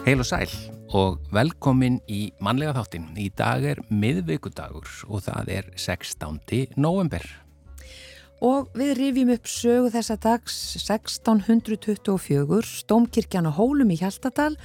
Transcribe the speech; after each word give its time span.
Heil 0.00 0.22
og 0.22 0.24
sæl 0.24 0.52
og 0.96 1.18
velkomin 1.28 1.98
í 2.08 2.30
mannlega 2.40 2.72
þáttin. 2.78 3.10
Í 3.20 3.28
dag 3.36 3.66
er 3.68 3.82
miðvíkudagur 3.92 4.88
og 5.12 5.26
það 5.26 5.50
er 5.52 5.68
16. 5.76 6.40
november. 6.80 7.20
Og 8.40 8.72
við 8.72 8.94
rifjum 8.96 9.34
upp 9.34 9.50
sögu 9.52 9.90
þessa 9.92 10.16
dags 10.16 10.56
1624, 10.80 12.62
Stómkirkjan 12.80 13.50
á 13.50 13.52
Hólum 13.52 13.92
í 13.92 14.00
Hjaltadal, 14.00 14.56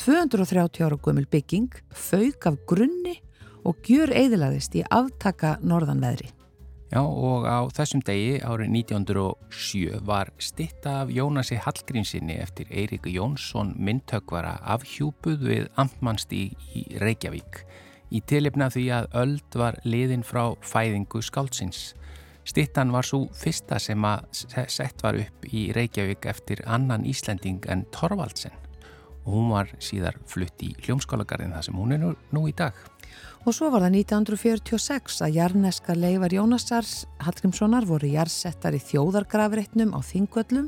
230 0.00 0.88
ára 0.88 0.96
gömul 1.04 1.28
bygging, 1.28 1.68
fauk 1.92 2.48
af 2.48 2.56
grunni 2.64 3.18
og 3.68 3.84
gjur 3.84 4.08
eðilaðist 4.08 4.72
í 4.80 4.86
aftaka 4.88 5.58
norðanveðri. 5.60 6.32
Já 6.88 7.02
og 7.04 7.44
á 7.44 7.68
þessum 7.76 8.00
degi 8.00 8.38
árið 8.40 8.70
1907 8.78 9.98
var 10.08 10.30
stitta 10.40 11.02
af 11.02 11.10
Jónasi 11.12 11.58
Hallgrínsinni 11.60 12.38
eftir 12.40 12.70
Eiríku 12.72 13.12
Jónsson 13.12 13.74
myndtökvara 13.76 14.54
afhjúpuð 14.64 15.44
við 15.50 15.66
Amtmannstíg 15.76 16.56
í 16.72 16.86
Reykjavík 17.02 17.60
í 18.08 18.22
tilipna 18.24 18.70
því 18.72 18.86
að 18.96 19.10
öld 19.20 19.58
var 19.60 19.76
liðin 19.84 20.24
frá 20.24 20.54
fæðingu 20.64 21.20
skáldsins. 21.20 21.92
Stittan 22.48 22.94
var 22.94 23.04
svo 23.04 23.26
fyrsta 23.36 23.76
sem 23.76 24.08
að 24.08 24.24
sett 24.72 25.04
var 25.04 25.20
upp 25.20 25.44
í 25.52 25.66
Reykjavík 25.76 26.24
eftir 26.32 26.64
annan 26.64 27.04
Íslanding 27.04 27.68
en 27.68 27.84
Torvaldsen 27.92 28.56
og 29.26 29.34
hún 29.34 29.50
var 29.52 29.68
síðar 29.76 30.16
flutt 30.24 30.62
í 30.64 30.72
hljómskálagarðin 30.86 31.52
þar 31.52 31.66
sem 31.66 31.76
hún 31.76 31.92
er 31.92 32.00
nú, 32.00 32.14
nú 32.32 32.48
í 32.48 32.54
dag. 32.56 32.72
Og 33.48 33.54
svo 33.56 33.70
var 33.72 33.80
það 33.80 33.94
1946 34.02 35.22
að 35.24 35.36
jarneska 35.38 35.94
leifar 35.96 36.34
Jónasars 36.36 37.06
Hallgrímssonar 37.24 37.86
voru 37.88 38.10
jarsettar 38.12 38.74
í 38.76 38.80
þjóðargrafreitnum 38.82 39.94
á 39.96 40.04
Þingvöllum 40.04 40.66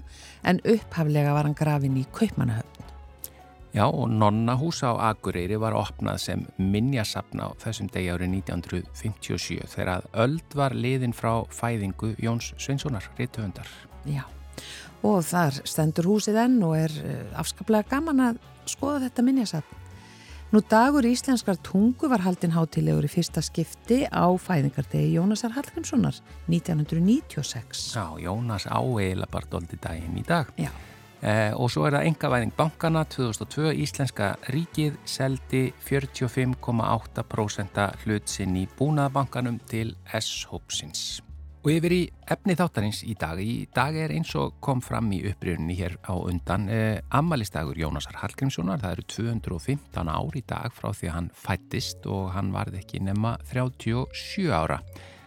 en 0.49 0.61
upphaflega 0.65 1.35
var 1.37 1.45
hann 1.45 1.57
grafin 1.59 1.99
í 2.01 2.07
Kaupmannahöfn. 2.17 2.87
Já 3.77 3.85
og 3.85 4.09
Nonnahús 4.09 4.81
á 4.81 4.97
Akureyri 5.11 5.59
var 5.61 5.77
opnað 5.77 6.23
sem 6.25 6.47
minnjasapna 6.57 7.51
á 7.53 7.61
þessum 7.61 7.91
degi 7.93 8.09
árið 8.15 8.33
1957 8.39 9.69
þegar 9.75 9.93
að 9.99 10.09
öld 10.25 10.57
var 10.57 10.73
liðin 10.73 11.13
frá 11.13 11.45
fæðingu 11.53 12.15
Jóns 12.17 12.55
Sveinssonar, 12.57 13.11
réttöfundar. 13.21 13.69
Já 14.09 14.25
og 15.05 15.21
þar 15.29 15.61
stendur 15.69 16.09
húsið 16.15 16.41
enn 16.47 16.57
og 16.65 16.79
er 16.81 16.97
eh, 17.05 17.29
afskaplega 17.37 17.93
gaman 17.93 18.25
að 18.31 18.41
skoða 18.65 19.05
þetta 19.05 19.29
minnjasapn. 19.29 19.80
Nú 20.51 20.59
dagur 20.67 21.07
íslenskar 21.07 21.55
tungu 21.63 22.09
var 22.11 22.25
haldin 22.25 22.51
hátilegur 22.51 23.07
í 23.07 23.11
fyrsta 23.13 23.39
skipti 23.39 24.01
á 24.11 24.27
fæðingardegi 24.35 25.15
Jónasar 25.15 25.55
Hallgrímssonar 25.55 26.19
1996. 26.51 27.95
Já, 27.95 28.19
Jónas 28.19 28.67
áeila 28.67 29.31
bara 29.31 29.47
doldi 29.47 29.79
daginn 29.79 30.19
í 30.19 30.27
dag. 30.27 30.51
Já. 30.59 30.75
Eh, 31.23 31.55
og 31.55 31.71
svo 31.71 31.87
er 31.87 31.95
það 32.01 32.11
engavæðing 32.11 32.51
bankana 32.59 33.07
2002 33.07 33.79
Íslenska 33.85 34.43
ríkið 34.51 34.99
seldi 35.07 35.71
45,8% 35.87 38.03
hlutsinn 38.03 38.59
í 38.59 38.67
búnaðabankanum 38.75 39.63
til 39.71 39.95
S-hópsins. 40.19 41.30
Og 41.61 41.75
yfir 41.75 41.93
í 41.93 42.05
efni 42.33 42.55
þáttarins 42.57 43.03
í 43.05 43.13
dag. 43.21 43.37
Í 43.37 43.67
dag 43.77 43.97
er 44.01 44.15
eins 44.15 44.31
og 44.41 44.55
kom 44.65 44.79
fram 44.81 45.11
í 45.13 45.19
upprýðunni 45.29 45.75
hér 45.77 45.99
á 46.09 46.17
undan 46.17 46.65
eh, 46.73 47.03
ammaliðstagur 47.13 47.77
Jónasar 47.77 48.17
Hallgrímssonar. 48.23 48.81
Það 48.81 48.95
eru 48.95 49.05
215 49.13 50.09
ár 50.09 50.39
í 50.41 50.43
dag 50.49 50.73
frá 50.73 50.89
því 50.97 51.11
að 51.11 51.17
hann 51.19 51.29
fættist 51.37 52.09
og 52.09 52.31
hann 52.33 52.49
varði 52.55 52.81
ekki 52.81 53.03
nema 53.05 53.35
37 53.51 54.49
ára. 54.57 54.81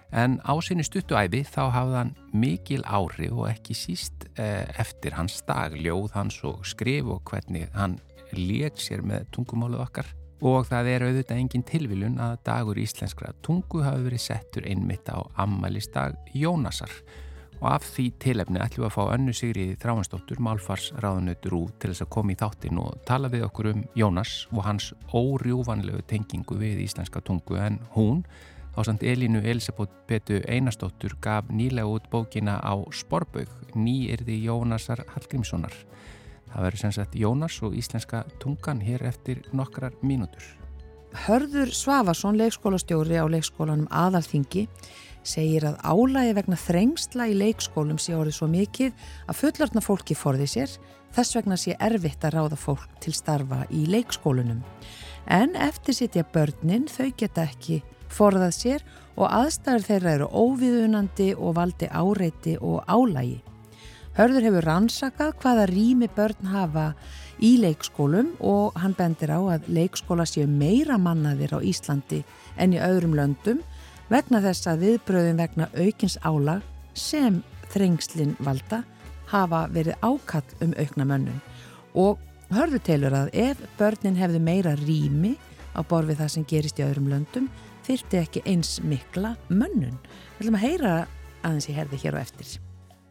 En 0.10 0.40
á 0.42 0.54
sinni 0.66 0.82
stuttuæfi 0.88 1.44
þá 1.54 1.62
hafði 1.78 2.00
hann 2.00 2.16
mikil 2.34 2.82
ári 2.82 3.30
og 3.30 3.46
ekki 3.52 3.78
síst 3.78 4.26
eh, 4.34 4.66
eftir 4.82 5.14
hans 5.20 5.38
dag, 5.46 5.78
ljóð 5.78 6.18
hans 6.18 6.42
og 6.50 6.66
skrif 6.66 7.14
og 7.14 7.22
hvernig 7.30 7.70
hann 7.78 8.00
leik 8.34 8.82
sér 8.82 9.06
með 9.06 9.30
tungumálið 9.38 9.86
okkar 9.86 10.10
og 10.42 10.66
það 10.70 10.90
er 10.92 11.06
auðvitað 11.08 11.40
engin 11.40 11.66
tilviljun 11.68 12.18
að 12.22 12.40
dagur 12.48 12.80
íslenskra 12.82 13.34
tungu 13.46 13.84
hafi 13.86 14.08
verið 14.08 14.24
settur 14.24 14.66
einmitt 14.68 15.12
á 15.12 15.22
ammælistag 15.40 16.18
Jónasar. 16.36 16.92
Og 17.64 17.70
af 17.72 17.86
því 17.88 18.10
tilefni 18.20 18.60
ætlum 18.60 18.84
við 18.84 18.90
að 18.90 18.96
fá 18.98 19.04
önnu 19.14 19.34
Sigriði 19.38 19.78
Þráhansdóttur, 19.80 20.42
málfarsráðunautur 20.44 21.54
úr 21.56 21.70
til 21.80 21.94
þess 21.94 22.04
að 22.04 22.10
koma 22.18 22.34
í 22.34 22.40
þáttin 22.42 22.82
og 22.82 22.98
tala 23.08 23.30
við 23.32 23.46
okkur 23.48 23.70
um 23.72 23.86
Jónas 23.96 24.34
og 24.52 24.66
hans 24.68 24.90
órjúvanlegu 25.16 26.04
tengingu 26.10 26.58
við 26.60 26.82
íslenska 26.84 27.24
tungu. 27.24 27.56
En 27.56 27.80
hún 27.96 28.26
á 28.76 28.84
samt 28.84 29.06
Elínu 29.08 29.46
Elisabeth 29.48 29.96
Petu 30.08 30.42
Einarsdóttur 30.44 31.16
gaf 31.24 31.48
nýlega 31.48 31.88
út 31.88 32.10
bókina 32.12 32.60
á 32.60 32.76
Sporbaug, 32.92 33.48
nýirði 33.76 34.42
Jónasar 34.44 35.06
Hallgrímssonar 35.14 35.72
Það 36.54 36.66
verður 36.68 36.82
sem 36.84 36.92
sagt 36.94 37.16
Jónas 37.18 37.56
og 37.66 37.74
íslenska 37.78 38.24
tungan 38.42 38.82
hér 38.86 39.02
eftir 39.10 39.42
nokkrar 39.58 39.96
mínútur. 40.06 40.44
Hörður 41.26 41.70
Svavason, 41.74 42.38
leikskólastjóri 42.38 43.18
á 43.22 43.26
leikskólanum 43.30 43.90
Aðalþingi, 43.94 44.68
segir 45.26 45.66
að 45.70 45.78
álægi 45.86 46.34
vegna 46.38 46.58
þrengsla 46.58 47.28
í 47.30 47.38
leikskólum 47.38 48.00
sé 48.02 48.16
orðið 48.18 48.38
svo 48.38 48.50
mikið 48.50 49.06
að 49.30 49.40
fullartna 49.40 49.84
fólki 49.86 50.18
forði 50.18 50.50
sér, 50.50 50.74
þess 51.14 51.38
vegna 51.38 51.58
sé 51.58 51.78
erfitt 51.78 52.26
að 52.26 52.36
ráða 52.38 52.60
fólk 52.60 52.98
til 53.02 53.14
starfa 53.14 53.64
í 53.70 53.86
leikskólunum. 53.94 54.62
En 55.30 55.56
eftir 55.56 55.98
sitja 55.98 56.26
börnin 56.34 56.90
þau 56.90 57.14
geta 57.18 57.46
ekki 57.48 57.82
forðað 58.14 58.54
sér 58.58 58.86
og 59.16 59.30
aðstæður 59.30 59.88
þeirra 59.88 60.14
eru 60.18 60.30
óviðunandi 60.34 61.34
og 61.38 61.58
valdi 61.58 61.90
áreiti 61.90 62.58
og 62.60 62.82
álægi. 62.90 63.42
Hörður 64.14 64.46
hefur 64.46 64.66
rannsakað 64.68 65.32
hvaða 65.42 65.64
rými 65.72 66.06
börn 66.14 66.50
hafa 66.52 66.92
í 67.42 67.56
leikskólum 67.58 68.36
og 68.46 68.76
hann 68.78 68.94
bendir 68.94 69.32
á 69.34 69.42
að 69.56 69.70
leikskóla 69.74 70.28
séu 70.30 70.46
meira 70.46 71.00
mannaðir 71.02 71.56
á 71.58 71.60
Íslandi 71.66 72.20
en 72.62 72.76
í 72.76 72.82
öðrum 72.82 73.16
löndum 73.18 73.64
vegna 74.14 74.44
þess 74.44 74.70
að 74.70 74.84
viðbröðum 74.86 75.40
vegna 75.42 75.68
aukins 75.74 76.20
álag 76.22 76.62
sem 76.94 77.40
þrengslinn 77.74 78.36
valda 78.46 78.84
hafa 79.32 79.64
verið 79.74 79.98
ákall 80.06 80.46
um 80.62 80.76
aukna 80.78 81.08
mönnum 81.10 81.40
og 81.98 82.22
hörður 82.54 82.84
telur 82.86 83.16
að 83.18 83.32
ef 83.34 83.64
börnin 83.80 84.20
hefðu 84.20 84.44
meira 84.46 84.76
rými 84.84 85.34
á 85.74 85.82
borfið 85.82 86.22
það 86.22 86.34
sem 86.36 86.46
gerist 86.54 86.78
í 86.78 86.86
öðrum 86.86 87.10
löndum 87.10 87.50
þyrti 87.88 88.22
ekki 88.22 88.46
eins 88.46 88.78
mikla 88.86 89.34
mönnun. 89.50 89.98
Við 90.38 90.46
ætlum 90.46 90.60
að 90.60 90.66
heyra 90.68 90.94
aðeins 91.42 91.68
í 91.68 91.76
herði 91.80 92.02
hér 92.06 92.20
og 92.20 92.24
eftir. 92.28 92.54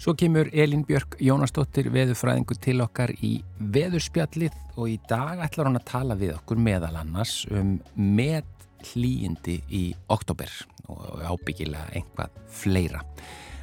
Svo 0.02 0.16
kemur 0.18 0.48
Elin 0.50 0.80
Björk 0.82 1.12
Jónasdóttir 1.22 1.86
veðurfræðingu 1.94 2.56
til 2.58 2.80
okkar 2.82 3.12
í 3.22 3.36
veðurspjallið 3.70 4.56
og 4.74 4.88
í 4.90 4.96
dag 5.06 5.38
ætlar 5.44 5.68
hann 5.68 5.78
að 5.78 5.84
tala 5.92 6.16
við 6.18 6.32
okkur 6.40 6.58
meðal 6.58 6.96
annars 6.98 7.44
um 7.54 7.76
með 7.94 8.48
hlýjindi 8.88 9.60
í 9.70 9.84
oktober 10.10 10.50
og 10.90 11.22
ábyggilega 11.22 11.94
einhvað 11.94 12.34
fleira. 12.50 13.04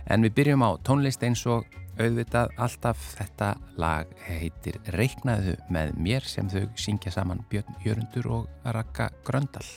En 0.08 0.24
við 0.24 0.38
byrjum 0.40 0.64
á 0.64 0.80
tónlist 0.88 1.28
eins 1.28 1.44
og 1.44 1.68
auðvitað 2.00 2.56
alltaf 2.56 3.04
þetta 3.20 3.52
lag 3.76 4.16
heitir 4.30 4.80
Reyknaðu 4.96 5.58
með 5.68 5.92
mér 6.00 6.24
sem 6.24 6.48
þau 6.48 6.70
syngja 6.80 7.12
saman 7.20 7.44
Björn 7.52 7.84
Jörundur 7.84 8.32
og 8.38 8.48
Raka 8.64 9.12
Gröndal. 9.28 9.68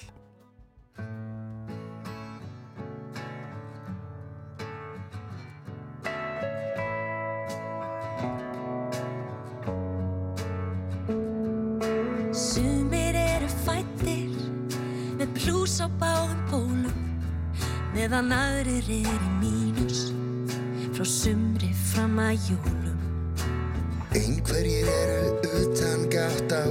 Meðan 18.13 18.33
aðrir 18.37 18.89
er 18.93 19.23
í 19.25 19.31
mínus. 19.41 20.01
Frá 20.93 21.05
sumri 21.09 21.71
fram 21.73 22.19
að 22.21 22.51
jólum. 22.51 22.99
Einhverjir 24.13 24.91
eru 24.93 25.39
utan 25.63 26.05
gátt 26.13 26.53
á 26.53 26.69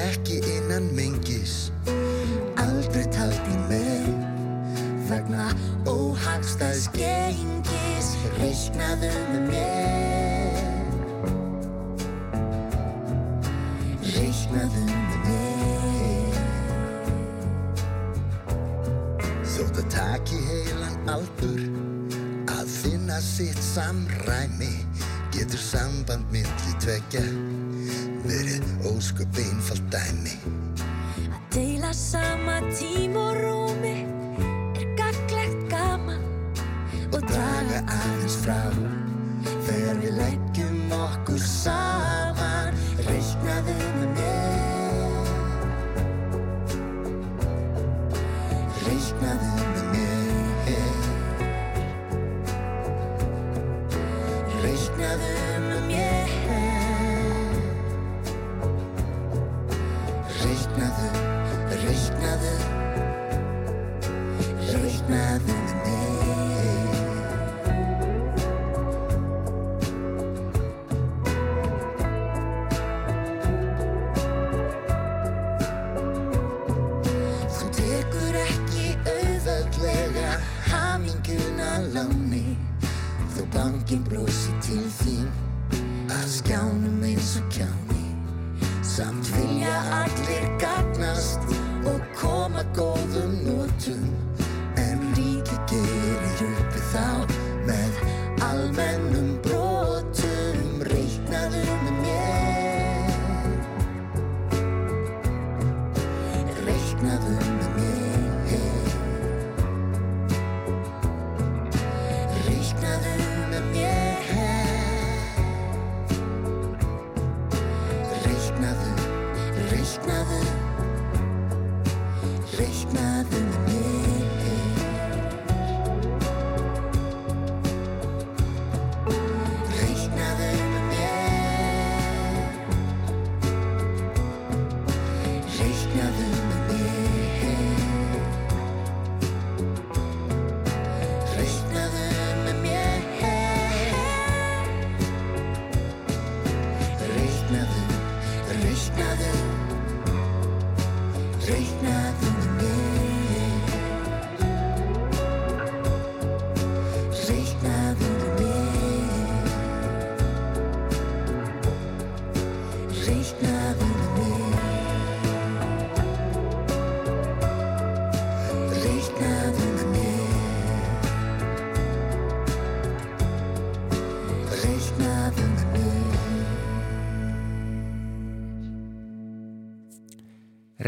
ekki 0.00 0.40
innan 0.56 0.88
mengis. 0.96 1.70
Aldrei 2.58 3.06
talt 3.14 3.46
í 3.46 3.54
með 3.70 4.10
vegna 5.06 5.46
óhagstæðs 5.86 6.90
gengis. 6.96 8.08
Reyknaðu 8.40 9.12
með 9.30 9.42
mér 9.52 10.58
Reyknaðu 14.16 14.91
sitt 23.22 23.62
samræmi 23.62 24.72
getur 25.32 25.58
samband 25.58 26.24
myndli 26.34 26.74
tvekja 26.82 27.22
verið 28.26 28.66
ósköp 28.90 29.38
einfalt 29.38 29.86
dæmi. 29.94 30.34
Að 31.30 31.44
deila 31.54 31.92
sama 31.94 32.58
tím 32.74 33.16
og 33.16 33.38
rúmi 33.38 33.94
er 34.78 34.90
gaglegt 34.98 35.62
gaman 35.70 36.26
og 37.12 37.22
draga 37.30 37.84
aðeins 37.86 38.36
frá 38.42 38.60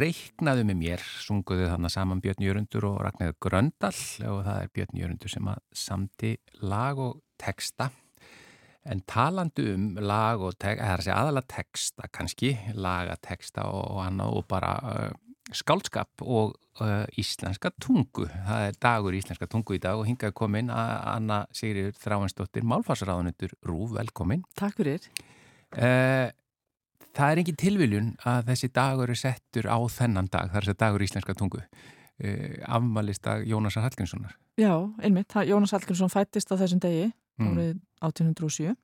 Reiknaðu 0.05 0.67
með 0.69 0.77
mér, 0.77 1.03
sunguðu 1.25 1.65
þannig 1.71 1.93
saman 1.95 2.19
Björn 2.21 2.43
Jörundur 2.45 2.85
og 2.91 2.97
Ragnæður 3.06 3.37
Gröndal 3.41 3.93
og 4.29 4.41
það 4.45 4.59
er 4.59 4.73
Björn 4.77 4.99
Jörundur 5.01 5.33
sem 5.33 5.47
að 5.49 5.62
samti 5.81 6.33
lag 6.61 7.01
og 7.01 7.23
texta. 7.41 7.87
En 8.85 9.01
talandi 9.09 9.65
um 9.73 9.87
lag 9.97 10.45
og 10.45 10.59
texta, 10.59 10.83
það 10.83 10.91
er 10.91 10.99
að 10.99 11.06
segja 11.06 11.17
aðalega 11.23 11.51
texta 11.55 12.11
kannski, 12.12 12.53
lagateksta 12.77 13.65
og, 13.71 13.87
og 13.95 14.03
annað 14.05 14.37
og 14.43 14.47
bara 14.51 14.75
uh, 14.91 15.09
skálskap 15.56 16.27
og 16.27 16.53
uh, 16.83 17.07
íslenska 17.17 17.73
tungu. 17.81 18.29
Það 18.29 18.69
er 18.69 18.81
dagur 18.85 19.17
íslenska 19.17 19.49
tungu 19.49 19.79
í 19.79 19.83
dag 19.87 19.97
og 19.97 20.11
hingaði 20.11 20.37
komin 20.37 20.73
að 20.75 20.95
Anna 21.15 21.45
Sigriður 21.57 21.97
Þráinsdóttir, 22.05 22.69
málfarsraðunundur 22.75 23.57
Rúf, 23.71 23.97
velkomin. 23.97 24.45
Takk 24.59 24.83
fyrir. 24.83 25.09
Uh, 25.73 26.29
það 27.14 27.31
er 27.32 27.40
engin 27.43 27.56
tilviljun 27.61 28.08
að 28.26 28.49
þessi 28.50 28.69
dagur 28.75 29.11
er 29.14 29.20
settur 29.20 29.66
á 29.70 29.78
þennan 29.88 30.28
dag, 30.31 30.50
það 30.50 30.56
er 30.61 30.66
þessi 30.69 30.81
dagur 30.84 31.05
íslenska 31.06 31.34
tungu. 31.38 31.61
Uh, 32.22 32.55
afmælistag 32.70 33.43
Jónasar 33.50 33.82
Hallgrímssonar. 33.82 34.34
Já, 34.61 34.70
einmitt. 35.02 35.34
Jónas 35.49 35.72
Hallgrímsson 35.75 36.12
fættist 36.12 36.52
á 36.52 36.56
þessum 36.61 36.78
degi, 36.82 37.12
Mm. 37.34 37.49
árið 37.50 37.78
1807 38.06 38.76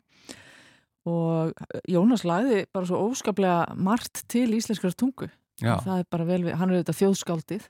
og 1.06 1.52
Jónas 1.88 2.24
lagði 2.26 2.64
bara 2.74 2.88
svo 2.88 2.98
óskaplega 3.10 3.76
margt 3.78 4.24
til 4.28 4.48
íslenskrar 4.56 4.96
tungu. 4.98 5.28
Það 5.60 6.00
er 6.00 6.06
bara 6.10 6.26
vel 6.28 6.40
við, 6.48 6.56
hann 6.58 6.70
er 6.72 6.80
auðvitað 6.80 6.98
þjóðskáldið 6.98 7.68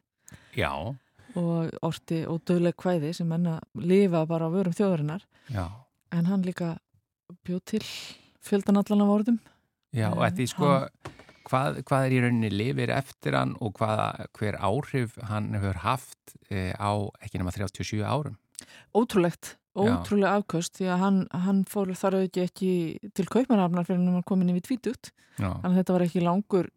já, 0.56 0.70
og 1.36 1.70
orti 1.86 2.22
og 2.30 2.40
döðleg 2.48 2.76
kvæði 2.80 3.12
sem 3.18 3.32
enn 3.36 3.50
að 3.52 3.84
lifa 3.84 4.24
bara 4.30 4.48
á 4.48 4.54
vörum 4.54 4.72
þjóðarinnar. 4.74 5.26
já. 5.50 5.66
En 6.12 6.24
hann 6.26 6.42
líka 6.42 6.78
bjóð 7.46 7.60
til 7.64 7.82
fjöldan 8.42 8.80
allan 8.80 9.02
af 9.04 9.12
orðum. 9.18 9.38
Já, 9.96 10.10
og 10.12 10.22
Eh, 10.24 10.34
því 10.36 10.46
sko, 10.52 10.72
hvað, 11.48 11.80
hvað 11.88 12.04
er 12.06 12.14
í 12.14 12.20
rauninni 12.22 12.50
lifir 12.52 12.92
eftir 12.94 13.36
hann 13.38 13.56
og 13.60 13.74
hvað, 13.78 14.26
hver 14.38 14.58
áhrif 14.58 15.16
hann 15.30 15.50
hefur 15.56 15.80
haft 15.84 16.36
e, 16.50 16.70
á 16.78 16.90
ekki 17.22 17.40
nema 17.40 17.54
37 17.54 18.04
árum? 18.06 18.36
Ótrúlegt, 18.94 19.56
ótrúlega 19.74 20.36
afköst 20.38 20.78
því 20.78 20.90
að 20.94 21.02
hann, 21.04 21.18
hann 21.32 21.64
fór 21.64 21.90
þar 21.96 22.20
auðvitað 22.20 22.46
ekki 22.50 22.72
til 23.16 23.26
kaupmannafnar 23.26 23.88
fyrir 23.88 24.04
hann 24.04 24.52
yfir 24.54 24.66
tvítugt. 24.68 25.12
Já, 25.40 25.50
Þannig 25.62 25.74
að 25.74 25.80
þetta 25.80 25.96
var 25.96 26.06
ekki 26.06 26.24
langur, 26.24 26.70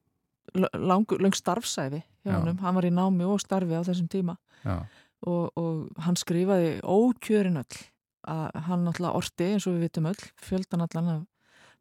langur, 0.74 1.22
lang 1.22 1.38
starfsæfi 1.38 2.02
hjá 2.24 2.32
Já. 2.32 2.38
honum. 2.40 2.60
Hann 2.64 2.78
var 2.78 2.88
í 2.88 2.94
námi 2.94 3.28
og 3.28 3.42
starfi 3.44 3.76
á 3.76 3.84
þessum 3.84 4.10
tíma 4.10 4.38
og, 4.64 5.52
og 5.60 6.04
hann 6.06 6.18
skrifaði 6.20 6.80
ókjörin 6.82 7.60
öll 7.62 7.82
að 8.24 8.62
hann 8.70 8.86
náttúrulega 8.88 9.20
orti 9.20 9.50
eins 9.52 9.68
og 9.68 9.76
við 9.76 9.90
vitum 9.90 10.08
öll, 10.08 10.22
fjöldan 10.40 10.86
allan 10.86 11.10
af 11.12 11.24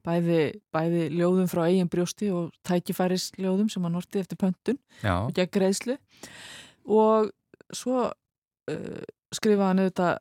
bæði, 0.06 0.40
bæði 0.74 1.06
ljóðum 1.14 1.48
frá 1.50 1.64
eigin 1.68 1.90
brjósti 1.90 2.30
og 2.34 2.50
tækifæris 2.66 3.30
ljóðum 3.38 3.70
sem 3.72 3.84
hann 3.86 3.98
orti 3.98 4.22
eftir 4.22 4.40
pöntun 4.40 4.78
já, 5.02 5.14
og 5.20 5.32
gegn 5.36 5.52
greiðslu. 5.54 5.96
Og 6.90 7.30
svo 7.74 8.08
uh, 8.08 9.00
skrifaði 9.34 9.68
hann 9.68 9.84
auðvitað 9.84 10.12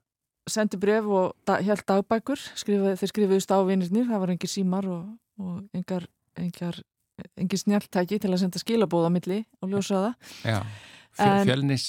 sendi 0.51 0.79
bref 0.81 1.09
og 1.09 1.35
da, 1.47 1.59
held 1.65 1.83
dagbækur. 1.89 2.45
Skrifaði, 2.59 2.95
þeir 3.01 3.13
skrifuðu 3.13 3.43
stávinirnir 3.45 4.07
það 4.09 4.23
var 4.23 4.33
engir 4.35 4.51
símar 4.51 4.87
og, 4.91 5.03
og 5.41 5.59
engar, 5.77 6.07
engar, 6.39 6.79
engin 7.35 7.63
snjáltæki 7.65 8.21
til 8.21 8.31
að 8.31 8.41
senda 8.45 8.61
skilabóða 8.61 9.11
milli 9.13 9.43
og 9.61 9.73
ljósa 9.73 10.07
það 10.07 10.65
Fjölnis, 11.45 11.85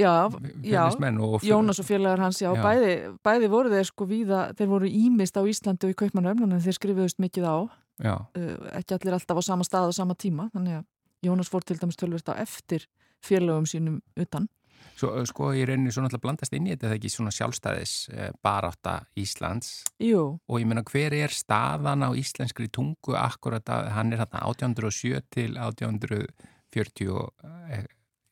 já, 0.00 0.14
og... 0.26 1.44
Jónas 1.46 1.80
og 1.80 1.86
félagar 1.88 2.22
hans, 2.24 2.40
já, 2.42 2.50
Já. 2.50 2.62
Bæði, 2.64 2.94
bæði 3.24 3.50
voru 3.52 3.72
þeir 3.72 3.88
sko 3.90 4.08
víða, 4.10 4.40
þeir 4.58 4.70
voru 4.72 4.90
ímist 4.90 5.38
á 5.38 5.42
Íslandi 5.42 5.88
og 5.88 5.94
í 5.94 5.98
Kaupmannöfn, 6.02 6.50
en 6.50 6.64
þeir 6.64 6.78
skrifuðust 6.78 7.22
mikið 7.22 7.46
á. 7.46 7.56
Já, 8.02 8.16
uh, 8.18 8.56
ekki 8.74 8.96
allir 8.96 9.14
alltaf 9.14 9.38
á 9.38 9.42
sama 9.46 9.66
stað 9.66 9.92
og 9.92 9.96
sama 9.96 10.18
tíma, 10.18 10.48
þannig 10.54 10.80
að 10.80 10.84
Jónas 11.24 11.48
fór 11.48 11.64
til 11.64 11.78
dæmis 11.80 11.96
tölvist 11.96 12.28
á 12.28 12.34
eftir 12.36 12.88
félögum 13.24 13.66
sínum 13.68 14.02
utan. 14.20 14.48
Svo 14.94 15.10
sko 15.26 15.50
í 15.56 15.64
rauninni 15.66 15.90
svo 15.90 16.04
náttúrulega 16.04 16.22
blandast 16.22 16.54
inn 16.54 16.68
í 16.68 16.74
þetta 16.74 16.90
það 16.90 16.96
ekki 17.00 17.10
svona 17.10 17.32
sjálfstæðis 17.34 17.94
e, 18.12 18.28
barátta 18.44 18.94
Íslands? 19.18 19.70
Jú, 20.02 20.22
og 20.38 20.60
ég 20.60 20.68
meina 20.70 20.84
hver 20.86 21.16
er 21.18 21.34
staðan 21.34 22.06
á 22.06 22.10
íslenskri 22.14 22.68
tungu 22.70 23.16
akkurat 23.18 23.66
að 23.74 23.90
hann 23.96 24.14
er 24.14 24.22
hérna 24.22 24.44
1807 24.46 25.24
til 25.34 25.58
1840 25.58 27.10
og, 27.10 27.32
e, 27.66 27.82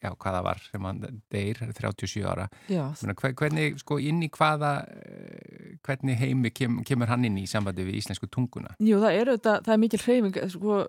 já, 0.03 0.11
hvaða 0.19 0.41
var 0.43 0.59
sem 0.67 0.83
hann 0.89 1.01
deyr, 1.31 1.61
37 1.63 2.25
ára 2.27 2.49
hver- 2.69 3.35
hvernig, 3.39 3.79
sko, 3.79 3.99
inn 4.03 4.23
í 4.23 4.29
hvaða 4.35 4.73
eh, 4.91 5.77
hvernig 5.87 6.17
heimi 6.19 6.51
kem, 6.51 6.81
kemur 6.85 7.07
hann 7.13 7.25
inn 7.29 7.39
í 7.39 7.47
sambandi 7.47 7.85
við 7.87 8.01
íslensku 8.01 8.27
tunguna? 8.31 8.75
Jú, 8.83 8.99
það 9.03 9.19
er, 9.21 9.31
auðvitað, 9.33 9.61
það 9.67 9.75
er 9.77 9.83
mikil 9.85 10.01
hreyfing, 10.03 10.41
sko, 10.57 10.81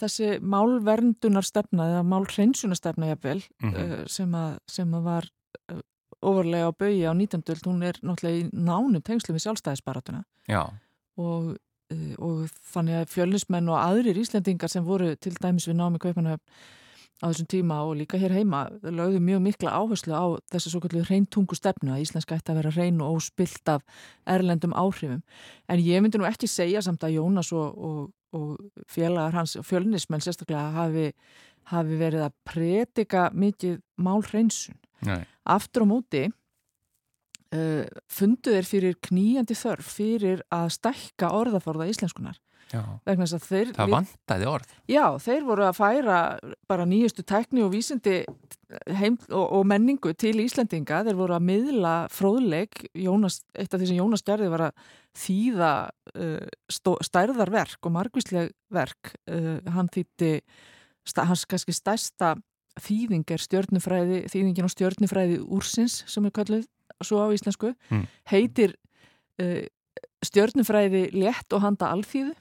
þessi 0.00 0.30
málverndunarstefna 0.40 1.88
eða 1.92 2.04
málhreinsunarstefna 2.10 3.10
jafnvel 3.12 3.42
Mhm. 3.62 3.74
uh, 3.74 4.04
sem, 4.06 4.32
að, 4.34 4.58
sem 4.68 4.94
að 4.96 5.02
var 5.06 5.28
uh, 5.72 5.80
ofurlega 6.22 6.70
á 6.70 6.72
baui 6.78 7.04
á 7.04 7.12
19. 7.12 7.42
öld, 7.52 7.66
hún 7.68 7.82
er 7.84 8.00
náttúrulega 8.02 8.40
í 8.40 8.50
nánum 8.52 9.02
tengslu 9.04 9.34
við 9.36 9.44
sjálfstæðisbaratuna 9.46 10.24
Já, 10.48 10.62
og, 11.20 11.56
og 12.18 12.48
þannig 12.72 13.02
að 13.02 13.12
fjölinsmenn 13.12 13.68
og 13.70 13.78
aðrir 13.78 14.18
Íslendingar 14.18 14.68
sem 14.72 14.84
voru 14.84 15.12
til 15.16 15.34
dæmis 15.38 15.68
við 15.68 15.76
námi 15.78 16.00
Kaupanöfn 16.02 16.42
á 17.24 17.32
þessum 17.32 17.48
tíma 17.48 17.78
og 17.86 17.96
líka 17.96 18.18
hér 18.20 18.34
heima 18.36 18.66
lögðu 18.84 19.22
mjög 19.24 19.40
mikla 19.46 19.72
áherslu 19.72 20.12
á 20.12 20.24
þessi 20.52 20.72
svo 20.72 20.82
kallu 20.84 21.00
reyntungu 21.06 21.56
stefnu 21.56 21.94
að 21.94 22.02
Íslenska 22.04 22.36
ætti 22.36 22.52
að 22.52 22.60
vera 22.60 22.72
reyn 22.76 23.00
og 23.00 23.16
óspilt 23.16 23.72
af 23.72 23.84
erlendum 24.28 24.76
áhrifum. 24.76 25.22
En 25.68 25.80
ég 25.80 26.04
myndi 26.04 26.20
nú 26.20 26.28
ekki 26.28 26.48
segja 26.50 26.82
samt 26.84 27.06
að 27.06 27.16
Jónas 27.16 27.52
og, 27.56 27.72
og, 27.72 28.00
og 28.36 28.84
félagar 28.92 29.38
hans, 29.38 29.56
fjölnismenn 29.64 30.24
sérstaklega 30.24 30.74
hafi, 30.76 31.10
hafi 31.72 32.00
verið 32.00 32.26
að 32.28 32.36
predika 32.44 33.30
mikið 33.32 33.80
málhreinsun. 33.96 34.76
nei, 35.08 35.22
Aftur 35.44 35.84
á 35.84 35.86
móti 35.88 36.26
uh, 36.28 37.84
fundu 38.12 38.52
þeir 38.52 38.68
fyrir 38.68 39.00
knýjandi 39.08 39.56
þörf 39.56 39.94
fyrir 40.00 40.44
að 40.52 40.68
stækka 40.76 41.32
orðaforða 41.32 41.88
íslenskunar 41.92 42.36
Já. 42.72 42.82
vegna 43.06 43.26
þess 43.26 43.36
að 43.36 43.44
þeir 43.46 43.68
Það 43.76 43.90
vantaði 43.94 44.46
orð. 44.50 44.70
Já, 44.90 45.04
þeir 45.22 45.44
voru 45.46 45.66
að 45.68 45.76
færa 45.78 46.16
bara 46.66 46.86
nýjustu 46.90 47.22
tækni 47.22 47.62
og 47.62 47.70
vísindi 47.74 48.16
heim 48.98 49.18
og, 49.30 49.44
og 49.60 49.66
menningu 49.70 50.10
til 50.18 50.34
Íslendinga. 50.42 51.04
Þeir 51.06 51.18
voru 51.20 51.36
að 51.36 51.44
miðla 51.46 51.92
fróðleik, 52.10 52.88
Jónas, 52.98 53.40
eitt 53.54 53.70
af 53.74 53.78
því 53.78 53.90
sem 53.92 54.00
Jónas 54.00 54.24
gerði 54.26 54.48
var 54.50 54.64
að 54.68 54.88
þýða 55.16 55.70
uh, 56.18 56.48
stó, 56.72 56.96
stærðarverk 57.06 57.86
og 57.86 57.94
margvísleg 57.94 58.50
verk. 58.74 59.14
Uh, 59.30 59.60
hann 59.76 59.90
þýtti, 59.94 60.32
hans 61.16 61.44
kannski 61.46 61.74
stærsta 61.76 62.34
þýðing 62.82 63.30
er 63.32 63.40
stjörnufræði, 63.40 64.24
þýðingin 64.28 64.66
á 64.66 64.74
stjörnufræði 64.74 65.38
úrsins 65.46 66.02
sem 66.10 66.26
er 66.28 66.34
kallið 66.34 66.66
svo 67.04 67.22
á 67.22 67.28
íslensku, 67.32 67.70
Mm. 67.92 68.04
heitir 68.32 68.74
uh, 69.40 69.62
stjörnufræði 70.26 71.06
létt 71.14 71.54
og 71.54 71.62
handa 71.64 71.92
alþýðu 71.94 72.34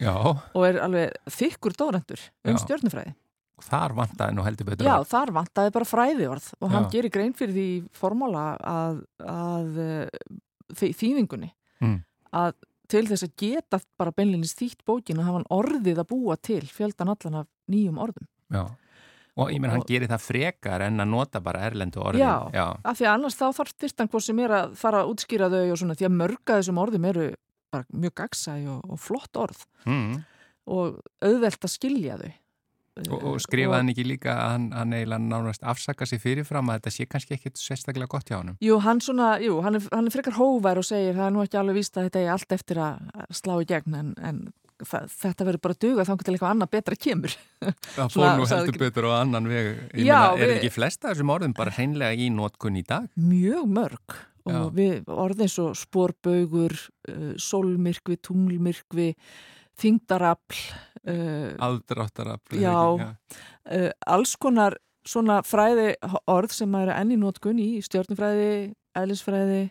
Já. 0.00 0.14
og 0.54 0.62
er 0.66 0.78
alveg 0.84 1.12
þykkur 1.30 1.76
dórendur 1.78 2.20
um 2.44 2.54
Já. 2.56 2.62
stjörnufræði. 2.64 3.14
Þar 3.66 3.94
vantaði 3.96 4.34
nú 4.36 4.42
heldur 4.44 4.66
betur 4.68 4.84
Já, 4.84 4.96
þar 5.08 5.30
vantaði 5.32 5.72
bara 5.72 5.88
fræðiorð 5.88 6.48
og 6.60 6.70
hann 6.74 6.84
Já. 6.84 6.90
gerir 6.92 7.10
grein 7.14 7.32
fyrir 7.32 7.54
því 7.56 7.66
í 7.72 7.84
formála 7.96 8.42
að, 8.60 8.98
að 9.24 9.78
eh, 9.80 10.08
þý- 10.74 10.94
þýðingunni 11.00 11.52
Mm. 11.80 11.98
að 12.32 12.52
til 12.88 13.02
þess 13.08 13.24
að 13.26 13.32
geta 13.36 13.80
bara 13.98 14.12
beinleginis 14.16 14.54
þýtt 14.56 14.84
bókin 14.86 15.18
að 15.20 15.26
hafa 15.26 15.38
hann 15.40 15.50
orðið 15.50 15.98
að 16.00 16.06
búa 16.12 16.36
til 16.40 16.60
fjöldan 16.64 17.10
allan 17.12 17.40
af 17.42 17.46
nýjum 17.68 17.98
orðum. 18.00 18.26
Já. 18.52 18.62
Og 19.36 19.50
ég 19.52 19.60
menn 19.60 19.70
hann 19.74 19.82
gerir 19.84 20.08
það 20.08 20.22
frekar 20.24 20.80
en 20.86 20.96
að 21.02 21.08
nota 21.12 21.40
bara 21.44 21.60
erlendu 21.68 22.00
orðin. 22.00 22.22
Já. 22.24 22.48
Já. 22.56 22.66
Af 22.84 22.96
því 22.96 23.04
að 23.04 23.12
annars 23.18 23.36
þá 23.36 23.44
þarf 23.58 23.74
þyrtan 23.82 24.08
hvað 24.08 24.22
sem 24.24 24.38
er 24.40 24.54
að 24.56 24.76
fara 24.80 25.02
að 25.02 25.10
útskýra 25.12 25.50
þau 25.52 25.72
og 25.72 25.76
svona 25.82 25.96
því 25.98 26.06
að 26.08 26.16
mörga 26.22 26.56
þessum 26.56 26.80
orðum 26.80 27.04
eru 27.10 27.26
bara 27.72 27.84
mjög 27.92 28.14
gagsæ 28.22 28.56
og, 28.76 28.82
og 28.90 28.98
flott 29.00 29.36
orð 29.36 29.62
Mm. 29.86 30.24
og 30.66 31.00
auðvelt 31.22 31.62
að 31.66 31.70
skilja 31.76 32.16
þau. 32.18 32.32
Og, 33.12 33.24
og 33.28 33.34
skrifaði 33.44 33.76
hann 33.76 33.90
ekki 33.92 34.04
líka 34.08 34.32
að 34.32 34.46
hann, 34.54 34.66
hann 34.72 34.92
eiginlega 34.96 35.20
nánast 35.28 35.62
afsaka 35.68 36.06
sig 36.08 36.18
fyrirfram 36.22 36.70
að 36.72 36.78
þetta 36.78 36.92
sé 36.94 37.04
kannski 37.12 37.34
ekkit 37.36 37.58
sérstaklega 37.60 38.08
gott 38.08 38.30
hjá 38.30 38.38
hann. 38.38 38.54
Jú, 38.64 38.78
hann 38.80 39.02
svona, 39.04 39.34
jú, 39.44 39.58
hann 39.60 39.76
er, 39.76 39.84
hann 39.92 40.08
er 40.08 40.14
frekar 40.14 40.32
hóvær 40.38 40.80
og 40.80 40.86
segir 40.88 41.12
það 41.18 41.26
er 41.26 41.34
nú 41.36 41.42
ekki 41.44 41.58
alveg 41.60 41.76
víst 41.76 41.98
að 42.00 42.06
þetta 42.08 42.22
er 42.24 42.30
allt 42.32 42.54
eftir 42.56 42.80
að 42.80 43.26
slá 43.36 43.52
í 43.60 43.66
gegn 43.68 43.98
en, 44.00 44.14
en 44.16 44.40
þetta 44.80 45.44
verður 45.44 45.60
bara 45.68 45.76
duga 45.84 46.04
þá 46.08 46.14
til 46.24 46.34
eitthvað 46.38 46.54
annað 46.54 46.72
betra 46.72 46.96
kemur. 47.00 47.36
Það 47.96 48.10
fór 48.16 48.26
nú 48.40 48.48
heldur 48.48 48.80
betur 48.86 49.10
á 49.12 49.20
annan 49.20 49.50
veg. 49.52 49.68
Já, 50.00 50.16
meina, 50.16 50.32
er 50.40 50.48
við- 50.48 50.56
ekki 50.62 50.72
flesta 50.78 51.12
þessum 51.12 51.34
orðum 51.36 51.54
bara 51.60 51.76
hreinlega 51.76 52.16
í 52.16 52.30
nótkunn 52.32 52.80
í 52.80 52.84
dag? 52.88 53.10
Mjög 53.20 53.68
mörg 53.76 54.16
og 54.46 54.54
Já. 54.54 54.62
við 54.76 55.12
orðin 55.12 55.50
svo 55.50 55.68
spórbaugur, 55.76 56.74
uh, 57.10 57.34
sólmyrkvi, 57.40 58.18
tunglmyrkvi, 58.24 59.10
þingdarafl, 59.76 60.62
uh, 61.04 61.52
Aðdráttarafl. 61.66 62.58
Já. 62.62 62.76
uh, 62.76 63.90
alls 64.06 64.36
konar 64.40 64.78
svona 65.06 65.42
fræði 65.46 65.92
orð 66.26 66.56
sem 66.56 66.74
eru 66.80 66.94
enn 66.96 67.14
í 67.14 67.20
nótkun 67.20 67.60
í 67.62 67.68
stjórnufræði, 67.84 68.72
eðlisfræði, 68.98 69.62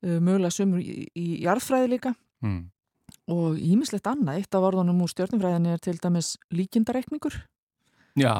mögulega 0.00 0.50
sumur 0.50 0.80
í, 0.82 1.04
í 1.14 1.26
jarðfræði 1.44 1.90
líka. 1.92 2.14
Mm. 2.42 2.64
Og 3.30 3.60
ímislegt 3.62 4.08
annað, 4.10 4.40
eitt 4.40 4.56
af 4.56 4.64
orðunum 4.70 5.04
úr 5.04 5.12
stjórnumfræðinni 5.12 5.74
er 5.76 5.82
til 5.84 5.98
dæmis 6.02 6.32
líkindareikningur 6.54 7.36
Já, 8.18 8.34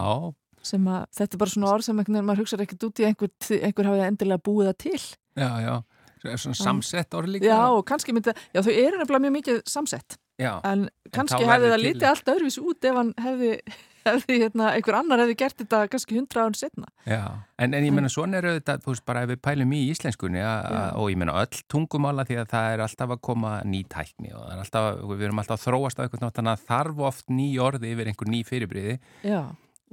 sem 0.62 0.90
að 0.90 1.06
þetta 1.18 1.36
er 1.36 1.42
bara 1.44 1.54
svona 1.54 1.70
orð 1.74 1.86
sem 1.86 1.98
einhvern 2.00 2.18
veginn 2.18 2.28
maður 2.30 2.44
hugsaður 2.44 2.66
ekkert 2.66 2.88
út 2.88 3.00
í 3.00 3.08
einhver, 3.08 3.32
einhver 3.60 3.90
hafið 3.90 4.06
endilega 4.06 4.44
búið 4.48 4.70
það 4.70 4.78
til. 4.86 5.00
já, 5.40 5.50
já. 5.64 5.74
Það 6.20 6.32
er 6.34 6.40
svona 6.42 6.58
samsett 6.60 7.14
orð 7.16 7.30
líka. 7.32 7.48
Já, 7.48 7.60
og 7.72 7.84
kannski 7.88 8.12
myndi, 8.12 8.34
já 8.52 8.60
þau 8.60 8.74
eru 8.74 8.98
nefnilega 9.00 9.24
mjög 9.24 9.36
mikið 9.38 9.62
samsett 9.72 10.18
Já. 10.40 10.56
en 10.64 10.88
kannski 11.12 11.44
þá 11.44 11.54
hefði 11.54 11.70
það 11.70 11.82
litið 11.84 12.08
allt 12.10 12.28
öðruvís 12.32 12.58
út 12.60 12.86
ef 12.88 12.96
hann 12.96 13.12
hefði, 13.20 13.50
hefði 14.08 14.36
hérna, 14.42 14.68
einhver 14.76 14.96
annar 14.96 15.22
hefði 15.24 15.36
gert 15.42 15.56
þetta 15.60 15.80
kannski 15.92 16.16
hundra 16.16 16.44
án 16.44 16.56
setna. 16.56 16.88
Já, 17.08 17.22
en, 17.60 17.76
en 17.76 17.86
ég 17.88 17.96
meina 17.96 18.12
svona 18.12 18.40
er 18.40 18.48
auðvitað, 18.50 18.84
þú 18.84 18.94
veist, 18.94 19.04
bara 19.08 19.24
ef 19.24 19.32
við 19.32 19.40
pælum 19.48 19.74
í 19.76 19.80
íslenskunni 19.94 20.44
a, 20.44 20.52
a, 20.60 20.84
og 21.00 21.10
ég 21.12 21.20
meina 21.20 21.36
öll 21.40 21.64
tungumála 21.72 22.24
því 22.28 22.40
að 22.42 22.52
það 22.52 22.74
er 22.74 22.84
alltaf 22.86 23.16
að 23.16 23.24
koma 23.30 23.56
ný 23.68 23.82
tækni 23.92 24.32
og 24.36 24.46
alltaf, 24.56 25.02
við 25.12 25.26
erum 25.28 25.42
alltaf 25.44 25.60
að 25.60 25.66
þróast 25.68 26.00
á 26.00 26.04
eitthvað 26.04 26.24
nátt, 26.26 26.36
þannig 26.40 26.54
að 26.56 26.68
þarf 26.68 27.04
oft 27.10 27.32
ný 27.32 27.50
orði 27.64 27.92
yfir 27.94 28.12
einhver 28.12 28.32
ný 28.32 28.44
fyrirbriði 28.48 28.96
Já, 29.24 29.42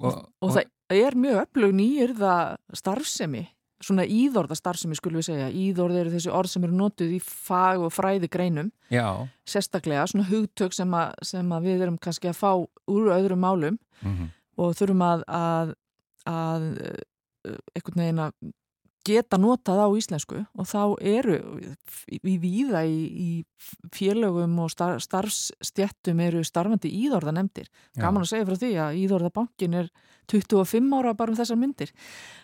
og, 0.02 0.24
og, 0.42 0.56
það 0.56 0.98
er 0.98 1.18
mjög 1.20 1.44
öflug 1.44 1.76
nýjörða 1.78 2.34
starfsemi, 2.78 3.44
svona 3.84 4.06
íðorða 4.10 4.58
starfsemi 4.58 4.98
skulum 4.98 5.22
við 5.22 5.30
segja, 5.30 5.50
íðorð 5.54 6.00
eru 6.02 6.14
þessi 6.16 6.34
orð 6.34 6.54
sem 6.54 6.66
eru 6.66 6.78
notuð 6.78 7.18
í 7.18 7.20
fag 7.24 7.84
og 7.86 7.94
fræði 7.94 8.30
greinum 8.34 8.72
Já, 8.94 9.28
sérstaklega, 9.50 10.08
svona 10.10 10.30
hugtök 10.30 10.74
sem, 10.74 10.96
að, 10.98 11.14
sem 11.30 11.54
að 11.54 11.70
við 11.70 11.86
erum 11.86 12.00
kannski 12.02 12.32
að 12.32 12.40
fá 12.40 12.52
úr 12.58 13.14
öðrum 13.18 13.46
málum 13.46 13.80
mm 14.02 14.34
og 14.58 14.78
þurfum 14.78 15.04
að, 15.06 15.24
að, 15.30 15.74
að 16.30 16.68
eh, 16.82 17.60
einhvern 17.78 18.04
veginn 18.04 18.24
að 18.26 18.38
geta 19.08 19.40
notað 19.40 19.80
á 19.84 19.88
íslensku 19.98 20.42
og 20.44 20.68
þá 20.68 20.82
eru 21.02 21.38
við 22.12 22.38
víða 22.44 22.84
í, 22.88 22.98
í 23.08 23.30
félögum 23.94 24.58
og 24.64 24.72
star, 24.74 25.00
starfsstjettum 25.04 26.20
eru 26.24 26.44
starfandi 26.46 26.92
íðorða 27.06 27.34
nefndir. 27.38 27.70
Gaman 27.98 28.26
að 28.26 28.32
segja 28.34 28.48
frá 28.50 28.60
því 28.62 28.72
að 28.84 29.00
íðorðabankin 29.04 29.78
er 29.82 29.90
25 30.28 30.96
ára 30.98 31.14
bara 31.18 31.32
um 31.32 31.38
þessar 31.40 31.60
myndir. 31.60 31.94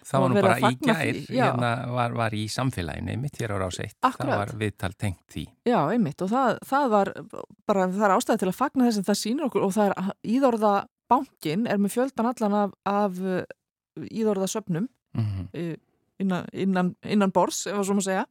það 0.08 0.24
var 0.24 0.32
nú 0.32 0.39
bara 0.39 0.72
í 0.72 0.77
gær, 0.79 1.20
hérna 1.27 1.72
var, 1.91 2.15
var 2.15 2.36
í 2.38 2.46
samfélaginu 2.51 3.17
mitt 3.20 3.39
hér 3.41 3.55
á 3.55 3.58
rás 3.60 3.79
1, 3.84 3.98
það 4.00 4.10
Akkurat. 4.10 4.39
var 4.39 4.53
viðtal 4.62 4.93
tengt 4.96 5.24
því. 5.36 5.46
Já, 5.67 5.79
einmitt 5.91 6.24
og 6.24 6.32
það, 6.32 6.62
það 6.70 6.89
var 6.96 7.13
bara, 7.67 7.89
það 7.91 8.08
er 8.08 8.15
ástæði 8.15 8.43
til 8.43 8.51
að 8.53 8.60
fagna 8.62 8.88
þess 8.88 9.03
að 9.03 9.10
það 9.12 9.22
sýnir 9.24 9.48
okkur 9.50 9.67
og 9.67 9.75
það 9.75 9.91
er 9.91 10.13
íðorðabankin 10.38 11.67
er 11.67 11.84
með 11.84 11.96
fjöldan 11.98 12.32
allan 12.32 12.60
af, 12.63 12.77
af 12.88 13.24
íðorðasöfnum 14.10 14.88
Mm 15.13 15.50
eh, 15.53 15.75
innan, 16.22 16.48
innan, 16.53 16.91
innan 17.10 17.32
bors, 17.34 17.63
ef 17.67 17.77
að 17.77 17.88
svo 17.88 17.96
maður 17.98 18.08
segja. 18.08 18.24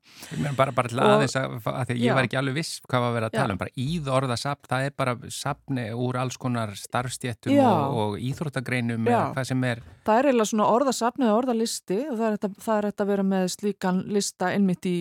Bara, 0.58 0.74
bara 0.76 0.90
til 0.90 1.00
aðeins 1.02 1.36
að, 1.38 1.56
að 1.70 1.88
því 1.88 1.96
að 1.96 2.02
ég 2.04 2.18
var 2.18 2.28
ekki 2.28 2.38
alveg 2.40 2.58
viss 2.60 2.82
hvað 2.86 3.04
var 3.04 3.08
að 3.08 3.16
vera 3.16 3.30
að 3.30 3.34
Já. 3.34 3.40
tala 3.40 3.56
um, 3.56 3.60
bara 3.62 3.74
íðorðasafn, 3.84 4.68
það 4.72 4.86
er 4.86 4.96
bara 5.02 5.14
safni 5.36 5.86
úr 6.04 6.18
alls 6.22 6.38
konar 6.42 6.74
starfstjettum 6.78 7.56
Já. 7.56 7.68
og, 7.70 7.98
og 8.04 8.18
íþróttagreinum 8.30 9.08
eða 9.10 9.24
hvað 9.36 9.48
sem 9.52 9.66
er 9.68 9.82
Það 10.06 10.20
er 10.20 10.30
eiginlega 10.30 10.50
svona 10.52 10.68
orðasafn 10.72 11.26
eða 11.26 11.38
orðalisti 11.40 11.98
og 12.08 12.14
það 12.18 12.26
er 12.26 12.36
hægt 12.36 12.48
að, 12.48 12.58
það 12.66 12.90
að 12.92 13.12
vera 13.12 13.26
með 13.32 13.48
slíkan 13.56 14.02
lista 14.12 14.52
einmitt 14.52 14.88
í, 14.88 14.98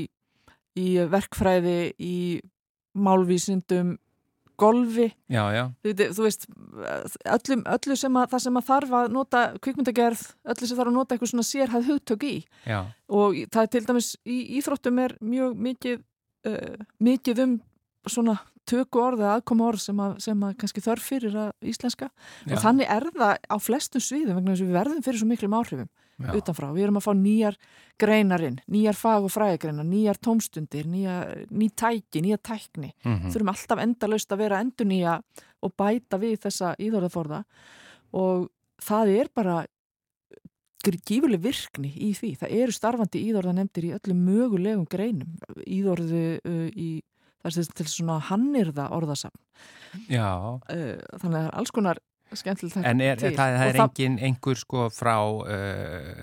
í 0.78 0.88
verkfræði, 1.12 1.80
í 2.02 2.16
málvísindum, 2.92 3.96
golfi, 4.62 5.08
Já, 5.32 5.42
já, 5.56 5.64
þú, 5.82 5.94
þú 6.18 6.28
veist, 6.28 6.46
öllum, 7.36 7.64
öllu 7.76 7.98
sem 8.00 8.20
að, 8.22 8.28
það 8.34 8.44
sem 8.46 8.60
að 8.62 8.68
þarf 8.70 8.94
að 9.00 9.10
nota 9.16 9.42
kvikmyndagerð, 9.64 10.24
öllu 10.54 10.70
sem 10.70 10.80
þarf 10.80 10.92
að 10.94 10.98
nota 11.00 11.16
eitthvað 11.16 11.34
svona 11.34 11.48
sérhæð 11.50 11.90
hugtök 11.90 12.28
í. 12.28 12.36
Já, 12.70 12.80
og 13.10 13.42
það 13.54 13.66
er 13.66 13.74
til 13.76 13.84
dæmis 13.90 14.14
í 14.24 14.38
íþróttum 14.60 15.04
er 15.06 15.18
mjög 15.34 15.60
mikið, 15.68 16.00
uh, 16.52 16.88
mikið 17.10 17.44
um 17.48 17.58
svona 18.10 18.38
töku 18.70 19.02
orð 19.02 19.24
eða 19.24 19.40
aðkoma 19.40 19.68
orð 19.72 19.82
sem 19.84 20.00
að, 20.02 20.14
sem 20.24 20.46
að 20.46 20.54
kannski 20.62 20.84
þörf 20.86 21.08
fyrir 21.12 21.38
að 21.48 21.72
íslenska. 21.74 22.12
Og 22.48 22.62
þannig 22.62 22.92
er 22.94 23.08
það 23.16 23.34
á 23.50 23.58
flestum 23.62 24.04
sviðum 24.04 24.38
vegna 24.38 24.54
þess 24.54 24.64
að 24.64 24.70
við 24.70 24.78
verðum 24.78 25.06
fyrir 25.06 25.22
svo 25.22 25.30
miklum 25.32 25.58
áhrifum 25.58 25.90
já. 26.28 26.34
utanfrá. 26.40 26.70
Við 26.76 26.84
erum 26.88 27.00
að 27.00 27.06
fá 27.08 27.14
nýjar 27.18 27.58
greinarinn, 28.02 28.60
nýjar 28.72 28.98
fag- 28.98 29.28
og 29.28 29.34
fræðigreinar, 29.34 29.88
nýjar 29.88 30.18
tómstundir, 30.22 30.88
nýja, 30.90 31.18
ný 31.50 31.70
tæki, 31.74 32.22
nýja 32.22 32.38
tækni. 32.38 32.94
Mhm. 33.04 33.30
Þurfum 33.34 33.54
alltaf 33.54 33.84
endalaust 33.84 34.32
að 34.32 34.42
vera 34.46 34.62
endur 34.62 34.88
nýja 34.88 35.22
og 35.62 35.76
bæta 35.78 36.18
við 36.22 36.40
þessa 36.46 36.76
íðorðaforða 36.82 37.44
og 38.14 38.50
það 38.82 39.14
er 39.20 39.30
bara 39.34 39.66
gífurleg 40.82 41.42
virkni 41.44 41.92
í 41.94 42.12
því. 42.18 42.34
Það 42.42 42.56
eru 42.64 42.76
starfandi 42.76 43.22
íðorðanemdir 43.30 43.88
í 43.90 43.94
öllum 43.98 44.24
mögulegum 44.26 44.88
greinum. 44.90 45.36
Íðorðu 45.68 46.24
uh, 46.42 46.68
í, 46.74 47.04
það 47.44 47.60
er 47.62 47.76
til 47.78 47.88
svona 47.92 48.20
hannirða 48.32 48.90
orðasafn. 48.96 49.38
já. 50.10 50.58
Uh, 50.72 50.98
þannig 51.22 51.36
að 51.36 51.38
það 51.38 51.46
er 51.46 51.60
alls 51.62 51.76
konar 51.76 52.02
En 52.32 53.02
er, 53.04 53.18
það, 53.20 53.36
það 53.58 53.66
er 53.72 53.80
engin 53.84 54.18
einhver 54.24 54.60
sko 54.62 54.86
frá, 54.94 55.16
uh, 55.22 55.48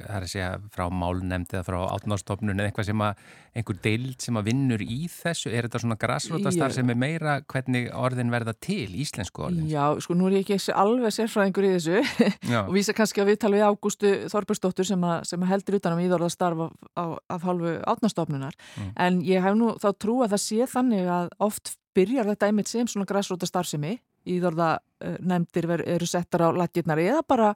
það 0.07 0.17
er 0.17 0.25
að 0.25 0.31
segja, 0.33 0.49
frá 0.75 0.87
málnemnd 0.91 1.53
eða 1.53 1.65
frá 1.67 1.79
átnástofnun 1.97 2.55
eða 2.57 2.71
eitthvað 2.71 2.88
sem 2.88 3.03
að, 3.05 3.23
einhver 3.59 3.79
deild 3.85 4.23
sem 4.23 4.38
að 4.38 4.47
vinnur 4.49 4.83
í 4.85 4.99
þessu, 5.11 5.50
er 5.53 5.67
þetta 5.69 5.81
svona 5.83 5.97
grassrótastar 6.00 6.71
Ég- 6.73 6.77
sem 6.79 6.91
er 6.95 6.99
meira? 7.00 7.35
Hvernig 7.50 7.88
orðin 7.99 8.31
verða 8.33 8.55
til, 8.61 8.87
íslensku 9.03 9.43
orðin? 9.49 9.67
Já, 9.69 9.85
sko 10.05 10.15
nú 10.17 10.29
er 10.31 10.38
ég 10.38 10.47
ekki 10.49 10.73
alveg 10.73 11.12
sérfræðingur 11.17 11.67
í 11.69 11.73
þessu. 11.77 12.03
Og 12.69 12.73
vísa 12.77 12.95
kannski 12.97 13.21
að 13.25 13.33
við 13.33 13.41
tala 13.45 13.59
við 13.59 13.67
Ágústu 13.69 14.15
Þorbergsdóttur 14.33 14.87
sem, 14.88 15.05
að, 15.05 15.25
sem 15.29 15.43
að 15.45 15.53
heldur 15.53 15.79
utanum 15.81 16.03
íðorðastarf 16.07 16.65
af, 16.69 16.73
af, 17.05 17.12
af 17.37 17.49
hálfu 17.49 17.77
átnastofnunar 17.95 18.55
Mm. 18.79 18.91
en 19.00 19.17
ég 19.27 19.43
hef 19.43 19.55
nú 19.59 19.73
þá 19.81 19.88
trú 19.99 20.15
að 20.23 20.33
það 20.35 20.41
sé 20.43 20.67
þannig 20.71 21.07
að 21.11 21.29
oft 21.43 21.73
byrjar 21.97 22.29
þetta 22.31 22.47
einmitt 22.50 22.69
sem 22.71 22.87
svona 22.91 23.07
græsróta 23.09 23.47
starfsemi 24.28 24.37
íðorða 24.37 24.78
nefndir 25.20 25.66
ver, 25.68 25.82
eru 25.87 26.06
settar 26.06 26.42
á 26.42 26.49
laggirnar 26.50 26.99
eða 26.99 27.23
bara 27.26 27.54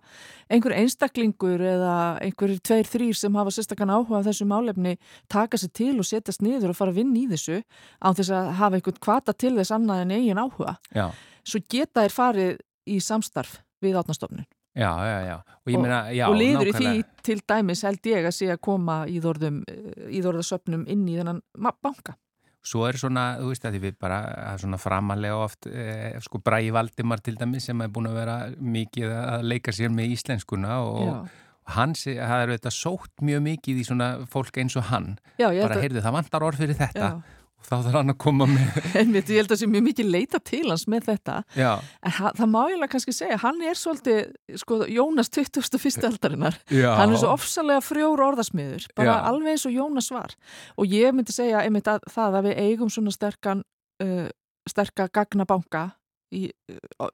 einhver 0.49 0.75
einstaklingur 0.77 1.61
eða 1.61 2.19
einhver 2.23 2.59
tveir, 2.63 2.87
þrýr 2.87 3.17
sem 3.19 3.35
hafa 3.35 3.51
sérstakann 3.51 3.91
áhuga 3.91 4.23
á 4.23 4.27
þessu 4.29 4.47
málefni 4.47 4.97
taka 5.29 5.59
sér 5.59 5.73
til 5.75 5.99
og 5.99 6.07
setjast 6.07 6.43
niður 6.43 6.71
og 6.71 6.77
fara 6.77 6.93
að 6.93 7.01
vinna 7.03 7.19
í 7.19 7.27
þessu 7.33 7.63
án 8.01 8.15
þess 8.15 8.31
að 8.31 8.53
hafa 8.61 8.79
einhvern 8.79 9.03
kvata 9.03 9.35
til 9.35 9.57
þess 9.59 9.75
annað 9.75 10.05
en 10.05 10.17
eigin 10.17 10.39
áhuga. 10.39 10.79
Já, 10.95 11.11
Svo 11.43 11.59
geta 11.69 12.05
þær 12.05 12.13
farið 12.15 12.59
í 12.87 13.01
samstarf 13.03 13.59
við 13.83 13.99
átnastofnun 13.99 14.47
já, 14.75 14.91
já, 15.05 15.19
já. 15.27 15.37
Og 15.67 15.83
meina, 15.83 16.13
já, 16.15 16.29
og 16.29 16.37
liður 16.39 16.71
í 16.71 16.73
því 16.79 16.93
til 17.27 17.41
dæmis 17.43 17.83
held 17.83 18.07
ég 18.07 18.27
að 18.27 18.37
sé 18.37 18.49
að 18.55 18.61
koma 18.63 19.03
íðorðum, 19.11 19.65
íðorðasöfnum 20.09 20.87
inn 20.87 21.03
í 21.11 21.19
þennan 21.19 21.43
banka. 21.59 22.15
Svo 22.63 22.85
er 22.87 22.95
svona, 23.01 23.25
þú 23.41 23.49
veist 23.51 23.65
að 23.67 23.75
því 23.75 23.81
við 23.83 23.95
bara 24.05 24.19
svona 24.63 24.79
framalega 24.79 25.39
oft, 25.43 25.67
eh, 25.67 26.15
sko 26.23 26.39
Bræi 26.39 26.71
Valdimar 26.75 27.23
til 27.25 27.35
dæmis 27.41 27.67
sem 27.67 27.81
er 27.83 27.91
búin 27.91 28.07
að 28.07 28.21
vera 28.21 28.37
mikið 28.55 29.15
að 29.19 29.47
leika 29.51 29.75
sér 29.75 29.91
með 29.91 30.15
íslenskuna 30.15 30.77
og, 30.87 31.01
og 31.11 31.75
hann 31.75 31.95
sé, 31.99 32.15
það 32.21 32.45
er 32.45 32.55
þetta 32.57 32.73
sótt 32.75 33.25
mjög 33.27 33.43
mikið 33.49 33.83
í 33.83 33.87
svona 33.87 34.09
fólk 34.31 34.63
eins 34.63 34.79
og 34.79 34.87
hann. 34.93 35.17
já 35.51 35.63
Bara 35.67 35.83
heyrðu, 35.83 36.03
það 36.05 36.17
vantar 36.21 36.47
orð 36.47 36.63
fyrir 36.63 36.79
þetta. 36.79 37.11
Já, 37.11 37.42
og 37.63 37.69
þá 37.69 37.77
þarf 37.87 37.97
hann 38.01 38.13
að 38.13 38.19
koma 38.25 38.47
með, 38.51 38.79
einmitt, 39.01 39.31
ég 39.31 39.39
held 39.45 39.55
að 39.55 39.61
sé 39.63 39.69
mjög 39.71 39.85
mikið 39.87 40.11
leita 40.11 40.41
til 40.43 40.65
hans 40.69 40.85
með 40.91 41.07
þetta. 41.13 41.37
já, 41.57 41.71
En 42.03 42.17
það 42.19 42.51
má 42.51 42.59
ég 42.67 42.77
alveg 42.77 42.93
kannski 42.97 43.15
segja, 43.17 43.39
hann 43.45 43.63
er 43.71 43.79
svolítið, 43.79 44.35
sko, 44.61 44.81
Jónas 44.91 45.31
21. 45.31 46.03
aldarinnar. 46.11 46.59
já. 46.75 46.91
Hann 46.99 47.15
er 47.15 47.23
svo 47.23 47.33
ofsalega 47.37 47.81
frjór 47.87 48.25
orðasmiður, 48.27 48.89
bara 48.99 49.15
Já. 49.15 49.25
alveg 49.31 49.55
eins 49.55 49.67
og 49.71 49.77
Jónas 49.79 50.11
var. 50.13 50.35
Og 50.77 50.91
ég 50.91 51.15
myndi 51.15 51.33
segja 51.35 51.63
einmitt 51.63 51.89
að 51.89 52.05
það 52.11 52.39
að 52.43 52.49
við 52.51 52.63
eigum 52.67 52.91
svona 52.93 53.15
sterkan, 53.15 53.63
uh, 54.03 54.29
sterka 54.69 55.09
gagnabanka 55.15 55.85
í, 56.33 56.47
uh, 56.73 57.11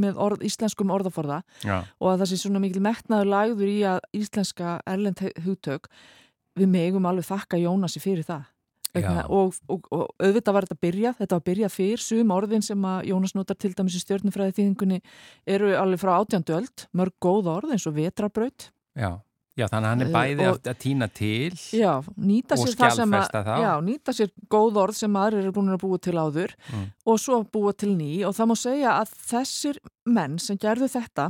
með 0.00 0.18
orð, 0.22 0.42
íslenskum 0.48 0.90
orðaforða 0.94 1.42
og 2.00 2.08
að 2.12 2.22
það 2.22 2.30
sé 2.30 2.38
svona 2.40 2.62
mikil 2.62 2.80
metnaður 2.84 3.28
lagður 3.32 3.68
í 3.72 3.78
að 3.88 4.00
íslenska 4.16 4.78
erlend 4.88 5.20
hugtök 5.44 5.90
við 6.56 6.70
megum 6.70 7.04
alveg 7.10 7.26
þakka 7.28 7.58
Jónasi 7.60 8.00
fyrir 8.00 8.24
það. 8.24 8.44
Og, 9.28 9.54
og, 9.68 9.86
og 9.90 10.08
auðvitað 10.22 10.54
var 10.54 10.66
þetta 10.68 10.80
byrjað, 10.86 11.16
þetta 11.18 11.34
var 11.38 11.44
byrjað 11.48 11.72
fyrr, 11.74 11.98
sum 12.04 12.30
orðin 12.30 12.62
sem 12.62 12.84
að 12.86 13.08
Jónas 13.10 13.34
notar 13.34 13.56
til 13.58 13.72
dæmis 13.74 13.96
í 13.98 14.02
stjórnufræði 14.04 14.54
þýðingunni 14.60 15.00
eru 15.46 15.74
alveg 15.80 15.98
frá 16.04 16.12
átjándu 16.20 16.54
öld, 16.60 16.86
mörg 16.94 17.14
góð 17.20 17.50
orð 17.56 17.72
eins 17.74 17.86
og 17.90 17.94
vetrabraut 17.98 18.70
já. 18.96 19.20
Já, 19.54 19.68
þannig 19.70 19.86
að 19.86 19.92
hann 19.92 20.00
er 20.02 20.06
Eh, 20.08 20.14
bæði 20.14 20.46
og- 20.50 20.56
að, 20.58 20.68
að 20.72 20.78
týna 20.82 21.06
til. 21.14 21.50
Já, 21.78 21.92
nýta 22.18 22.56
Og 22.58 22.64
sér 22.66 22.74
það 22.74 22.90
sem 22.96 23.12
að 23.14 23.22
skjalfesta 23.22 23.42
þá. 23.46 23.54
já, 23.62 23.72
nýta 23.86 24.10
sér 24.18 24.30
góð 24.50 24.78
orð 24.82 24.94
sem 24.98 25.12
aðrir 25.14 25.42
eru 25.44 25.52
búin 25.54 25.70
að 25.70 25.78
búa 25.84 26.00
til 26.02 26.14
áður 26.18 26.54
Mm. 26.74 26.88
og 27.06 27.18
svo 27.22 27.44
búa 27.46 27.72
til 27.76 27.94
ný 27.94 28.24
og 28.26 28.34
það 28.34 28.48
má 28.50 28.56
segja 28.58 28.90
að 28.98 29.12
þessir 29.30 29.78
menn 30.06 30.38
sem 30.40 30.58
gerðu 30.58 30.88
þetta 30.90 31.28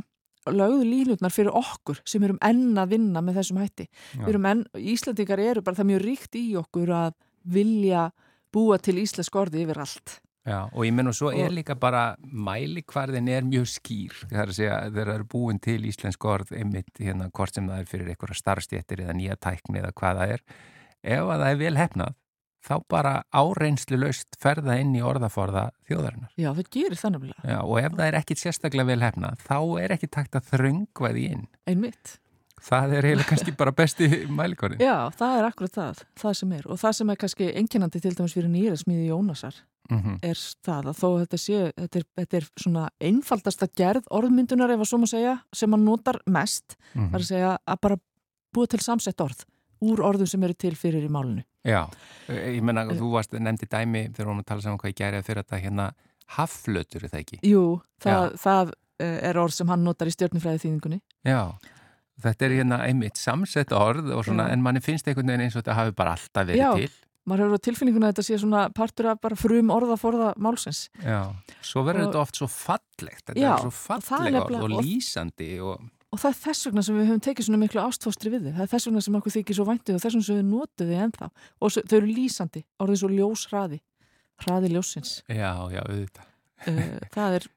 lögðu 0.48 0.84
línutnar 0.88 1.32
fyrir 1.36 1.52
okkur 1.52 2.00
sem 2.06 2.22
erum 2.24 2.38
enn 2.40 2.72
að 2.80 2.88
vinna 2.96 3.20
með 3.20 3.34
þessum 3.42 3.60
hætti. 3.60 3.88
Enn, 4.24 4.64
Íslandingar 4.74 5.38
eru 5.40 5.60
bara 5.60 5.76
það 5.76 5.90
mjög 5.92 6.02
ríkt 6.08 6.34
í 6.40 6.56
okkur 6.56 6.88
að 6.88 7.12
vilja 7.44 8.10
búa 8.54 8.78
til 8.78 9.00
íslensk 9.02 9.36
orði 9.36 9.64
yfir 9.64 9.82
allt. 9.84 10.20
Já, 10.44 10.66
og 10.68 10.84
ég 10.84 10.92
menn 10.92 11.08
og 11.08 11.14
svo 11.16 11.30
er 11.32 11.52
líka 11.56 11.72
bara 11.80 12.18
mælikvarðin 12.20 13.30
er 13.32 13.46
mjög 13.48 13.64
skýr 13.78 14.16
það 14.26 14.40
er 14.42 14.50
að 14.50 14.58
segja, 14.58 14.80
þeir 14.92 15.10
eru 15.14 15.28
búin 15.32 15.60
til 15.64 15.78
íslensk 15.88 16.26
orð 16.28 16.52
einmitt 16.52 17.00
hérna 17.00 17.30
hvort 17.32 17.56
sem 17.56 17.70
það 17.70 17.80
er 17.80 17.88
fyrir 17.88 18.10
einhverja 18.12 18.36
starfstjættir 18.42 19.06
eða 19.06 19.14
nýja 19.16 19.38
tækni 19.40 19.80
eða 19.80 19.94
hvað 19.96 20.20
það 20.20 20.34
er 20.34 20.44
ef 21.14 21.32
að 21.32 21.44
það 21.44 21.48
er 21.48 21.58
vel 21.62 21.78
hefnað 21.80 22.18
þá 22.64 22.74
bara 22.92 23.14
áreynslu 23.32 24.00
laust 24.02 24.36
ferða 24.40 24.76
inn 24.82 24.92
í 24.96 25.00
orðaforða 25.04 25.64
þjóðarinnar 25.88 26.36
Já, 26.36 26.50
það 26.50 26.70
gerir 26.76 27.00
það 27.00 27.16
nefnilega. 27.16 27.48
Já, 27.48 27.58
og 27.64 27.80
ef 27.80 27.96
það 27.96 28.06
er 28.10 28.18
ekkit 28.20 28.44
sérstaklega 28.44 28.90
vel 28.92 29.04
hefnað 29.04 29.48
þá 29.48 29.58
er 29.86 29.96
ekki 29.96 30.12
takt 30.12 30.36
að 30.36 30.52
þröngva 30.52 31.14
því 31.16 31.26
inn 31.38 31.48
Einmitt. 31.72 32.18
Það 32.64 32.94
er 32.98 33.08
eiginlega 33.10 33.28
kannski 33.28 33.54
bara 33.60 33.72
besti 33.76 34.08
mælikvarðin 34.32 34.80
Já, 34.84 34.96
það 35.18 35.36
er 35.38 35.48
akkurat 35.50 35.74
það, 35.78 36.02
það 36.22 36.34
sem 36.40 36.52
er. 36.58 36.66
Og 36.72 36.80
það 36.80 36.92
sem 36.98 37.10
er 37.14 37.20
kannski 37.20 37.48
enginandi 37.60 38.00
til 38.04 38.14
dæmis 38.16 38.34
fyrir 38.36 38.50
nýra 38.52 38.76
smiði 38.80 39.10
Jónasar 39.12 39.60
mm 39.92 40.14
er 40.24 40.38
það 40.64 40.86
að 40.88 40.96
þó 40.96 41.08
þetta 41.20 41.38
sé, 41.42 41.58
þetta 41.76 41.98
er, 42.00 42.04
þetta 42.16 42.36
er 42.38 42.44
svona 42.62 42.84
einfaldasta 43.04 43.66
gerð 43.76 44.06
orðmyndunar 44.16 44.72
ef 44.72 44.80
að 44.80 44.88
svo 44.88 44.98
má 45.02 45.04
segja, 45.10 45.34
sem 45.52 45.70
hann 45.76 45.84
notar 45.84 46.20
mest, 46.26 46.76
Mhm. 46.94 47.10
það 47.10 47.18
er 47.18 47.20
að 47.20 47.28
segja 47.28 47.50
að 47.68 47.80
bara 47.82 47.98
búa 48.54 48.66
til 48.72 48.80
samsett 48.80 49.20
orð 49.20 49.44
úr 49.84 50.00
orðum 50.00 50.26
sem 50.30 50.42
eru 50.42 50.54
til 50.54 50.72
fyrir 50.72 51.04
í 51.04 51.10
málinu. 51.12 51.44
Já, 51.64 51.84
ég 52.30 52.62
menna 52.64 52.86
þú 52.88 53.10
varst 53.12 53.32
nefndi 53.36 53.68
dæmi 53.68 54.06
þegar 54.08 54.24
við 54.24 54.24
varum 54.24 54.40
að 54.40 54.46
tala 54.46 54.60
saman 54.64 54.78
hvað 54.78 54.92
ég 54.94 54.98
gerði 55.02 55.22
fyrir 55.26 55.42
þetta 55.44 55.60
hérna 55.60 55.86
hafflötur 56.38 57.04
er 57.04 57.10
það 57.12 57.20
ekki 57.24 57.38
Jú, 57.44 57.62
það, 58.00 58.34
það 58.40 58.72
eh, 59.04 59.18
er 59.28 59.38
orð 59.42 59.52
sem 59.58 59.68
hann 59.68 59.84
notar 59.84 60.08
í 60.08 60.14
stjórnufræði 60.14 60.62
þýðingunni. 60.64 61.00
Já, 61.26 61.40
þetta 62.22 62.46
er 62.46 62.50
hérna 62.58 62.78
einmitt 62.86 63.16
samsett 63.18 63.72
orð 63.72 64.12
svona, 64.24 64.48
Já. 64.48 64.52
en 64.52 64.62
manni 64.62 64.80
finnst 64.80 65.06
einhvern 65.08 65.26
veginn 65.32 65.46
eins 65.48 65.56
og 65.56 65.62
þetta 65.64 65.74
hafi 65.74 65.92
bara 65.96 66.12
alltaf 66.16 66.46
verið 66.46 66.62
Já. 66.62 66.74
til. 66.76 66.90
Maður 67.24 67.40
hefur 67.46 67.56
á 67.56 67.64
tilfinninguna 67.64 68.08
að 68.10 68.12
þetta 68.14 68.24
sé 68.28 68.36
svona 68.38 68.62
partur 68.76 69.06
af 69.08 69.20
bara 69.20 69.34
frum 69.40 69.70
orða 69.72 69.96
forða 69.96 70.34
málsins. 70.36 70.90
Já. 71.02 71.32
Svo 71.64 71.82
verður 71.86 72.04
Og- 72.04 72.12
þetta 72.12 72.20
oft 72.20 72.36
svo 72.36 72.46
fallegt, 72.52 73.24
þetta 73.24 73.40
Já, 73.40 73.54
er 73.54 73.64
svo 73.64 73.70
falleg 73.72 74.40
orð 74.44 74.62
og 74.62 74.70
lýsandi 74.84 75.60
og 75.64 75.80
Og 76.14 76.20
það 76.20 76.30
er 76.30 76.36
þess 76.44 76.66
vegna 76.68 76.82
sem 76.84 76.94
við 76.94 77.08
höfum 77.10 77.22
tekið 77.26 77.44
svona 77.48 77.58
miklu 77.58 77.80
ástfóstri 77.82 78.30
við 78.30 78.42
þið. 78.44 78.52
Það 78.54 78.62
er 78.62 78.68
þess 78.70 78.86
vegna 78.86 79.00
sem 79.02 79.14
okkur 79.18 79.32
þykir 79.34 79.54
svo 79.58 79.64
væntið 79.66 79.94
og 79.96 80.02
þess 80.04 80.14
vegna 80.14 80.26
sem 80.28 80.36
við 80.36 80.44
notum 80.46 80.86
þið 80.86 81.00
ennþá. 81.04 81.28
Og 81.58 81.72
svo, 81.74 81.82
þau 81.90 81.96
eru 81.96 82.06
lýsandi, 82.14 82.60
orðið 82.78 83.00
svo 83.00 83.08
ljóshraði, 83.10 83.78
hraði 84.44 84.68
ljósins. 84.70 85.10
já, 85.26 85.50
já, 85.74 85.82
auðvitað. 85.82 86.28
Uh, 86.68 87.00
það 87.10 87.34
er 87.40 87.48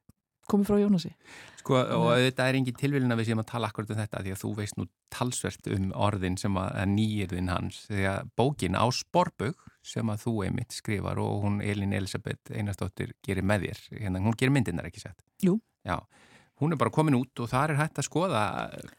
komið 0.51 0.69
frá 0.69 0.79
Jónasi. 0.81 1.13
Sko, 1.59 1.77
og 1.81 2.05
auðvitað 2.13 2.49
er 2.49 2.57
engin 2.59 2.77
tilvílin 2.79 3.11
að 3.11 3.21
við 3.21 3.29
séum 3.29 3.41
að 3.43 3.49
tala 3.51 3.69
akkurat 3.71 3.89
um 3.91 3.99
þetta 3.99 4.21
því 4.23 4.33
að 4.33 4.41
þú 4.43 4.51
veist 4.59 4.77
nú 4.79 4.85
talsvert 5.13 5.71
um 5.75 5.89
orðin 6.07 6.37
sem 6.39 6.59
að, 6.61 6.77
nýjirðin 6.93 7.51
hans 7.51 7.81
því 7.89 8.05
að 8.13 8.29
bókin 8.39 8.77
á 8.79 8.85
Sporbug 8.95 9.65
sem 9.87 10.11
að 10.11 10.23
þú 10.23 10.35
einmitt 10.47 10.75
skrifar 10.75 11.19
og 11.23 11.43
hún 11.43 11.59
Elin 11.63 11.95
Elisabeth 11.95 12.51
Einarsdóttir 12.55 13.13
gerir 13.25 13.45
með 13.47 13.67
þér, 13.67 13.83
hérna, 13.99 14.23
hún 14.23 14.39
gerir 14.39 14.55
myndirnar 14.55 14.87
ekki 14.87 15.03
sett. 15.03 15.19
Jú. 15.43 15.57
Já, 15.87 15.99
hún 16.61 16.73
er 16.73 16.79
bara 16.79 16.93
komin 16.93 17.17
út 17.17 17.41
og 17.43 17.49
þar 17.51 17.73
er 17.73 17.79
hægt 17.81 17.99
að 18.01 18.07
skoða 18.07 18.43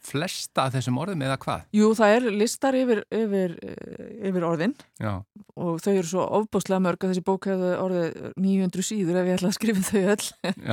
flesta 0.05 0.66
af 0.66 0.75
þessum 0.77 0.99
orðum 1.03 1.25
eða 1.27 1.38
hvað. 1.42 1.64
Jú, 1.75 1.90
það 1.99 2.14
er 2.16 2.27
listar 2.42 2.79
yfir, 2.79 3.03
yfir, 3.14 3.57
eh, 3.66 4.11
yfir 4.31 4.47
orðin 4.47 4.75
Já, 5.03 5.12
og 5.59 5.81
þau 5.83 5.92
eru 5.92 6.07
svo 6.11 6.27
ofbúslega 6.38 6.83
mörg 6.85 7.03
að 7.03 7.14
þessi 7.14 7.25
bók 7.27 7.49
hefði 7.51 7.73
orðið 7.83 8.21
900 8.44 8.87
síður 8.88 9.21
ef 9.23 9.31
ég 9.31 9.38
ætla 9.38 9.51
að 9.51 9.57
skrifa 9.59 9.87
þau 9.88 10.03
öll. 10.14 10.29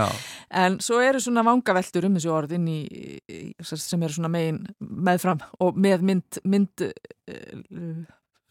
En 0.65 0.77
svo 0.83 0.99
eru 1.03 1.21
svona 1.23 1.45
vangaveltur 1.45 2.05
um 2.07 2.19
þessi 2.19 2.31
orðin 2.31 2.67
í, 2.69 2.81
sem 3.65 4.05
eru 4.05 4.17
svona 4.17 4.31
megin 4.31 4.61
meðfram 4.79 5.41
og 5.63 5.79
með 5.81 6.05
mynd, 6.05 6.39
mynd 6.45 6.85
uh, 6.85 8.05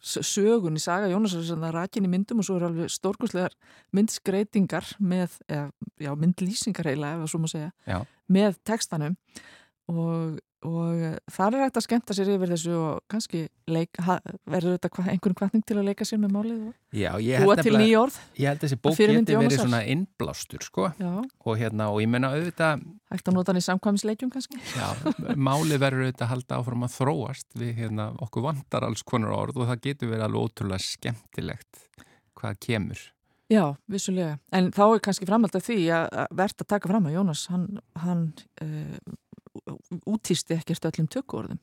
sögun 0.04 0.76
í 0.78 0.82
saga 0.82 1.08
Jónasar 1.08 1.44
sem 1.46 1.60
það 1.64 1.76
rakin 1.78 2.06
í 2.06 2.10
myndum 2.12 2.42
og 2.42 2.46
svo 2.48 2.58
eru 2.58 2.68
alveg 2.68 2.92
stórkustlegar 2.92 3.54
myndskreitingar 3.96 4.90
með, 5.00 5.38
eða, 5.48 5.68
já, 6.02 6.10
myndlýsingar 6.20 6.90
heila 6.90 7.14
ef 7.14 7.22
það 7.24 7.30
svo 7.32 7.40
má 7.42 7.48
segja, 7.52 7.70
Já. 7.88 7.98
með 8.36 8.58
textanum 8.68 9.16
og, 9.90 10.36
og 10.64 11.02
þar 11.32 11.56
er 11.56 11.62
hægt 11.66 11.78
að 11.78 11.84
skemmta 11.86 12.16
sér 12.16 12.30
yfir 12.34 12.52
þessu 12.54 12.74
og 12.78 13.02
kannski 13.12 13.44
leik, 13.70 14.00
ha, 14.06 14.16
verður 14.48 14.76
þetta 14.78 15.04
einhvern 15.12 15.36
kvartning 15.38 15.64
til 15.68 15.76
að 15.80 15.88
leika 15.90 16.06
sér 16.08 16.20
með 16.22 16.34
málið 16.34 16.62
og 16.64 17.44
búa 17.44 17.56
til 17.60 17.74
orð. 18.00 18.18
Ég 18.40 18.48
held 18.50 18.64
þessi 18.64 18.78
bók 18.80 18.98
geti 18.98 19.36
verið 19.36 19.56
svona 19.60 19.82
innblástur 19.94 20.64
sko 20.64 20.88
og 20.90 21.60
hérna 21.60 21.90
og 21.92 22.00
ég 22.04 22.10
menna 22.12 22.32
auðvitað 22.34 22.84
hægt 23.14 23.30
að 23.30 23.38
nota 23.38 23.52
hann 23.52 23.60
í 23.60 23.66
samkvæmisleikjum 23.68 24.34
kannski. 24.34 24.60
já, 24.74 24.88
máli 25.36 25.80
verður 25.80 26.08
auðvitað 26.08 26.26
að 26.26 26.32
halda 26.34 26.60
áfram 26.60 26.86
að 26.88 26.94
þróast 26.98 27.50
við 27.60 27.74
hérna 27.82 28.10
okkur 28.24 28.48
vantar 28.48 28.88
alls 28.88 29.04
konar 29.06 29.36
orð 29.36 29.60
og 29.60 29.72
það 29.72 29.84
getur 29.88 30.14
verið 30.14 30.28
alveg 30.28 30.48
ótrúlega 30.48 30.88
skemmtilegt 30.88 31.84
hvað 32.34 32.62
kemur 32.64 33.10
Já, 33.52 33.74
vissulega. 33.90 34.38
En 34.56 34.70
þá 34.72 34.84
er 34.86 35.02
kannski 35.04 35.26
framhald 35.28 35.56
af 35.58 35.66
því 35.66 35.78
að 35.92 36.06
að 36.22 36.38
verðt 36.40 36.62
að 36.64 36.68
taka 36.72 36.90
fram 36.90 37.08
að 37.08 37.16
Jónas, 37.18 37.42
hann, 37.52 37.66
hann 38.00 38.22
uh, 38.64 38.96
útýsti 40.10 40.58
ekkert 40.58 40.90
öllum 40.90 41.08
tökuorðum. 41.12 41.60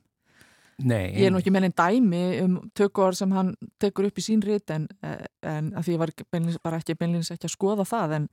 Nei, 0.82 1.12
Ég 1.14 1.28
er 1.28 1.34
nú 1.34 1.42
ekki 1.42 1.52
með 1.54 1.68
einn 1.68 1.76
dæmi 1.78 2.22
um 2.42 2.56
tökuorð 2.78 3.20
sem 3.20 3.34
hann 3.36 3.52
tekur 3.82 4.08
upp 4.08 4.18
í 4.18 4.24
sín 4.26 4.42
rit 4.42 4.72
en, 4.74 4.88
en 5.46 5.70
því 5.78 5.94
ég 5.94 6.02
var 6.02 6.14
bara 6.64 6.80
ekki 6.82 6.96
beinlýns 6.98 7.30
ekki 7.34 7.46
að 7.50 7.54
skoða 7.54 7.86
það 7.86 8.16
en, 8.18 8.26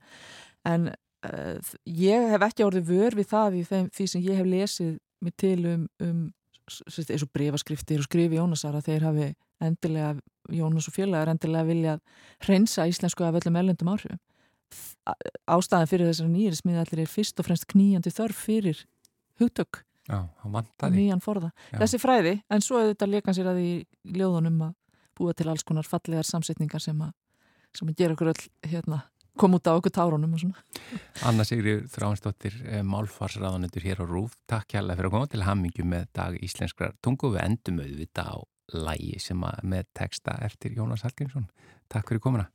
en 0.71 0.87
uh, 1.29 1.75
ég 1.85 2.31
hef 2.33 2.47
ekki 2.47 2.65
orðið 2.65 2.89
vör 2.89 3.19
við 3.19 3.29
það 3.29 3.59
í 3.59 3.63
þeim, 3.69 3.91
því 3.93 4.07
sem 4.13 4.25
ég 4.25 4.41
hef 4.41 4.49
lesið 4.49 4.95
mig 5.25 5.35
til 5.37 5.59
um, 5.69 5.85
um 6.01 6.25
eins 6.69 7.25
og 7.25 7.31
brefaskriftir 7.33 8.01
og 8.01 8.07
skrifi 8.07 8.37
Jónasar 8.37 8.77
að 8.77 8.89
þeir 8.89 9.05
hafi 9.07 9.29
endilega, 9.65 10.15
Jónas 10.53 10.87
og 10.89 10.95
félagar 10.95 11.31
endilega 11.31 11.67
viljað 11.67 12.01
hreinsa 12.45 12.87
íslensku 12.89 13.25
af 13.25 13.39
öllum 13.39 13.57
ellendum 13.59 13.91
áhrifum. 13.91 14.21
Ástæðan 15.49 15.89
fyrir 15.89 16.09
þessari 16.09 16.31
nýri 16.33 16.57
smiðallir 16.59 17.03
er 17.03 17.09
fyrst 17.09 17.41
og 17.41 17.47
fremst 17.47 17.67
knýjandi 17.71 18.13
þörf 18.13 18.43
fyrir 18.45 18.83
hugtök 19.39 19.83
já, 20.09 20.19
hann 20.43 20.55
vantaði 20.55 20.99
nýjan 21.03 21.23
forða. 21.23 21.51
Já. 21.71 21.79
Þessi 21.83 22.01
fræði, 22.01 22.35
en 22.49 22.65
svo 22.65 22.81
auðvitað 22.81 23.13
leika 23.13 23.35
sér 23.35 23.51
að 23.53 23.61
í 23.63 23.71
ljóðunum 24.17 24.65
að 24.69 24.75
búa 25.19 25.35
til 25.35 25.49
alls 25.51 25.65
konar 25.67 25.87
fallegar 25.87 26.27
samsetningar 26.27 26.83
sem 26.83 26.99
að, 27.03 27.15
sem 27.75 27.89
að 27.91 27.97
gera 28.01 28.15
okkur 28.15 28.33
öll 28.33 28.71
hérna 28.71 29.03
kom 29.39 29.55
út 29.55 29.67
á 29.71 29.71
okkur 29.71 29.93
tárunum 29.95 30.35
og 30.35 30.41
svona. 30.41 30.63
Anna 31.27 31.45
Sigri 31.47 31.77
Þráinsdóttir, 31.87 32.55
eh, 32.65 32.83
málfarsraðanendur 32.83 33.85
hér 33.87 34.03
á 34.03 34.05
Rúf. 34.05 34.35
Takk 34.47 34.75
hjálpa 34.75 34.97
fyrir 34.97 35.09
að 35.09 35.15
koma 35.15 35.31
til 35.31 35.45
hammingju 35.47 35.85
með 35.87 36.07
dag 36.13 36.35
íslenskrar 36.35 36.97
tungu. 37.01 37.31
Við 37.31 37.45
endum 37.45 37.79
auðvitað 37.79 38.33
á 38.35 38.37
lægi 38.73 39.19
sem 39.19 39.39
að 39.39 39.63
með 39.63 39.85
texta 39.95 40.37
eftir 40.43 40.75
Jónas 40.75 41.03
Hallgrímsson. 41.07 41.47
Takk 41.87 42.09
fyrir 42.09 42.21
komuna. 42.21 42.49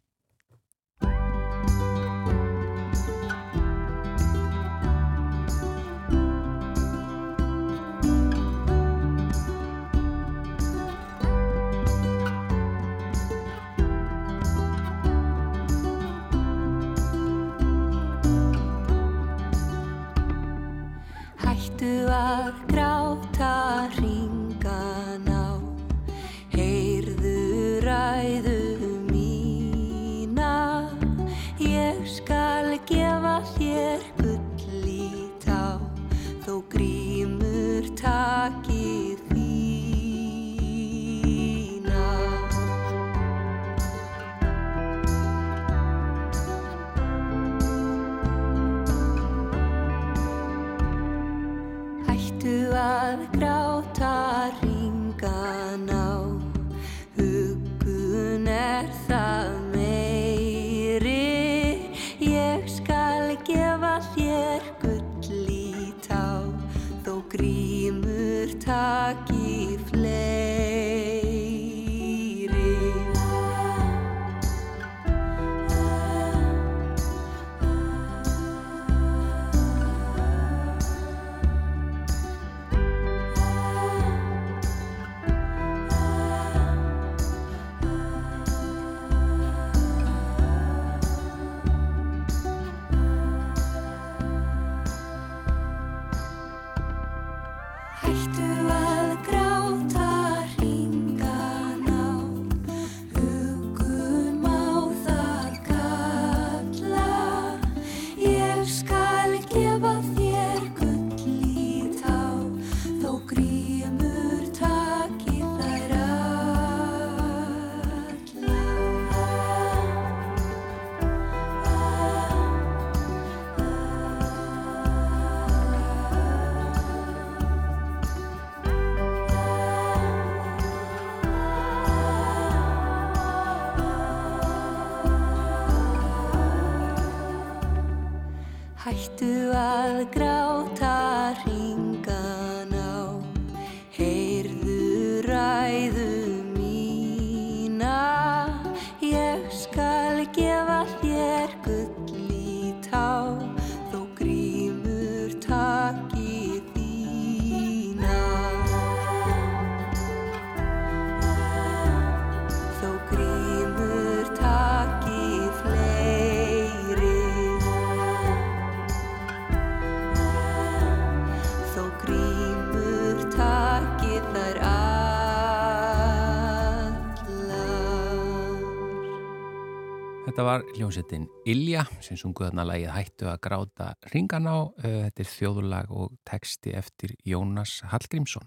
Hljómsettin 180.85 181.29
Ilja 181.49 181.85
sem 182.05 182.18
sunguð 182.20 182.51
þarna 182.51 182.64
lagið 182.68 182.90
hættu 182.92 183.29
að 183.31 183.38
gráta 183.47 183.87
ringan 184.12 184.44
á. 184.44 184.68
Eh, 184.85 185.05
Þetta 185.09 185.23
er 185.23 185.31
þjóðulag 185.31 185.90
og 185.90 186.11
texti 186.29 186.75
eftir 186.77 187.14
Jónas 187.25 187.81
Hallgrímsson. 187.88 188.44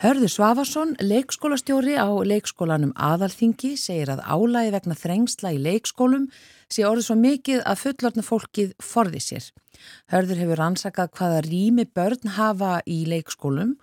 Hörður 0.00 0.28
Svafarsson, 0.28 0.94
leikskólastjóri 1.00 1.96
á 1.96 2.08
leikskólanum 2.24 2.92
Aðalþingi, 2.96 3.76
segir 3.76 4.12
að 4.12 4.24
álægi 4.24 4.72
vegna 4.72 4.96
þrengsla 4.96 5.52
í 5.56 5.60
leikskólum 5.64 6.28
sé 6.68 6.84
orðið 6.84 7.06
svo 7.08 7.16
mikið 7.16 7.62
að 7.64 7.80
fullorðna 7.82 8.24
fólkið 8.24 8.72
forði 8.80 9.20
sér. 9.24 9.50
Hörður 10.12 10.42
hefur 10.44 10.64
ansakað 10.68 11.12
hvaða 11.16 11.44
rými 11.48 11.86
börn 11.88 12.32
hafa 12.36 12.80
í 12.84 13.04
leikskólum 13.08 13.76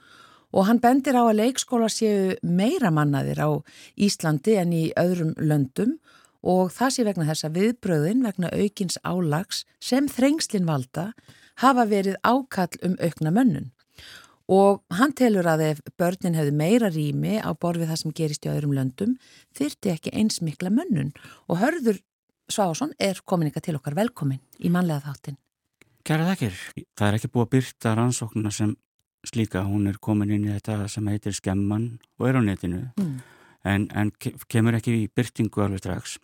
og 0.53 0.67
hann 0.69 0.82
bendir 0.82 1.17
á 1.17 1.25
að 1.25 1.39
leikskóla 1.41 1.89
séu 1.89 2.38
meira 2.41 2.93
mannaðir 2.93 3.41
á 3.41 3.49
Íslandi 3.97 4.58
en 4.62 4.73
í 4.73 4.84
öðrum 4.93 5.34
löndum 5.38 5.97
og 5.97 6.13
það 6.43 6.91
sé 6.95 7.06
vegna 7.08 7.27
þess 7.29 7.47
að 7.47 7.58
viðbröðin 7.60 8.23
vegna 8.25 8.49
aukins 8.51 8.97
álags 9.08 9.63
sem 9.79 10.10
þrengslin 10.12 10.67
valda 10.67 11.13
hafa 11.63 11.86
verið 11.88 12.17
ákall 12.23 12.75
um 12.84 12.97
aukna 12.99 13.32
mönnun. 13.32 13.71
Og 14.51 14.82
hann 14.91 15.13
telur 15.15 15.47
að 15.47 15.62
ef 15.69 15.77
börnin 15.97 16.36
hefði 16.36 16.51
meira 16.60 16.89
rými 16.91 17.38
á 17.39 17.47
borð 17.56 17.86
við 17.86 17.93
það 17.93 17.99
sem 18.01 18.15
gerist 18.17 18.43
í 18.45 18.51
öðrum 18.51 18.73
löndum, 18.75 19.13
þyrti 19.56 19.93
ekki 19.93 20.12
eins 20.19 20.41
mikla 20.43 20.69
mönnun. 20.73 21.13
Og 21.47 21.62
Hörður 21.62 22.01
Sváðsson 22.51 22.91
er 22.99 23.21
komin 23.23 23.47
ykkar 23.47 23.63
til 23.63 23.77
okkar 23.79 23.95
velkomin 23.95 24.41
í 24.60 24.69
manlega 24.69 25.06
þáttin. 25.08 25.38
Kæra 26.03 26.27
þakkir. 26.34 26.58
Það 26.99 27.08
er 27.08 27.17
ekki 27.17 27.29
búið 27.32 27.45
að 27.45 27.53
byrta 27.56 27.93
rannsóknuna 27.95 28.51
sem 28.51 28.73
slíka. 29.23 29.63
Hún 29.63 29.88
er 29.88 29.95
komin 30.03 30.34
inn 30.36 30.49
í 30.49 30.51
þetta 30.58 30.89
sem 30.91 31.08
heitir 31.08 31.32
skemman 31.38 31.86
og 32.19 32.27
er 32.27 32.36
á 32.36 32.41
netinu. 32.43 32.82
Mm. 32.99 33.15
En, 33.63 33.88
en 33.95 34.12
ke- 34.19 34.36
kemur 34.51 34.75
ekki 34.75 34.97
í 35.06 35.08
byrtingu 35.08 35.63
alveg 35.63 35.79
strax. 35.79 36.17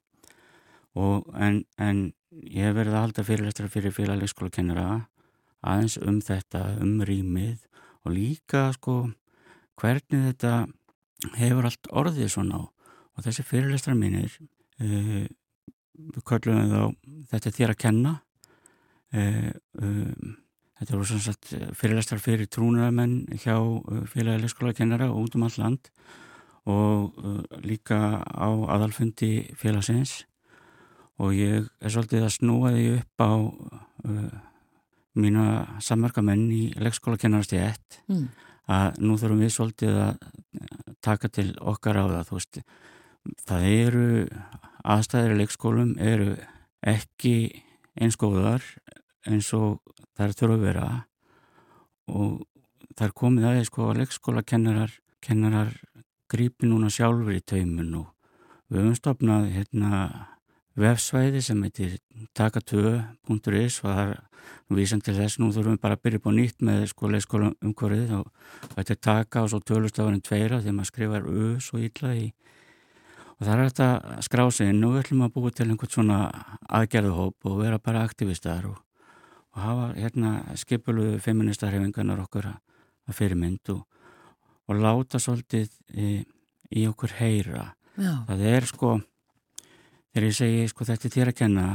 Og, 0.98 1.28
en, 1.38 1.64
en 1.78 2.10
ég 2.32 2.66
hef 2.66 2.76
verið 2.78 2.96
að 2.96 3.04
halda 3.04 3.26
fyrirlestra 3.28 3.70
fyrir 3.70 3.94
félagleikskólakennara 3.94 4.88
aðeins 5.66 5.98
um 6.02 6.20
þetta, 6.24 6.64
um 6.82 7.00
rýmið 7.06 7.66
og 8.06 8.14
líka 8.16 8.70
sko 8.76 9.02
hvernig 9.80 10.30
þetta 10.32 10.54
hefur 11.40 11.68
allt 11.68 11.90
orðið 11.92 12.32
svona. 12.32 12.64
Á. 12.64 12.64
Og 13.18 13.26
þessi 13.26 13.46
fyrirlestra 13.48 13.96
mínir, 13.98 14.32
uh, 14.80 15.26
við 16.00 16.22
köllum 16.28 16.72
þá 16.72 16.84
þetta 17.34 17.50
er 17.50 17.58
þér 17.58 17.74
að 17.74 17.82
kenna. 17.84 18.14
Uh, 19.10 19.52
um, 19.82 20.38
þetta 20.80 20.96
voru 20.96 21.10
sem 21.10 21.22
sagt 21.26 21.52
fyrirlestar 21.76 22.22
fyrir 22.24 22.48
trúnaramenn 22.48 23.26
hjá 23.42 23.58
uh, 23.58 24.04
félagi 24.08 24.46
leikskóla 24.46 24.76
kennara 24.78 25.12
út 25.12 25.36
um 25.36 25.48
all 25.48 25.60
land. 25.60 25.92
Og 26.70 27.20
uh, 27.20 27.44
líka 27.66 28.22
á 28.24 28.50
aðalfundi 28.76 29.50
félagsins 29.60 30.22
og 31.20 31.34
ég 31.36 31.68
er 31.82 31.94
svolítið 31.94 32.26
að 32.26 32.36
snúa 32.38 32.72
því 32.76 32.86
upp 32.98 33.24
á 33.24 33.32
mína 35.20 35.46
samverkamenn 35.84 36.46
í 36.54 36.62
leikskóla 36.80 37.20
kennarasti 37.20 37.60
ett 37.60 38.00
Mm. 38.08 38.30
að 38.70 39.00
nú 39.02 39.18
þurfum 39.18 39.42
við 39.42 39.52
svolítið 39.56 39.96
að 39.98 40.18
taka 41.02 41.28
til 41.30 41.56
okkar 41.60 41.98
á 41.98 42.06
það 42.08 42.32
veist, 42.32 42.62
það 43.48 43.62
eru 43.66 44.28
aðstæðir 44.86 45.34
í 45.34 45.40
leikskólum 45.42 45.98
eru 46.00 46.38
ekki 46.86 47.64
eins 48.00 48.16
góðar 48.16 48.64
eins 49.28 49.52
og 49.54 49.82
þær 50.18 50.36
þurfa 50.38 50.56
að 50.56 50.64
vera. 50.64 50.88
Og 52.10 52.46
þær 52.98 53.14
komið 53.14 53.48
aðeins 53.50 53.70
sko 53.70 53.90
að 53.90 54.00
leikskóla 54.02 54.44
kennarar, 54.44 54.94
kennarar 55.22 55.74
grípi 56.30 56.68
núna 56.70 56.90
sjálfur 56.90 57.36
í 57.36 57.42
taumun 57.42 57.94
og 58.04 58.08
við 58.70 58.84
höfum 58.84 58.98
stopnað 58.98 59.50
hérna 59.54 60.02
vefsvæði 60.78 61.42
sem 61.44 61.62
heitir 61.66 61.98
taka2.is 62.38 63.80
og 63.84 63.90
það 63.90 64.02
er 64.12 64.20
vísan 64.74 65.02
til 65.04 65.16
þess, 65.18 65.40
nú 65.42 65.50
þurfum 65.54 65.76
við 65.76 65.82
bara 65.84 65.98
að 65.98 66.04
byrja 66.06 66.20
upp 66.22 66.28
á 66.30 66.32
nýtt 66.36 66.66
með 66.66 66.84
sko 66.92 67.10
leikskóla 67.10 67.50
umhverfið 67.66 68.14
og 68.20 68.30
þetta 68.76 68.94
er 68.94 69.02
taka 69.08 69.44
og 69.44 69.50
svo 69.52 69.60
tölustafurinn 69.66 70.24
tveira 70.26 70.62
þegar 70.62 70.78
maður 70.78 70.92
skrifar 70.92 71.28
u 71.30 71.48
svo 71.64 71.82
ítla 71.82 72.14
í. 72.18 72.30
Og 73.40 73.48
það 73.48 73.54
er 73.54 73.70
þetta 73.72 74.22
skrá 74.28 74.46
sig 74.52 74.70
inn 74.70 74.84
og 74.84 74.96
við 74.96 75.04
ætlum 75.04 75.26
að 75.26 75.34
búa 75.36 75.52
til 75.56 75.68
einhvern 75.70 75.94
svona 75.94 76.20
aðgerðuhóp 76.80 77.50
og 77.50 77.60
vera 77.64 77.82
bara 77.82 78.04
aktivistar 78.06 78.68
og, 78.70 78.80
og 79.56 79.62
hafa 79.64 79.92
hérna 79.96 80.34
skipuluðu 80.60 81.22
feministarhefingarnar 81.24 82.26
okkur 82.26 82.52
að 82.52 83.16
fyrirmynd 83.16 83.74
og, 83.74 83.86
og 84.70 84.84
láta 84.84 85.22
svolítið 85.24 85.72
í, 85.96 86.20
í 86.76 86.88
okkur 86.90 87.16
heyra. 87.22 87.72
Já. 88.00 88.14
það 88.30 88.44
er 88.48 88.68
sko 88.70 88.90
þegar 90.14 90.28
ég 90.30 90.38
segi 90.38 90.68
sko 90.72 90.88
þetta 90.90 91.08
er 91.10 91.14
þér 91.16 91.32
að 91.34 91.38
kenna 91.42 91.66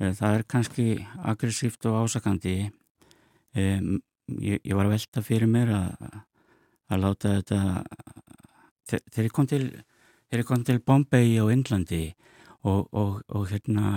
eh, 0.00 0.12
það 0.16 0.38
er 0.38 0.44
kannski 0.54 0.86
aggressíft 1.32 1.86
og 1.90 1.98
ásakandi. 2.04 2.56
Um, 3.54 4.00
ég, 4.42 4.58
ég 4.64 4.74
var 4.74 4.88
að 4.88 4.96
velta 4.96 5.22
fyrir 5.22 5.46
mér 5.50 5.70
að, 5.76 6.06
að 6.90 7.02
láta 7.04 7.34
þetta 7.36 7.58
þe- 8.88 9.04
þegar 9.12 9.28
ég 9.28 9.34
kom 9.36 9.46
til 9.50 9.62
þegar 9.68 10.42
ég 10.42 10.48
kom 10.48 10.64
til 10.66 10.80
Bombay 10.82 11.36
á 11.38 11.44
Indlandi 11.54 12.02
og, 12.66 12.88
og, 12.90 13.20
og 13.28 13.44
hérna 13.52 13.92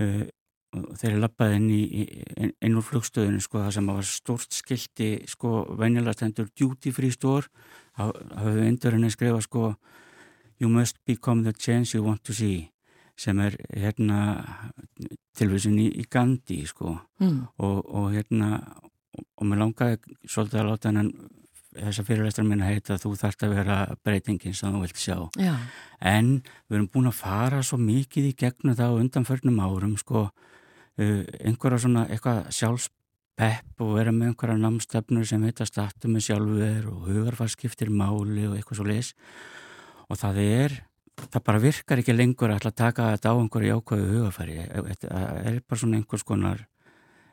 uh, 0.00 0.24
þegar 0.72 1.12
ég 1.12 1.20
lappaði 1.20 1.58
inn, 1.60 1.68
í- 1.76 2.52
inn 2.64 2.78
úr 2.80 2.86
flugstöðinu 2.86 3.42
sko 3.44 3.60
það 3.66 3.74
sem 3.76 3.90
var 3.92 4.08
stort 4.08 4.56
skilti 4.56 5.10
sko 5.30 5.66
venjulega 5.76 6.16
stendur 6.16 6.48
duty 6.56 6.94
free 6.96 7.12
store 7.14 7.50
þá 7.98 8.08
hafði 8.40 8.70
indurinn 8.72 9.04
að 9.10 9.14
skrifa 9.18 9.44
sko 9.44 9.74
You 10.64 10.70
must 10.72 10.96
become 11.04 11.44
the 11.44 11.52
change 11.52 11.92
you 11.94 12.00
want 12.06 12.24
to 12.24 12.32
see 12.32 12.70
sem 13.20 13.38
er 13.44 13.54
hérna 13.70 14.18
tilvísin 15.38 15.76
í, 15.78 15.90
í 16.02 16.04
Gandhi 16.10 16.64
sko 16.66 16.96
Mm. 17.22 17.44
og, 17.62 17.84
og 17.94 18.08
hérna 18.10 18.48
og, 18.82 18.90
og 19.38 19.46
mér 19.46 19.60
langaði 19.60 19.98
svolítið 20.26 20.58
að 20.60 20.66
láta 20.72 20.88
hennan 20.90 21.12
þessa 21.74 22.04
fyrirlestra 22.06 22.44
minna 22.46 22.66
heita 22.66 22.96
þú 22.98 23.12
þarft 23.18 23.44
að 23.46 23.52
vera 23.54 23.76
breytingin 24.06 24.54
sem 24.54 24.74
þú 24.74 24.80
vilt 24.82 24.98
sjá 24.98 25.16
Já. 25.38 25.54
en 26.02 26.32
við 26.68 26.76
erum 26.80 26.88
búin 26.90 27.06
að 27.10 27.16
fara 27.20 27.62
svo 27.66 27.78
mikið 27.78 28.28
í 28.30 28.34
gegnum 28.42 28.74
það 28.78 28.94
á 28.94 28.98
undanförnum 29.04 29.62
árum 29.62 29.94
sko 29.98 30.24
uh, 30.26 31.22
einhverja 31.38 31.80
svona 31.86 32.04
eitthvað 32.10 32.50
sjálfspepp 32.58 33.82
og 33.86 33.94
vera 33.98 34.12
með 34.14 34.32
einhverja 34.32 34.58
námstefnur 34.66 35.26
sem 35.30 35.46
heita 35.46 35.66
startu 35.70 36.10
með 36.10 36.26
sjálfur 36.32 36.90
og 36.92 37.08
hugarfarskiptir 37.10 37.90
máli 37.94 38.46
og 38.50 38.58
eitthvað 38.58 38.80
svo 38.82 38.90
leis 38.90 39.14
og 40.08 40.20
það 40.20 40.40
er 40.44 40.76
það 41.24 41.44
bara 41.46 41.62
virkar 41.62 42.02
ekki 42.02 42.16
lengur 42.16 42.52
að 42.54 42.68
taka 42.74 43.12
þetta 43.14 43.32
á 43.32 43.38
einhverju 43.38 43.70
jákvæðu 43.70 44.08
hugarfari 44.12 44.56
það 45.04 45.50
er 45.52 45.60
bara 45.62 45.80
svona 45.80 46.00
einhvers 46.00 46.26
konar 46.26 46.64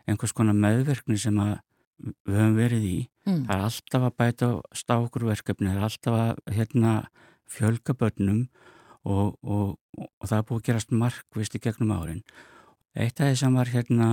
einhvers 0.10 0.36
konar 0.38 0.58
meðverkni 0.58 1.18
sem 1.22 1.40
að 1.42 1.58
við 2.02 2.38
höfum 2.38 2.58
verið 2.58 2.86
í 2.90 3.00
Mm. 3.22 3.44
það 3.46 3.54
er 3.54 3.64
alltaf 3.68 4.06
að 4.08 4.16
bæta 4.18 4.48
stákur 4.74 5.26
verkefni, 5.30 5.70
það 5.70 5.78
er 5.78 5.88
alltaf 5.88 6.16
að 6.18 6.56
hérna, 6.56 6.94
fjölga 7.52 7.94
börnum 7.94 8.40
og, 9.06 9.36
og, 9.44 9.76
og 10.00 10.26
það 10.26 10.38
er 10.38 10.46
búið 10.50 10.62
að 10.62 10.68
gerast 10.70 10.96
markvist 10.96 11.58
í 11.58 11.62
gegnum 11.62 11.94
árin. 11.94 12.24
Eitt 12.96 13.22
af 13.22 13.30
því 13.30 13.40
sem 13.44 13.58
var 13.60 13.72
hérna 13.72 14.08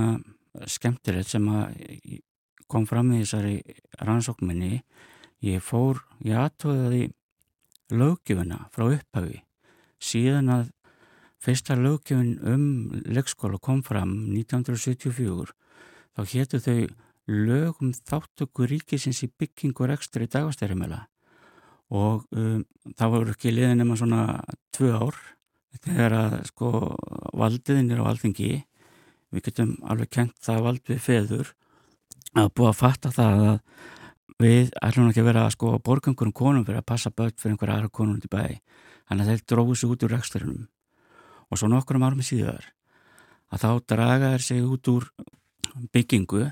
skemmtilegt 0.69 1.31
sem 1.31 1.47
að 1.49 1.79
kom 2.69 2.85
fram 2.85 3.09
í 3.15 3.23
þessari 3.23 3.55
rannsókminni, 3.97 4.83
ég 5.47 5.63
fór, 5.65 6.03
ég 6.21 6.37
aðtóði 6.37 7.09
löggjöfuna 7.91 8.67
frá 8.73 8.87
upphafi. 8.89 9.41
Síðan 9.99 10.51
að 10.53 10.65
fyrsta 11.43 11.77
löggjöfun 11.79 12.33
um 12.53 12.65
leikskóla 13.07 13.59
kom 13.61 13.83
fram 13.83 14.15
1974 14.35 15.53
þá 16.15 16.21
héttu 16.33 16.59
þau 16.63 16.79
lögum 17.29 17.93
þáttöku 17.93 18.67
ríkisins 18.69 19.21
í 19.25 19.29
byggingu 19.29 19.85
og 19.85 19.93
ekstra 19.93 20.25
í 20.25 20.31
dagastærimela 20.31 21.05
og 21.89 22.25
um, 22.37 22.63
það 22.97 23.13
voru 23.13 23.33
ekki 23.33 23.53
liðin 23.53 23.81
nema 23.81 23.97
svona 23.97 24.23
tvö 24.75 24.91
ár 24.97 25.19
þegar 25.83 26.15
að 26.17 26.35
sko 26.49 26.69
valdiðin 27.37 27.91
er 27.93 28.01
á 28.01 28.09
alþingi. 28.09 28.63
Við 29.29 29.45
getum 29.45 29.75
alveg 29.85 30.09
kent 30.13 30.37
það 30.41 30.63
vald 30.65 30.83
við 30.89 31.01
feður 31.05 31.51
að 32.37 32.51
búa 32.57 32.71
að 32.71 32.79
fatta 32.79 33.11
það 33.13 33.43
að 33.45 33.59
við 34.39 34.73
ætlum 34.83 35.09
ekki 35.09 35.23
að 35.23 35.29
vera 35.31 35.45
sko 35.53 35.77
borgangurum 35.83 36.35
konum 36.35 36.65
fyrir 36.67 36.81
að 36.81 36.89
passa 36.91 37.11
börn 37.11 37.35
fyrir 37.35 37.55
einhverja 37.55 37.77
aðra 37.79 37.89
konum 37.89 38.19
til 38.21 38.31
bæ. 38.31 38.59
Þannig 39.09 39.23
að 39.25 39.31
þeir 39.31 39.45
dróðu 39.49 39.77
sig 39.79 39.89
út 39.89 40.05
úr 40.05 40.13
reksturinnum 40.13 40.67
og 41.49 41.57
svo 41.57 41.69
nokkur 41.71 41.97
árum 41.97 42.21
síðar 42.21 42.67
að 43.49 43.63
þá 43.63 43.69
draga 43.89 44.33
þeir 44.35 44.45
sig 44.45 44.65
út 44.65 44.91
úr 44.91 45.07
byggingu 45.93 46.43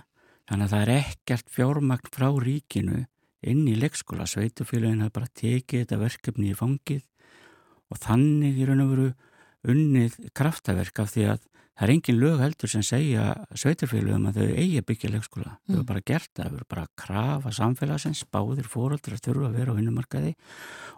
þannig 0.49 0.65
að 0.65 0.73
það 0.73 0.81
er 0.81 0.93
ekkert 0.95 1.53
fjármagn 1.53 2.11
frá 2.13 2.27
ríkinu 2.33 3.03
inn 3.47 3.67
í 3.69 3.75
leikskóla. 3.77 4.25
Sveitufélagin 4.25 5.03
hafa 5.05 5.19
bara 5.19 5.35
tekið 5.37 5.83
þetta 5.83 6.01
verkefni 6.01 6.51
í 6.51 6.57
fangið 6.57 7.03
og 7.91 8.01
þannig 8.01 8.57
veru 8.57 9.11
unnið 9.67 10.17
kraftaverk 10.37 11.03
af 11.03 11.13
því 11.13 11.29
að 11.33 11.45
það 11.77 11.83
er 11.85 11.93
engin 11.93 12.19
lög 12.19 12.39
heldur 12.41 12.71
sem 12.71 12.83
segja 12.85 13.25
sveitufélagum 13.53 14.27
að 14.31 14.39
þau 14.39 14.47
eigi 14.57 14.79
að 14.81 14.87
byggja 14.89 15.11
leikskóla 15.13 15.51
þau 15.53 15.67
Mm. 15.67 15.75
eru 15.75 15.83
bara 15.91 16.01
gert 16.01 16.31
það, 16.33 16.49
þau 16.49 16.57
eru 16.57 16.67
bara 16.69 16.85
að 16.87 16.95
krafa 17.03 17.51
samfélagsins, 17.53 18.23
báðir 18.33 18.67
fóröldrar 18.67 19.21
þurfa 19.21 19.49
að 19.49 19.57
vera 19.59 19.71
á 19.73 19.77
vinnumarkaði 19.77 20.33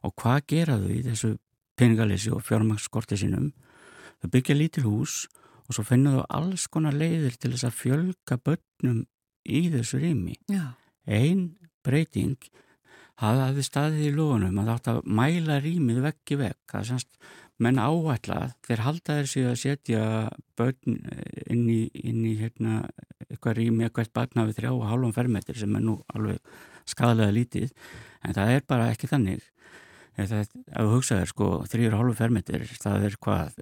og 0.03 0.15
hvað 0.15 0.39
gera 0.47 0.77
þau 0.79 0.89
í 0.89 1.01
þessu 1.03 1.37
peningalessi 1.79 2.31
og 2.31 2.43
fjármagnsskorti 2.43 3.17
sínum 3.19 3.51
þau 4.21 4.29
byggja 4.31 4.55
lítil 4.55 4.83
hús 4.87 5.27
og 5.67 5.75
svo 5.75 5.83
finna 5.83 6.15
þau 6.17 6.25
alls 6.29 6.67
konar 6.67 6.95
leiðir 6.95 7.35
til 7.37 7.51
þess 7.53 7.67
að 7.67 7.77
fjölga 7.77 8.39
börnum 8.41 9.03
í 9.45 9.69
þessu 9.69 9.99
rými. 10.01 10.35
Já. 10.49 10.75
Ein 11.05 11.55
breyting 11.83 12.37
það 13.19 13.41
hafði 13.43 13.63
staðið 13.67 14.07
í 14.07 14.15
lóðunum 14.15 14.59
að 14.63 14.71
átt 14.73 14.89
að 14.91 14.99
mæla 15.05 15.59
rýmið 15.63 16.01
vekk 16.07 16.33
í 16.33 16.39
vekk. 16.39 16.59
Það 16.71 16.87
semst 16.89 17.09
menn 17.59 17.79
áætlað 17.81 18.55
þeir 18.67 18.83
halda 18.85 19.15
sig 19.27 19.47
að 19.49 19.59
setja 19.59 20.01
börn 20.59 20.97
inn 21.51 21.65
í, 21.67 21.81
inn 21.93 22.23
í 22.27 22.35
hérna, 22.39 22.81
eitthvað 23.27 23.57
rými, 23.59 23.85
eitthvað 23.85 24.11
barn 24.15 24.43
hafið 24.43 24.59
þrjá 24.61 24.71
og 24.73 24.85
hálfum 24.89 25.15
fermetri 25.15 25.57
sem 25.59 25.75
er 25.75 25.85
nú 25.85 25.99
alveg 26.15 26.39
skadalega 26.89 27.35
lítið 27.35 27.71
en 28.23 28.35
það 28.37 28.53
er 28.55 28.67
bara 28.67 28.91
ekki 28.93 29.09
þannig. 29.11 29.43
Það, 30.19 30.39
ef 30.43 30.51
þú 30.75 30.95
hugsaður 30.97 31.29
sko 31.31 31.49
þrjur 31.71 31.93
hálfum 31.95 32.17
fermetri 32.17 32.65
það 32.75 33.05
er 33.07 33.19
hvað 33.23 33.59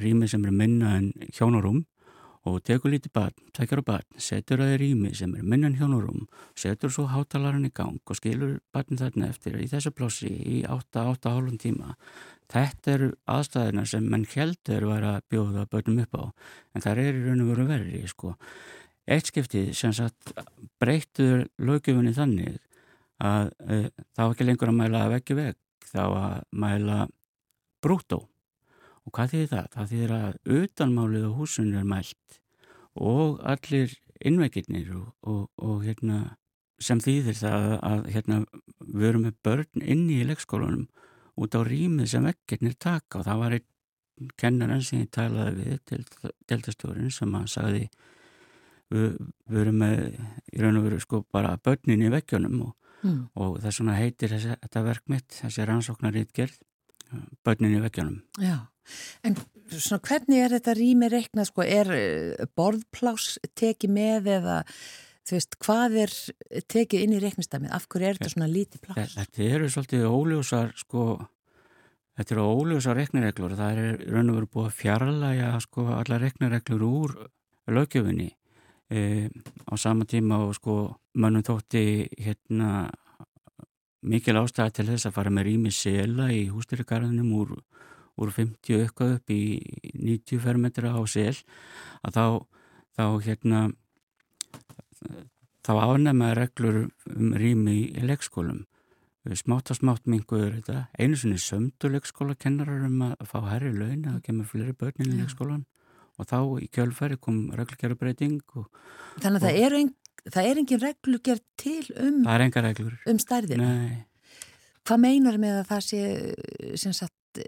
rými 0.00 0.28
sem 0.30 0.44
er 0.48 0.54
minna 0.56 0.94
en 0.96 1.10
hjónarum 1.36 1.82
og 2.48 2.62
tekur 2.64 2.92
lítið 2.92 3.12
barn, 3.14 3.36
tvekjar 3.56 3.82
á 3.82 3.88
barn, 3.90 4.06
setur 4.20 4.62
það 4.62 4.72
í 4.74 4.78
rými 4.82 5.12
sem 5.16 5.34
er 5.36 5.44
minnan 5.44 5.76
hjónurum, 5.78 6.26
setur 6.58 6.92
svo 6.94 7.04
hátalarinn 7.12 7.68
í 7.68 7.72
gang 7.74 8.00
og 8.00 8.18
skilur 8.18 8.58
barn 8.74 9.00
þarna 9.00 9.28
eftir 9.28 9.58
í 9.60 9.68
þessu 9.70 9.92
plássi 9.94 10.30
í 10.32 10.62
8-8,5 10.64 11.60
tíma. 11.62 11.96
Þetta 12.48 12.94
eru 12.94 13.10
aðstæðina 13.28 13.84
sem 13.88 14.06
menn 14.08 14.24
heldur 14.32 14.88
var 14.88 15.04
að 15.04 15.20
bjóða 15.32 15.66
börnum 15.68 16.00
upp 16.06 16.16
á, 16.16 16.24
en 16.72 16.84
það 16.84 17.02
er 17.02 17.18
í 17.18 17.26
raun 17.26 17.44
og 17.44 17.52
veru 17.52 17.68
verri, 17.68 18.02
sko. 18.08 18.32
Eitt 19.08 19.28
skiptið 19.28 19.70
sem 19.76 19.92
sagt 19.96 20.32
breyttur 20.80 21.46
lögjöfunni 21.60 22.14
þannig 22.16 22.58
að 23.24 23.52
e, 23.66 23.78
þá 24.16 24.24
ekki 24.28 24.48
lengur 24.48 24.72
að 24.72 24.80
mæla 24.80 25.06
veggi 25.12 25.36
vegg, 25.36 25.60
þá 25.88 26.02
að 26.06 26.42
mæla 26.64 26.98
brútó. 27.84 28.26
Og 29.08 29.14
hvað 29.16 29.32
þýðir 29.32 29.52
það? 29.52 29.68
Það 29.74 29.92
þýðir 29.92 30.14
að 30.18 30.58
utanmálið 30.58 31.24
á 31.24 31.32
húsunni 31.38 31.80
er 31.80 31.88
mælt 31.88 32.37
og 32.98 33.40
allir 33.46 33.94
innveikirnir 34.24 34.90
og, 34.96 35.08
og, 35.22 35.42
og 35.62 35.82
hérna, 35.86 36.36
sem 36.82 37.00
þýðir 37.02 37.38
það 37.38 37.66
að 37.86 38.06
hérna, 38.14 38.38
við 38.80 39.08
erum 39.10 39.26
með 39.28 39.36
börn 39.46 39.84
inni 39.84 40.20
í 40.20 40.26
leikskólanum 40.28 40.88
út 41.38 41.54
á 41.54 41.60
rýmið 41.62 42.10
sem 42.10 42.26
vekkirnir 42.26 42.74
taka 42.78 43.20
og 43.20 43.28
það 43.28 43.42
var 43.44 43.58
einn 43.58 44.32
kennarinn 44.38 44.82
sem 44.82 45.04
ég 45.04 45.12
talaði 45.14 45.54
við 45.62 45.80
til 45.86 46.00
deltastjórin 46.50 47.12
sem 47.14 47.34
að 47.38 47.46
sagði 47.52 47.84
við, 48.90 49.18
við 49.46 49.60
erum 49.62 49.78
með 49.84 50.02
í 50.50 50.62
raun 50.62 50.80
og 50.80 50.88
veru 50.88 51.00
sko 51.02 51.22
bara 51.30 51.54
börnin 51.62 52.02
í 52.08 52.12
vekkjónum 52.14 52.60
og, 52.66 52.74
Mm. 52.98 53.28
og 53.38 53.60
það 53.62 53.92
heitir 53.94 54.32
þessi, 54.32 54.56
þetta 54.58 54.80
verk 54.82 55.04
mitt, 55.06 55.28
þessi 55.30 55.66
rannsóknarít 55.68 56.32
gerð 56.34 56.56
börnin 57.46 57.76
í 57.78 57.82
vekkjónum. 57.84 58.20
Já, 58.42 58.56
en 59.26 59.36
svona 59.68 60.00
hvernig 60.08 60.44
er 60.44 60.56
þetta 60.56 60.76
rými 60.78 61.10
reiknað, 61.12 61.50
sko, 61.50 61.66
er 61.66 61.92
eh, 61.96 62.48
borðplás 62.58 63.36
tekið 63.58 63.94
með 63.94 64.32
eða 64.38 64.62
þú 65.28 65.36
veist, 65.36 65.58
hvað 65.60 65.96
er 66.04 66.14
tekið 66.72 67.04
inn 67.04 67.16
í 67.16 67.22
reiknistæmið, 67.22 67.72
af 67.76 67.88
hverju 67.92 68.08
er 68.08 68.18
þetta 68.18 68.32
svona 68.32 68.48
lítið 68.50 68.84
plás? 68.86 69.16
Þetta 69.16 69.48
eru 69.48 69.68
svolítið 69.72 70.06
óljósar 70.08 70.72
sko, 70.78 71.04
þetta 72.18 72.34
eru 72.36 72.46
óljósa 72.48 72.94
reknireglur 72.96 73.54
og 73.54 73.60
það 73.60 73.82
er 73.82 74.06
raun 74.08 74.32
og 74.32 74.38
veru 74.38 74.50
búið 74.54 74.70
að 74.70 74.78
fjarlæga 74.78 75.50
sko 75.64 75.88
allar 75.98 76.24
reknireglur 76.24 76.86
úr 76.88 77.16
lögjöfinni 77.68 78.30
e, 78.88 79.28
á 79.68 79.74
sama 79.76 80.08
tíma 80.08 80.40
og 80.46 80.56
sko 80.56 80.78
mönnum 81.20 81.44
þótti 81.44 81.84
hérna 82.16 82.88
mikil 84.02 84.38
ástæða 84.38 84.74
til 84.76 84.86
þess 84.92 85.08
að 85.08 85.16
fara 85.16 85.32
með 85.34 85.48
rými 85.48 85.72
sela 85.74 86.28
í 86.34 86.46
hústyrgarðinum 86.52 87.32
úr, 87.38 87.56
úr 88.18 88.34
50 88.34 88.84
eitthvað 88.84 89.16
upp 89.18 89.34
í 89.34 89.42
90 89.94 90.42
fermetra 90.44 90.94
á 90.94 91.02
sel 91.10 91.34
að 92.06 92.18
þá, 92.18 92.24
þá 92.98 93.04
hérna 93.26 93.62
þá 95.66 95.72
ánæma 95.84 96.32
reglur 96.38 96.88
um 97.12 97.32
rými 97.36 97.78
í 97.92 98.04
leikskólum. 98.08 98.64
Smátt 99.36 99.68
og 99.74 99.76
smátt 99.76 100.06
minguður 100.08 100.54
þetta. 100.56 100.86
Einu 100.96 101.18
sinni 101.18 101.40
sömdu 101.42 101.90
leikskólakennarar 101.92 102.86
um 102.86 103.02
að 103.10 103.26
fá 103.28 103.42
herri 103.50 103.74
laun 103.74 104.06
að 104.06 104.14
það 104.14 104.22
kemur 104.24 104.48
fleiri 104.48 104.76
börnin 104.78 105.10
í 105.12 105.18
leikskólan 105.18 105.66
og 106.18 106.28
þá 106.30 106.38
í 106.64 106.68
kjölfæri 106.72 107.18
kom 107.20 107.42
reglgerðabreiting 107.54 108.40
og 108.56 108.70
Þannig 109.20 109.36
að 109.36 109.44
það 109.44 109.60
er, 109.66 109.76
ein, 109.78 109.90
það 110.26 110.48
er 110.50 110.60
engin 110.62 110.82
reglugjörð 110.82 111.44
til 111.60 111.84
um, 111.96 112.22
það 112.26 112.34
er 112.34 112.44
enga 112.48 112.62
reglur. 112.66 112.96
um 113.06 113.18
stærðina. 113.22 113.68
Nei, 113.68 114.04
Hvað 114.88 115.00
meinar 115.04 115.36
með 115.36 115.56
að 115.60 115.66
það 115.68 115.82
sé 115.84 115.98
sem 116.80 116.94
sagt, 116.96 117.40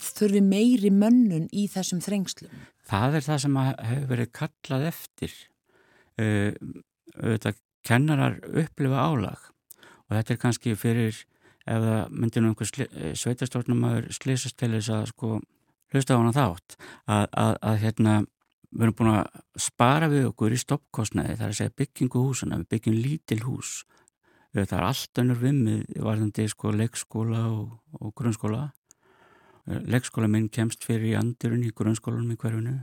þurfi 0.00 0.40
meiri 0.40 0.88
mönnun 0.90 1.44
í 1.52 1.66
þessum 1.68 2.00
þrengslum? 2.00 2.54
það 2.88 3.18
er 3.18 3.24
það 3.26 3.40
sem 3.42 3.56
að 3.60 3.70
hefur 3.90 4.06
verið 4.14 4.30
kallað 4.38 4.86
eftir. 4.88 5.32
Uh, 6.16 6.52
auðvitað 7.20 7.58
kennarar 7.86 8.38
upplifa 8.48 9.02
álag. 9.10 9.42
Og 10.06 10.14
þetta 10.16 10.32
er 10.34 10.40
kannski 10.40 10.72
fyrir 10.78 11.12
ef 11.66 11.82
það 11.82 12.14
myndir 12.14 12.42
nú 12.44 12.52
einhver 12.54 12.70
sveitastjórnumæður 13.18 14.08
slýsast 14.14 14.56
til 14.60 14.70
þess 14.76 14.90
að 14.94 15.06
sko 15.12 15.30
hlusta 15.92 16.16
á 16.16 16.20
hana 16.22 16.32
þátt. 16.34 16.76
Að, 17.10 17.24
að, 17.42 17.52
að 17.70 17.78
hérna 17.84 18.14
við 18.72 18.86
erum 18.86 18.96
búin 18.98 19.12
að 19.12 19.42
spara 19.60 20.08
við 20.12 20.26
okkur 20.30 20.56
í 20.56 20.58
stoppkostnaði 20.60 21.36
það 21.36 21.44
er 21.46 21.52
að 21.52 21.58
segja 21.60 21.76
byggingu 21.82 22.24
húsuna 22.24 22.58
við 22.62 22.68
byggjum 22.74 22.98
lítil 23.04 23.40
hús. 23.46 23.76
Það 24.56 24.72
er 24.78 24.84
allt 24.88 25.20
önnur 25.20 25.40
vimmið 25.42 26.00
varðandi 26.00 26.48
sko 26.48 26.72
leikskóla 26.72 27.42
og, 27.52 27.78
og 28.00 28.12
grunnskóla. 28.16 28.70
Leikskóla 29.66 30.28
minn 30.30 30.48
kemst 30.48 30.84
fyrir 30.86 31.10
í 31.10 31.16
andirun 31.18 31.64
í 31.66 31.72
grunnskólanum 31.74 32.32
í 32.32 32.38
hverjunu 32.40 32.76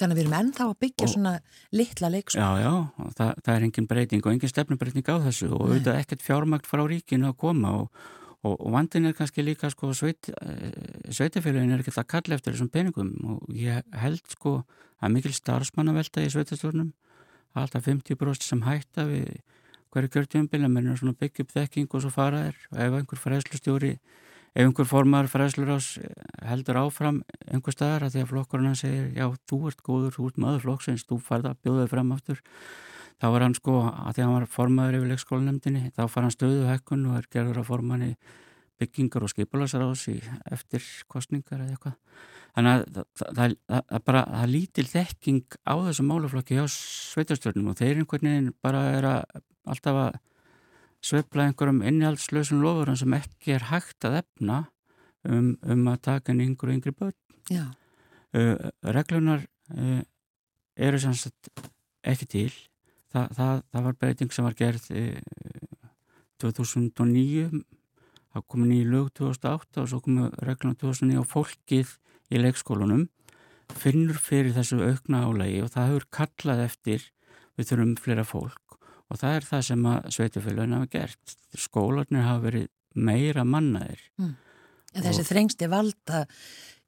Þannig 0.00 0.14
að 0.14 0.18
við 0.18 0.24
erum 0.24 0.36
ennþá 0.38 0.64
að 0.66 0.78
byggja 0.82 1.04
Og- 1.06 1.12
svona 1.12 1.32
litla 1.76 2.08
leikskóla. 2.08 2.42
Já, 2.42 2.62
já, 2.64 3.08
það, 3.18 3.32
það 3.44 3.54
er 3.54 3.66
engin 3.66 3.88
breyting 3.90 4.24
og 4.24 4.32
engin 4.32 4.52
stefnumbreyting 4.52 5.04
á 5.12 5.16
þessu 5.26 5.50
og 5.52 5.66
auðvitað 5.66 5.98
ekkert 6.00 6.24
fjármagt 6.24 6.66
frá 6.70 6.82
ríkinu 6.88 7.28
að 7.28 7.36
koma 7.44 7.74
og, 7.82 7.90
og, 8.42 8.64
vandin 8.74 9.06
er 9.06 9.14
kannski 9.14 9.44
líka 9.44 9.70
sko 9.70 9.92
sveit, 9.94 10.30
sveitafélagin 11.08 11.76
er 11.76 11.82
ekki 11.84 11.94
að 11.94 12.08
kalla 12.10 12.38
eftir 12.38 12.56
þessum 12.56 12.72
peningum. 12.72 13.12
Og 13.22 13.52
ég 13.54 13.84
held 14.02 14.22
sko 14.34 14.56
að 15.02 15.14
mikil 15.14 15.34
starfsmannavelta 15.36 16.24
í 16.24 16.30
sveitastjórnum 16.32 16.92
alltaf 17.58 17.86
50% 17.86 18.46
sem 18.46 18.62
hætta 18.64 19.06
við 19.08 19.28
hverju 19.92 20.12
kjörtjöfumbil 20.14 20.62
að 20.64 20.72
mennur 20.72 20.98
svona 20.98 21.18
byggja 21.20 21.44
upp 21.44 21.52
þekking 21.52 21.88
og 21.92 22.04
svo 22.04 22.12
fara 22.12 22.46
þér 22.46 22.60
og 22.70 22.78
ef 22.84 22.94
einhver 22.98 23.20
fræðslustjóri 23.20 23.90
ef 23.92 24.62
einhver 24.64 24.88
formar 24.88 25.28
fræðslur 25.28 25.74
ás 25.74 25.88
heldur 26.48 26.80
áfram 26.80 27.20
einhver 27.44 27.76
staðar 27.76 28.06
að 28.06 28.16
því 28.16 28.22
að 28.22 28.30
flokkurinn 28.32 28.78
segir 28.78 29.10
já 29.16 29.26
þú 29.48 29.58
ert 29.68 29.84
góður, 29.84 30.14
þú 30.16 30.30
ert 30.30 30.40
maður 30.44 30.64
flokksins 30.64 31.04
þú 31.08 31.20
færð 31.20 31.50
að 31.50 31.60
bjóða 31.66 31.84
þig 31.84 31.92
fram 31.92 32.16
aftur 32.16 32.42
þá 33.22 33.26
var 33.30 33.46
hann 33.46 33.54
sko 33.54 33.78
að 33.86 34.16
því 34.16 34.22
að 34.22 34.26
hann 34.26 34.34
var 34.34 34.48
formaður 34.50 34.98
yfir 34.98 35.12
leikskólanemdini 35.12 35.82
þá 35.94 36.02
far 36.10 36.26
hann 36.26 36.34
stöðu 36.34 36.64
hækkun 36.66 37.04
og 37.06 37.20
er 37.20 37.28
gerður 37.30 37.62
að 37.62 37.68
formanni 37.70 38.10
byggingar 38.82 39.22
og 39.22 39.30
skipularsarás 39.30 40.02
í 40.10 40.16
eftir 40.50 40.86
kostningar 41.12 41.62
eða 41.62 41.76
eitthvað 41.76 41.94
þannig 42.56 42.72
að 42.72 42.98
það, 43.22 43.54
það 43.70 44.04
bara 44.10 44.24
það 44.26 44.42
er 44.42 44.52
lítil 44.56 44.86
þekking 44.90 45.56
á 45.62 45.74
þessu 45.86 46.06
máluflokki 46.08 46.58
hjá 46.58 46.66
sveitarstjórnum 46.74 47.70
og 47.70 47.78
þeir 47.78 48.02
einhvern 48.02 48.28
veginn 48.28 48.52
bara 48.64 48.82
er 48.96 49.08
að 49.12 49.40
alltaf 49.70 50.00
að 50.08 50.18
sveifla 51.02 51.46
einhverjum 51.48 51.82
innihaldslösum 51.86 52.62
lofurum 52.62 52.98
sem 52.98 53.14
ekki 53.16 53.56
er 53.56 53.68
hægt 53.70 54.06
að 54.06 54.20
efna 54.22 54.58
um, 55.28 55.54
um 55.62 55.88
að 55.90 56.02
taka 56.08 56.34
inn 56.34 56.42
yngri 56.44 56.70
og 56.70 56.76
yngri 56.76 56.94
börn. 56.98 57.16
Uh, 58.32 58.70
reglunar 58.94 59.42
uh, 59.74 60.02
eru 60.76 61.00
sem 61.02 61.16
sagt 61.18 61.50
ekki 62.06 62.28
til. 62.36 62.52
Þa, 63.12 63.22
það, 63.36 63.62
það 63.72 63.86
var 63.86 63.96
breyting 64.00 64.32
sem 64.32 64.46
var 64.46 64.54
gerð 64.56 64.86
uh, 64.96 65.88
2009, 66.42 67.62
það 68.32 68.44
kom 68.48 68.64
ný 68.68 68.78
lög 68.88 69.10
2008 69.18 69.82
og 69.82 69.90
svo 69.90 70.00
komu 70.04 70.28
reglunar 70.42 70.78
2009 70.80 71.20
og 71.20 71.28
fólkið 71.30 71.92
í 72.32 72.40
leikskólunum 72.40 73.06
finnur 73.78 74.18
fyrir 74.20 74.52
þessu 74.56 74.80
aukna 74.84 75.22
álægi 75.28 75.60
og 75.64 75.70
það 75.72 75.90
hefur 75.90 76.06
kallað 76.18 76.64
eftir 76.66 77.04
við 77.56 77.68
þurfum 77.70 77.92
fleira 78.00 78.24
fólk 78.28 78.78
og 79.12 79.20
það 79.20 79.36
er 79.36 79.46
það 79.48 79.64
sem 79.68 79.86
að 79.92 80.06
sveitufélagin 80.16 80.74
hafa 80.78 80.88
gert. 80.92 81.34
Skólarnir 81.60 82.24
hafa 82.24 82.44
verið 82.46 82.68
meira 82.96 83.44
mannaðir. 83.44 84.00
en 84.20 85.04
þessi 85.04 85.24
þrengsti 85.28 85.68
valda, 85.72 86.22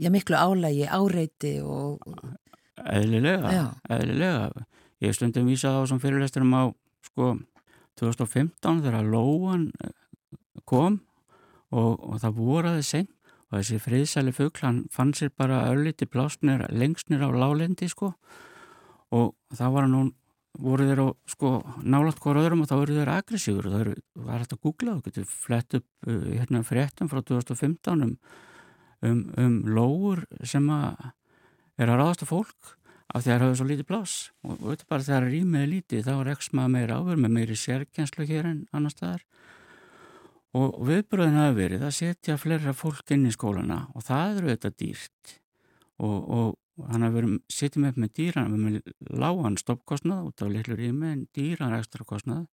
já 0.01 0.09
miklu 0.13 0.37
álægi, 0.41 0.87
áreiti 0.89 1.59
og, 1.65 2.01
Eðlilega, 2.85 3.51
Já. 3.55 3.65
eðlilega. 3.95 4.65
Ég 5.03 5.11
hef 5.11 5.19
stundum 5.19 5.49
vísað 5.51 5.81
á 5.81 5.83
sem 5.91 6.01
fyrirlesturum 6.03 6.55
á 6.55 6.63
sko 7.09 7.35
2015 8.01 8.83
þegar 8.85 9.07
Lóan 9.07 9.69
eh, 9.83 9.93
kom 10.69 11.01
og, 11.75 11.99
og 11.99 12.19
það 12.23 12.39
voraði 12.39 12.87
seint 12.87 13.13
og 13.55 13.61
þessi 13.61 13.81
friðsæli 13.83 14.35
fugl 14.35 14.65
hann 14.65 14.83
fann 14.95 15.15
sér 15.15 15.33
bara 15.37 15.65
ölliti 15.71 16.09
plásnir 16.11 16.65
lengsnir 16.75 17.23
á 17.23 17.31
lálendi 17.31 17.89
sko. 17.91 18.15
Og 19.15 19.35
það 19.55 19.75
var 19.75 19.87
hann 19.87 20.13
voru 20.59 20.87
þeir 20.89 21.03
á 21.03 21.09
sko 21.31 21.51
nálat 21.83 22.19
hver 22.23 22.41
öðrum 22.41 22.65
og 22.65 22.71
þá 22.71 22.77
eru 22.79 22.97
þeir 22.99 23.13
aggressífur. 23.15 23.69
Og 23.69 23.75
það 23.75 23.93
var 24.27 24.43
hægt 24.43 24.57
að 24.57 24.63
googla 24.67 24.97
og 24.97 25.05
getur 25.07 25.29
flett 25.29 25.79
upp 25.79 26.09
uh, 26.09 26.31
hérna 26.33 26.65
fréttum 26.67 27.11
frá 27.11 27.23
2015 27.23 28.07
um, 28.07 28.17
um, 29.03 29.21
um 29.39 29.61
lóur 29.71 30.25
sem 30.47 30.67
að 30.71 31.13
er 31.79 31.91
að 31.91 32.01
ráðast 32.01 32.27
á 32.27 32.27
fólk 32.31 32.75
af 33.13 33.25
því 33.25 33.31
að 33.31 33.35
það 33.35 33.45
hefur 33.45 33.59
svo 33.61 33.69
lítið 33.69 33.89
pláss. 33.91 34.17
Og 34.45 34.55
og 34.55 34.67
veitur 34.71 34.91
bara 34.91 35.07
þegar 35.09 35.29
rýmið 35.31 35.61
er 35.61 35.71
lítið 35.73 36.09
þá 36.09 36.13
er 36.15 36.33
maður 36.59 36.75
meira 36.77 36.99
áver 36.99 37.21
með 37.21 37.37
meiri 37.37 37.59
sérkjenslu 37.59 38.27
hér 38.31 38.51
en 38.51 38.65
annar 38.73 38.95
staðar. 38.95 39.23
Og 40.55 40.77
viðbröðin 40.87 41.41
hafa 41.41 41.55
verið 41.59 41.83
að 41.83 41.97
setja 41.99 42.37
fleira 42.39 42.75
fólk 42.77 43.11
inn 43.11 43.27
í 43.27 43.35
skólana 43.35 43.89
og 43.95 44.07
það 44.07 44.37
eru 44.39 44.53
þetta 44.55 44.75
dýrt. 44.79 45.39
Og, 45.99 46.19
og 46.31 46.91
hann 46.91 47.07
hafa 47.07 47.19
verið 47.19 47.39
setjum 47.51 47.89
upp 47.91 47.99
með 48.01 48.15
dýran 48.19 48.55
með 48.59 48.93
lágan 49.11 49.59
stoppkostnað 49.59 50.31
út 50.31 50.43
af 50.43 50.53
litlu 50.55 50.79
rými 50.79 51.11
en 51.11 51.27
dýran 51.35 51.75
ekstra 51.77 52.07
kostnað 52.07 52.47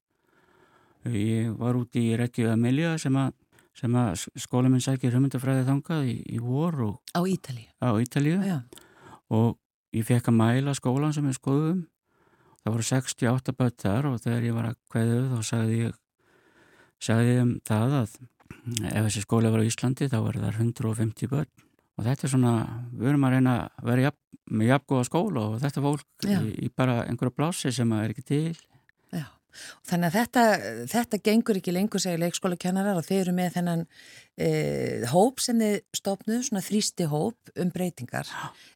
ég 1.09 1.53
var 1.57 1.77
úti 1.79 2.11
í 2.11 2.17
Reykjavíð 2.19 2.53
Amelia 2.53 2.93
sem 3.01 3.15
að, 3.17 3.33
sem 3.77 3.95
að 3.97 4.25
skóla 4.39 4.69
minn 4.69 4.83
sækir 4.83 5.15
hugmyndafræði 5.15 5.65
þangað 5.65 6.09
í, 6.11 6.15
í 6.35 6.41
vor 6.41 6.77
og 6.85 7.17
á 7.17 7.21
Ítali. 7.25 7.65
á 7.81 7.89
Ítalíu. 7.97 8.37
Og 9.33 9.57
ég 9.97 10.07
fekk 10.07 10.29
að 10.31 10.37
mæla 10.39 10.75
skólan 10.77 11.15
sem 11.15 11.25
við 11.27 11.39
skoðum 11.39 11.81
það 12.61 12.75
voru 12.75 12.87
68 12.91 13.57
börn 13.57 13.79
þar 13.83 14.11
og 14.11 14.21
þegar 14.21 14.47
ég 14.47 14.57
var 14.57 14.69
að 14.69 14.79
kveðu 14.91 15.23
þá 15.31 15.49
sagði 15.49 15.81
ég 15.81 15.97
sagði 17.01 17.33
ég 17.35 17.43
um 17.45 17.55
það 17.67 17.97
að 18.01 18.15
ef 18.91 19.05
þessi 19.07 19.23
skóla 19.25 19.51
var 19.51 19.63
á 19.63 19.69
Íslandi 19.69 20.09
þá 20.11 20.17
var 20.25 20.39
það 20.39 20.59
150 20.61 21.31
börn. 21.31 21.51
Og 21.99 22.05
þetta 22.07 22.25
er 22.25 22.31
svona, 22.33 22.51
við 22.97 23.11
erum 23.11 23.25
að 23.27 23.33
reyna 23.35 23.55
að 23.67 23.87
vera 23.89 24.05
jafn, 24.07 24.19
með 24.51 24.69
jafngóða 24.71 25.07
skóla 25.07 25.45
og 25.47 25.57
þetta 25.61 25.83
fólk 25.85 26.27
í, 26.27 26.37
í 26.65 26.69
bara 26.75 27.01
einhverju 27.05 27.35
plási 27.35 27.71
sem 27.75 27.91
er 27.97 28.13
ekki 28.13 28.25
til. 28.27 28.59
Þannig 29.89 30.09
að 30.11 30.17
þetta, 30.19 30.43
þetta 30.93 31.21
gengur 31.29 31.59
ekki 31.61 31.73
lengur, 31.75 32.03
segir 32.03 32.21
leikskólakennarar 32.23 32.99
og 33.01 33.07
þeir 33.07 33.21
eru 33.25 33.35
með 33.37 33.53
þennan 33.57 33.85
e, 34.37 34.49
hóp 35.11 35.41
sem 35.43 35.59
þið 35.61 35.77
stopnuð, 36.01 36.41
svona 36.47 36.63
þrýsti 36.65 37.07
hóp 37.11 37.53
um 37.61 37.71
breytingar. 37.75 38.29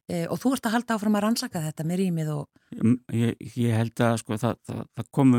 E, 0.08 0.24
og 0.30 0.40
þú 0.42 0.54
ert 0.56 0.68
að 0.70 0.76
halda 0.78 0.96
áfram 0.98 1.18
að 1.20 1.26
rannsaka 1.28 1.64
þetta 1.68 1.86
með 1.88 2.02
rýmið 2.04 2.34
og 2.36 2.46
Mm, 2.76 2.96
ég, 3.14 3.36
ég 3.54 3.76
held 3.78 4.00
að 4.02 4.16
sko 4.20 4.36
það, 4.42 4.56
það, 4.66 4.80
það 4.98 5.06
komu 5.14 5.38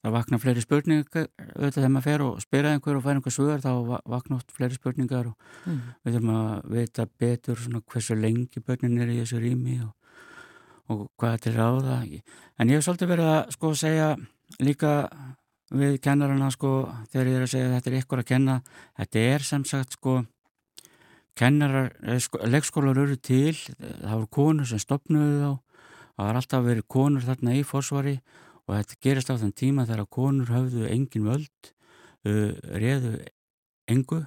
það 0.00 0.14
vakna 0.14 0.38
fleiri 0.40 0.62
spurningar 0.64 1.26
auðvitað 1.28 1.74
þegar 1.76 1.92
maður 1.92 2.06
fer 2.06 2.22
og 2.24 2.38
spyrir 2.40 2.68
einhver 2.70 2.96
og 2.96 3.02
fær 3.04 3.18
einhver 3.18 3.34
svör 3.34 3.60
þá 3.60 3.68
va- 3.90 4.00
vakna 4.14 4.38
oft 4.38 4.54
fleiri 4.56 4.78
spurningar 4.78 5.28
og 5.28 5.50
mm, 5.68 5.82
við 6.06 6.16
þurfum 6.16 6.32
að 6.38 6.70
vita 6.72 7.06
betur 7.20 7.60
svona 7.60 7.82
hversu 7.92 8.16
lengi 8.16 8.62
börnin 8.64 8.96
er 9.04 9.12
í 9.12 9.18
þessu 9.20 9.42
rými 9.44 9.76
og, 9.84 9.92
og 10.90 11.06
hvað 11.20 11.36
er 11.36 11.44
til 11.44 11.54
ráða. 11.56 12.00
En 12.58 12.70
ég 12.70 12.78
hef 12.78 12.86
svolítið 12.86 13.12
verið 13.14 13.30
að 13.30 13.54
sko 13.56 13.72
segja 13.78 14.10
líka 14.58 14.92
við 15.70 15.96
kennarana 16.02 16.50
sko 16.50 16.74
þegar 17.12 17.30
ég 17.30 17.38
er 17.38 17.46
að 17.46 17.52
segja 17.54 17.70
að 17.70 17.74
þetta 17.76 17.90
er 17.90 17.98
ykkur 18.00 18.22
að 18.22 18.30
kenna. 18.32 18.60
Þetta 18.98 19.24
er 19.30 19.46
sem 19.46 19.64
sagt 19.68 19.98
sko 19.98 20.20
kennarar, 21.38 21.92
eh, 22.02 22.18
sko, 22.18 22.38
leikskólar 22.44 22.98
eru 22.98 23.16
til, 23.16 23.54
það 23.54 24.16
voru 24.16 24.30
konur 24.30 24.66
sem 24.68 24.82
stopnuðu 24.82 25.38
þá, 25.40 25.52
það 26.16 26.26
var 26.26 26.38
alltaf 26.40 26.64
verið 26.66 26.88
konur 26.88 27.26
þarna 27.26 27.56
í 27.56 27.62
forsvari 27.64 28.16
og 28.66 28.74
þetta 28.76 28.98
gerist 29.00 29.30
á 29.32 29.40
þann 29.40 29.56
tíma 29.56 29.86
þegar 29.88 30.10
konur 30.10 30.50
höfðu 30.52 30.88
engin 30.90 31.26
völd 31.26 31.70
uh, 32.28 32.52
reðu 32.76 33.16
engu 33.90 34.20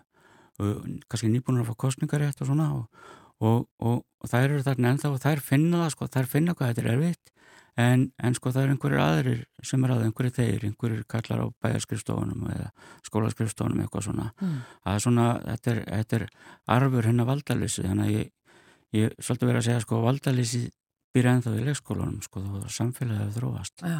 og 0.61 0.87
kannski 1.09 1.29
nýbúinur 1.31 1.63
að 1.63 1.71
fá 1.71 1.81
kostningarétt 1.85 2.41
og 2.43 2.49
svona 2.49 2.69
og, 2.75 3.05
og, 3.43 3.67
og, 3.83 4.01
og 4.23 4.31
þær 4.31 4.49
eru 4.49 4.63
þarna 4.65 4.93
ennþá 4.93 5.11
og 5.13 5.21
þær 5.23 5.41
finna 5.43 5.83
það 5.83 5.93
sko, 5.95 6.09
þær 6.15 6.29
finna 6.31 6.55
hvað 6.57 6.71
þetta 6.73 6.83
er 6.83 6.91
erfitt 6.93 7.31
en, 7.83 8.05
en 8.21 8.37
sko 8.37 8.51
það 8.53 8.67
er 8.67 8.73
einhverjir 8.75 9.01
aðrir 9.03 9.41
sem 9.65 9.83
er 9.85 9.93
að 9.95 10.05
einhverjir 10.07 10.35
þeir, 10.37 10.65
einhverjir 10.69 11.03
kallar 11.09 11.41
á 11.41 11.47
bæjarskrifstofunum 11.65 12.45
eða 12.53 12.69
skólaskrifstofunum 13.09 13.83
eitthvað 13.83 14.07
svona, 14.07 14.29
Mm. 14.39 14.59
það 14.85 14.95
er 14.95 15.03
svona 15.07 15.27
þetta 15.47 15.71
er, 15.73 15.83
þetta 15.89 16.19
er 16.19 16.27
arfur 16.77 17.09
hennar 17.09 17.29
valdalyssi 17.29 17.85
þannig 17.87 18.05
að 18.05 18.17
ég, 18.19 18.31
ég 18.99 19.15
svolítið 19.19 19.49
verið 19.49 19.61
að 19.61 19.67
segja 19.69 19.85
sko 19.87 20.01
valdalyssi 20.05 20.63
býr 21.13 21.29
ennþá 21.33 21.55
í 21.57 21.65
leikskólanum 21.67 22.21
sko 22.25 22.41
þá 22.45 22.69
samfélagið 22.77 23.23
hefur 23.23 23.39
þróast 23.41 23.85
Já. 23.85 23.99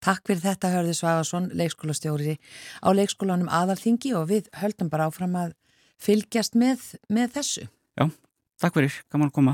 Takk 0.00 0.22
fyrir 0.28 0.40
þetta 0.44 0.70
Hörði 0.72 0.94
Svavarsson, 0.96 1.50
leikskólastjóri 1.58 2.38
á 2.80 2.88
leikskólanum 2.96 3.50
aðalþingi 3.52 4.14
og 4.16 4.28
við 4.30 4.46
höldum 4.56 4.88
bara 4.88 5.08
áfram 5.10 5.34
að 5.36 5.52
fylgjast 6.00 6.54
með, 6.56 6.94
með 7.12 7.34
þessu. 7.36 7.66
Takk 8.58 8.74
fyrir, 8.74 8.94
gaman 9.06 9.30
að 9.30 9.36
koma 9.36 9.52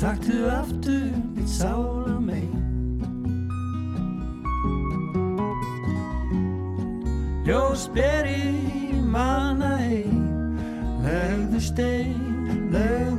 Taktu 0.00 0.46
aftur 0.46 1.10
mitt 1.34 1.48
sála 1.48 2.20
megin. 2.20 2.66
Ljós 7.44 7.88
beri 7.94 8.54
manna 9.02 9.76
heim 9.76 10.28
Legðu 11.02 11.60
stein, 11.60 12.70
legðu 12.70 13.17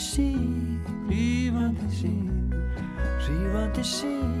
Sín, 0.00 0.80
rífandi 1.10 1.84
sín, 1.92 2.48
rífandi 3.20 3.82
sín, 3.84 4.32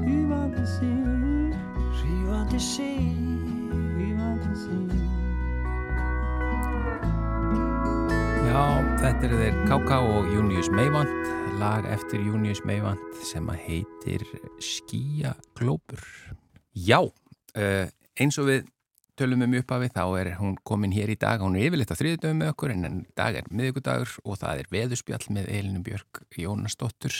rífandi 0.00 0.64
sín, 0.64 1.52
rífandi 2.00 2.56
sín, 2.56 3.68
rífandi 3.98 4.54
sín. 4.56 4.88
Já, 8.48 8.64
þetta 9.04 9.28
eru 9.28 9.42
þeir 9.42 9.60
K.K. 9.68 10.00
og 10.08 10.32
Június 10.32 10.72
Meivand, 10.72 11.12
lag 11.60 11.84
eftir 11.92 12.24
Június 12.24 12.64
Meivand 12.64 13.20
sem 13.28 13.44
að 13.52 13.60
heitir 13.68 14.24
Skía 14.56 15.36
Glópur. 15.60 16.00
Já, 16.72 17.04
uh, 17.04 17.86
eins 18.16 18.40
og 18.40 18.48
við 18.48 18.72
tölum 19.18 19.42
um 19.44 19.54
upphafi 19.58 19.88
þá 19.94 20.02
er 20.20 20.30
hún 20.38 20.54
komin 20.66 20.92
hér 20.94 21.10
í 21.12 21.16
dag, 21.20 21.40
hún 21.44 21.56
er 21.58 21.66
yfirleitt 21.68 21.90
á 21.92 21.98
þriðdöfum 21.98 22.38
með 22.42 22.52
okkur 22.54 22.72
en 22.74 22.84
í 23.02 23.06
dag 23.18 23.38
er 23.40 23.48
miðugudagur 23.50 24.12
og 24.24 24.38
það 24.40 24.62
er 24.62 24.70
veðurspjall 24.74 25.26
með 25.36 25.48
Elinu 25.58 25.82
Björg 25.86 26.22
Jónasdóttur. 26.38 27.16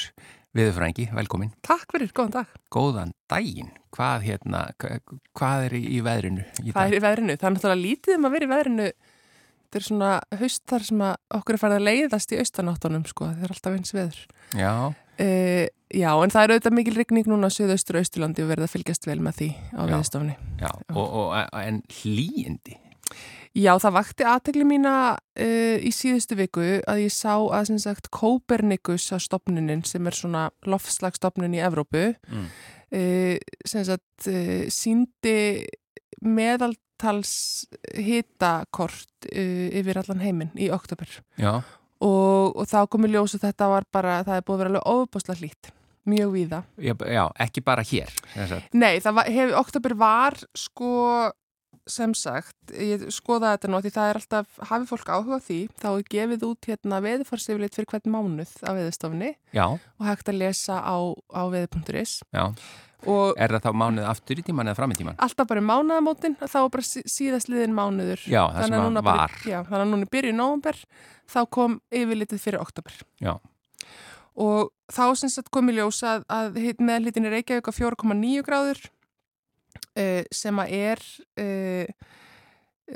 Veðurfrængi, 0.56 1.08
velkomin. 1.12 1.50
Takk 1.62 1.90
fyrir, 1.92 2.08
góðan 2.16 2.32
dag. 2.38 2.52
Góðan 2.72 3.10
daginn. 3.30 3.68
Hvað, 3.94 4.22
hérna, 4.24 4.62
hva- 4.80 5.00
hvað 5.36 5.66
er 5.68 5.74
í, 5.76 6.00
veðrinu 6.02 6.44
í 6.64 6.72
Hvað 6.72 6.78
dag? 6.78 6.88
er 6.92 6.96
í 6.98 7.02
veðrinu? 7.04 7.36
Það 7.36 7.48
er 7.50 7.54
náttúrulega 7.58 7.84
lítið 7.84 8.16
um 8.16 8.24
að 8.28 8.34
vera 8.38 8.46
í 8.48 8.52
veðrinu. 8.54 8.86
Þetta 9.68 9.76
er 9.82 9.84
svona 9.84 10.10
haust 10.40 10.62
þar 10.72 10.84
sem 10.88 11.02
okkur 11.36 11.54
er 11.54 11.60
farið 11.60 11.76
að 11.82 11.86
leiðast 11.90 12.32
í 12.32 12.38
austanáttunum, 12.40 13.04
sko. 13.06 13.26
Það 13.28 13.44
er 13.44 13.52
alltaf 13.54 13.76
eins 13.78 13.92
veður. 13.98 14.22
Já, 14.56 14.72
Uh, 15.18 15.66
já, 15.94 16.10
en 16.22 16.30
það 16.34 16.42
er 16.44 16.52
auðvitað 16.54 16.76
mikil 16.78 16.96
rigning 16.98 17.26
núna 17.30 17.48
á 17.48 17.54
Suðaustur 17.54 17.96
og 17.98 18.04
Austurlandi 18.04 18.42
og 18.44 18.50
verða 18.52 18.68
að 18.68 18.74
fylgjast 18.76 19.06
vel 19.08 19.18
með 19.24 19.38
því 19.40 19.48
á 19.72 19.82
Já. 19.82 19.94
veðstofni. 19.94 20.36
já, 20.60 20.70
og, 20.94 21.08
og, 21.22 21.32
en 21.62 21.82
hlýindi. 22.00 22.76
Já, 23.58 23.72
það 23.80 23.94
vakti 23.96 24.24
aðtegli 24.28 24.64
mína 24.68 24.94
uh, 25.16 25.76
í 25.80 25.90
síðustu 25.96 26.36
viku 26.38 26.60
að 26.86 27.00
ég 27.06 27.14
sá 27.14 27.32
að 27.40 27.70
sem 27.70 27.78
sagt 27.80 28.10
Copernicus 28.14 29.08
á 29.10 29.18
stopnunin 29.18 29.80
sem 29.88 30.04
er 30.06 30.14
svona 30.14 30.48
loftslagstopnun 30.68 31.56
í 31.56 31.62
Evrópu 31.64 32.10
Mm. 32.28 32.44
uh, 32.92 33.36
sem 33.66 33.84
sagt 33.88 34.28
uh, 34.28 34.68
síndi 34.68 35.64
meðaltals 36.22 37.66
hitakort 37.96 39.28
yfir 39.32 40.00
allan 40.00 40.22
heiminn 40.22 40.50
í 40.58 40.68
oktober 40.74 41.08
Já, 41.38 41.60
og, 42.02 42.54
og 42.58 42.64
þá 42.68 42.80
komi 42.90 43.10
ljós 43.12 43.36
að 43.38 43.46
þetta 43.48 43.68
var 43.72 43.86
bara, 43.94 44.20
það 44.26 44.36
er 44.40 44.46
búið 44.46 44.54
að 44.56 44.62
vera 44.62 44.70
alveg 44.72 44.88
ofubáslega 44.94 45.40
hlýtt, 45.42 45.70
mjög 46.08 46.32
víða. 46.34 46.62
já, 46.78 46.94
já, 47.06 47.24
ekki 47.46 47.62
bara 47.64 47.82
hér. 47.84 48.10
Nei, 48.72 48.98
það 49.04 49.14
var, 49.20 49.28
hef, 49.36 49.52
oktober 49.60 49.94
var 50.00 50.38
sko 50.56 50.92
sem 51.88 52.12
sagt, 52.12 52.56
ég 52.76 53.06
skoða 53.14 53.54
þetta 53.54 53.68
nú 53.72 53.78
því 53.80 53.90
það 53.94 54.08
er 54.10 54.18
alltaf, 54.20 54.48
hafi 54.68 54.88
fólk 54.90 55.08
áhuga 55.08 55.38
því 55.40 55.56
þá 55.80 55.86
er 55.94 56.02
gefið 56.12 56.42
út 56.50 56.66
hérna 56.68 56.98
veðufarsiflit 57.00 57.78
fyrir 57.78 57.88
hvern 57.88 58.12
mánuð 58.12 58.50
á 58.60 58.70
veðustofni 58.76 59.30
Já, 59.56 59.64
og 59.72 60.04
hægt 60.04 60.28
að 60.28 60.36
lesa 60.42 60.76
á, 60.84 60.96
á 61.32 61.42
veðu.is 61.48 62.18
já. 62.28 62.44
og 63.08 63.40
Er 63.40 63.54
það 63.56 63.64
þá 63.64 63.72
mánuð 63.80 64.08
aftur 64.10 64.36
í 64.42 64.44
tíman 64.44 64.68
eða 64.68 64.76
fram 64.82 64.92
í 64.92 64.98
tíman? 65.00 65.16
alltaf 65.16 65.48
bara 65.48 65.64
mánaðamótin 65.64 66.36
þá 66.44 66.58
bara 66.68 66.84
sí- 66.84 67.06
síðast 67.08 67.48
liðin 67.48 67.72
mánuður 67.72 68.20
Já, 68.28 68.42
Þannig 68.52 68.84
að 68.84 69.00
að 69.00 69.08
bara-. 69.08 69.40
Já, 69.48 69.58
þannig 69.64 69.84
að 69.86 69.92
núna 69.96 70.10
byrju 70.12 70.34
í 70.34 70.36
nóvember 70.36 70.82
þá 71.32 71.40
kom 71.56 71.80
yfirlitið 71.88 72.44
fyrir 72.44 72.60
oktober 72.60 73.00
Já, 73.24 73.38
og 74.38 74.70
þá 74.92 75.04
sem 75.18 75.32
sagt 75.32 75.50
kom 75.54 75.70
í 75.70 75.76
ljós 75.76 76.02
að, 76.06 76.24
að 76.30 76.60
meðalhitin 76.78 77.28
er 77.28 77.36
Reykjavík 77.38 77.70
á 77.70 77.72
4,9 77.74 78.44
gráður 78.46 78.80
uh, 79.98 80.22
sem 80.34 80.62
að 80.62 80.74
er 80.78 81.02
uh, 81.42 82.12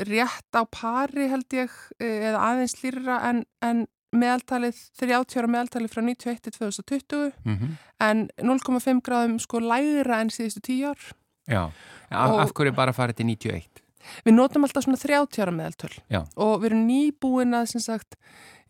rétt 0.08 0.56
á 0.56 0.62
pari 0.70 1.28
held 1.32 1.58
ég 1.58 1.72
uh, 1.72 2.06
eða 2.06 2.44
aðeins 2.50 2.78
lýra 2.84 3.18
en, 3.30 3.42
en 3.64 3.84
meðaltalið, 4.12 4.78
30 5.00 5.40
ára 5.40 5.50
meðaltalið 5.50 5.92
frá 5.92 6.02
91 6.04 6.42
til 6.44 6.54
2020 6.58 7.32
mm 7.48 7.74
en 8.02 8.26
0,5 8.42 8.98
gráðum 9.06 9.36
sko 9.40 9.60
lægra 9.62 10.18
en 10.22 10.32
síðustu 10.34 10.60
10 10.66 10.88
ár. 10.90 11.12
já. 11.46 11.62
Af, 12.10 12.34
af 12.42 12.50
hverju 12.52 12.74
bara 12.76 12.92
farið 12.92 13.20
til 13.20 13.26
91? 13.30 13.82
Við 14.26 14.34
notum 14.34 14.66
alltaf 14.66 14.84
svona 14.86 14.98
30 15.00 15.42
ára 15.44 15.54
meðaltöl 15.54 15.92
Já. 16.10 16.22
og 16.34 16.62
við 16.62 16.72
erum 16.72 16.86
nýbúin 16.88 17.56
að 17.56 17.68
sem 17.74 17.84
sagt, 17.84 18.16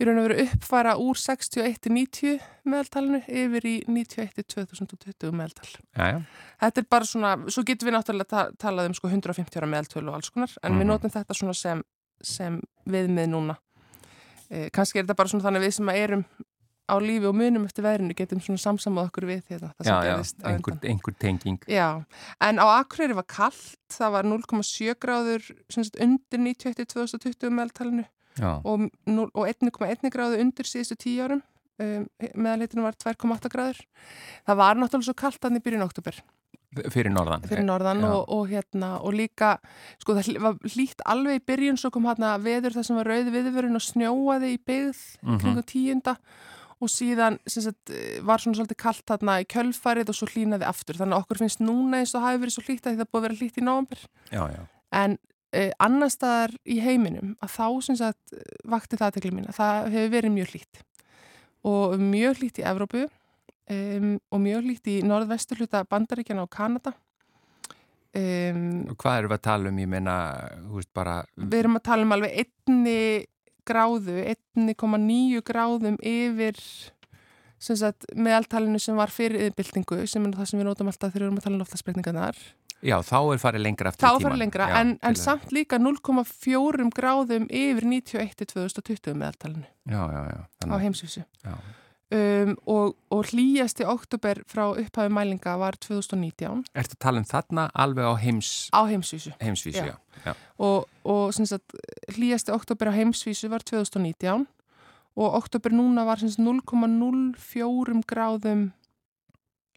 í 0.00 0.04
raun 0.06 0.18
og 0.22 0.28
veru 0.28 0.44
uppfara 0.46 0.94
úr 1.00 1.18
61 1.20 1.78
til 1.84 1.92
90 1.92 2.38
meðaltalinu 2.68 3.20
yfir 3.28 3.66
í 3.68 3.74
91 3.88 4.32
til 4.38 4.44
2020 4.66 5.32
meðaltal. 5.36 5.72
Já. 5.96 6.22
Þetta 6.62 6.78
er 6.84 6.88
bara 6.90 7.04
svona, 7.08 7.34
svo 7.52 7.64
getum 7.68 7.88
við 7.90 7.96
náttúrulega 7.98 8.28
ta 8.32 8.44
talað 8.58 8.90
um 8.92 8.94
sko 8.94 9.08
150 9.12 9.60
ára 9.60 9.68
meðaltöl 9.74 10.06
og 10.08 10.14
alls 10.20 10.30
konar, 10.30 10.50
en 10.62 10.72
við 10.78 10.84
Mhm. 10.84 10.92
notum 10.94 11.10
þetta 11.10 11.34
svona 11.38 11.54
sem, 11.54 11.82
sem 12.22 12.60
viðmið 12.88 13.28
núna. 13.28 13.56
Eh, 14.50 14.68
kannski 14.70 14.98
er 14.98 15.04
þetta 15.04 15.16
bara 15.16 15.28
svona 15.28 15.44
þannig 15.44 15.62
við 15.66 15.72
sem 15.74 15.88
erum 15.88 16.24
á 16.90 16.98
lífi 17.00 17.24
og 17.28 17.34
munum 17.34 17.64
eftir 17.64 17.84
veðrinu 17.86 18.14
getum 18.14 18.40
svona 18.42 18.58
samsamað 18.58 19.06
okkur 19.08 19.24
við 19.24 19.42
hérna, 19.48 19.72
Já, 19.80 20.02
já, 20.04 20.16
einhver, 20.44 20.78
einhver 20.82 21.14
tenging. 21.18 21.58
Já, 21.68 22.04
en 22.40 22.56
á 22.58 22.66
Akureyri 22.82 23.14
var 23.14 23.22
kallt, 23.24 23.78
það 23.88 24.10
var 24.12 24.24
0,7 24.24 24.94
gráður 24.96 25.40
sagt, 25.70 25.96
undir 26.00 26.38
91 26.38 26.74
til 26.74 26.84
2020 26.86 27.50
meðaltalinu 27.50 28.04
Já, 28.40 28.52
og, 28.64 28.86
og 29.34 29.48
1,1 29.48 30.12
gráðu 30.14 30.38
undir 30.40 30.68
síðustu 30.68 30.96
10 30.96 31.24
árum. 31.26 31.42
Um, 31.82 32.04
meðalhitinu 32.36 32.84
var 32.84 32.94
2,8 33.00 33.50
gráður. 33.52 33.80
Það 34.46 34.58
var 34.60 34.78
náttúrulega 34.78 35.08
svo 35.08 35.14
kallt 35.18 35.48
í 35.58 35.64
byrjun 35.64 35.84
oktober 35.86 36.22
fyrir 36.92 37.12
norðan. 37.12 37.42
fyrir 37.48 37.66
norðan 37.66 38.00
og, 38.08 38.22
og 38.32 38.48
hérna 38.48 38.94
og 39.04 39.12
líka, 39.16 39.58
sko 40.00 40.14
það 40.16 40.38
var 40.40 40.56
hlýtt 40.64 41.02
alveg 41.04 41.40
í 41.40 41.44
byrjun 41.50 41.78
svo 41.80 41.90
kom 41.92 42.06
hérna 42.08 42.32
veður 42.40 42.78
það 42.78 42.86
sem 42.88 42.96
var 42.96 43.10
rauði 43.12 43.34
viðvörun 43.34 43.76
og 43.76 43.84
snjóaði 43.84 44.52
í 44.54 44.60
byggð 44.70 45.02
Mhm. 45.22 45.38
kringum 45.42 45.66
tíunda 45.68 46.16
og 46.82 46.90
síðan 46.90 47.38
sagt, 47.46 47.92
var 48.26 48.38
svona 48.42 48.58
svolítið 48.58 48.80
kallt 48.80 49.04
þarna 49.06 49.36
í 49.42 49.48
kjölfarið 49.52 50.08
og 50.10 50.16
svo 50.18 50.26
hlýnaði 50.32 50.66
aftur 50.66 50.98
þannig 50.98 51.14
að 51.18 51.22
okkur 51.22 51.42
finnst 51.44 51.60
núna 51.62 52.00
eins 52.00 52.14
og 52.16 52.24
hafi 52.24 52.40
verið 52.42 52.56
svo 52.56 52.64
hlýtt 52.66 52.86
að 52.88 52.96
það 53.02 53.10
búið 53.12 53.20
að 53.20 53.26
vera 53.28 53.38
hlýtt 53.42 53.60
í 53.60 53.66
já. 54.56 54.62
en 55.02 55.18
annar 55.52 56.12
staðar 56.12 56.54
í 56.64 56.78
heiminum 56.80 57.34
að 57.44 57.54
þá 57.56 57.66
sem 57.84 57.98
sagt 58.00 58.34
eh, 58.36 58.44
vakti 58.72 58.98
það 59.00 59.18
tekli 59.18 59.32
mín 59.36 59.48
að 59.50 59.58
það 59.58 59.88
hefur 59.94 60.12
verið 60.16 60.34
mjög 60.36 60.52
hlýtt. 60.54 60.84
Og 61.68 61.96
mjög 62.00 62.40
hlýtt 62.40 62.60
í 62.62 62.66
Evrópu 62.66 63.02
um, 63.06 64.14
og 64.32 64.42
mjög 64.42 64.68
hlýtt 64.68 64.88
í 64.90 64.94
norðvestur 65.06 65.60
hluta 65.62 65.84
Bandaríkjana 65.88 66.46
og 66.46 66.52
Kanada. 66.52 66.94
Um, 68.12 68.88
Og 68.92 68.96
Hvað 69.00 69.18
erum 69.20 69.32
við 69.32 69.38
að 69.38 69.44
tala 69.46 69.70
um? 69.70 69.78
Ég 69.80 69.92
meina, 69.92 70.16
þú 70.64 70.80
veist 70.80 70.90
bara... 70.96 71.20
við 71.36 71.60
erum 71.62 71.78
að 71.78 71.86
tala 71.88 72.06
um 72.06 72.16
alveg 72.16 72.42
einni 72.42 72.96
gráðu, 73.68 74.18
1,9 74.58 75.44
gráðum 75.46 76.00
yfir 76.02 76.58
sem 77.62 77.78
sagt, 77.78 78.08
meðaltalinu 78.18 78.80
sem 78.82 78.96
var 78.98 79.12
fyrir 79.12 79.46
yfirbyltingu 79.46 80.02
sem 80.10 80.24
er 80.26 80.34
það 80.34 80.48
sem 80.50 80.58
við 80.58 80.66
nótum 80.66 80.90
alltaf 80.90 81.12
þegar 81.12 81.22
við 81.22 81.28
erum 81.28 81.38
að 81.38 81.44
tala 81.46 81.54
um 81.54 81.62
loftlagsbreytingarnar 81.62 82.40
Já, 82.82 82.96
þá 83.06 83.18
er 83.34 83.38
farið 83.42 83.62
lengra 83.62 83.90
aftur 83.92 84.02
þá 84.02 84.08
í 84.08 84.16
tíman. 84.16 84.24
farið 84.26 84.40
lengra, 84.42 84.66
Já, 84.72 84.78
en, 84.80 84.88
en 85.06 85.14
samt 85.18 85.52
líka 85.54 85.78
0,4 85.78 86.88
gráðum 86.96 87.44
yfir 87.46 87.84
91 87.86 88.34
til 88.40 88.48
2020 88.50 89.14
meðaltalinu 89.20 89.68
Já, 89.86 90.02
já, 90.10 90.20
já. 90.32 90.40
á 90.42 90.46
Þannig, 90.64 90.82
heimsvísu 90.86 91.22
já. 91.46 91.54
um, 92.12 92.56
og, 92.66 92.96
og 93.14 93.22
hlýjasti 93.30 93.86
oktober 93.86 94.42
frá 94.50 94.64
upphafi 94.72 95.12
mælinga 95.14 95.54
var 95.62 95.78
2019 95.78 96.64
Ertu 96.74 96.96
að 96.98 97.02
tala 97.06 97.22
um 97.22 97.28
þarna 97.30 97.68
alveg 97.86 98.04
á 98.10 98.14
heims, 98.24 98.50
á 98.74 98.82
heimsvísu 98.90 99.32
heimsvísu, 99.38 99.86
Já. 99.86 99.94
já. 99.94 100.26
já. 100.26 100.34
og, 100.58 100.88
og 101.06 101.32
sagt, 101.38 101.76
hlýjasti 102.16 102.50
oktober 102.54 102.90
á 102.90 102.98
heimsvísu 102.98 103.48
var 103.52 103.62
2019 103.62 104.46
og 105.12 105.34
oktober 105.36 105.70
núna 105.76 106.06
var 106.08 106.18
sem 106.18 106.30
sagt 106.32 106.40
0,04 106.42 108.02
gráðum 108.08 108.70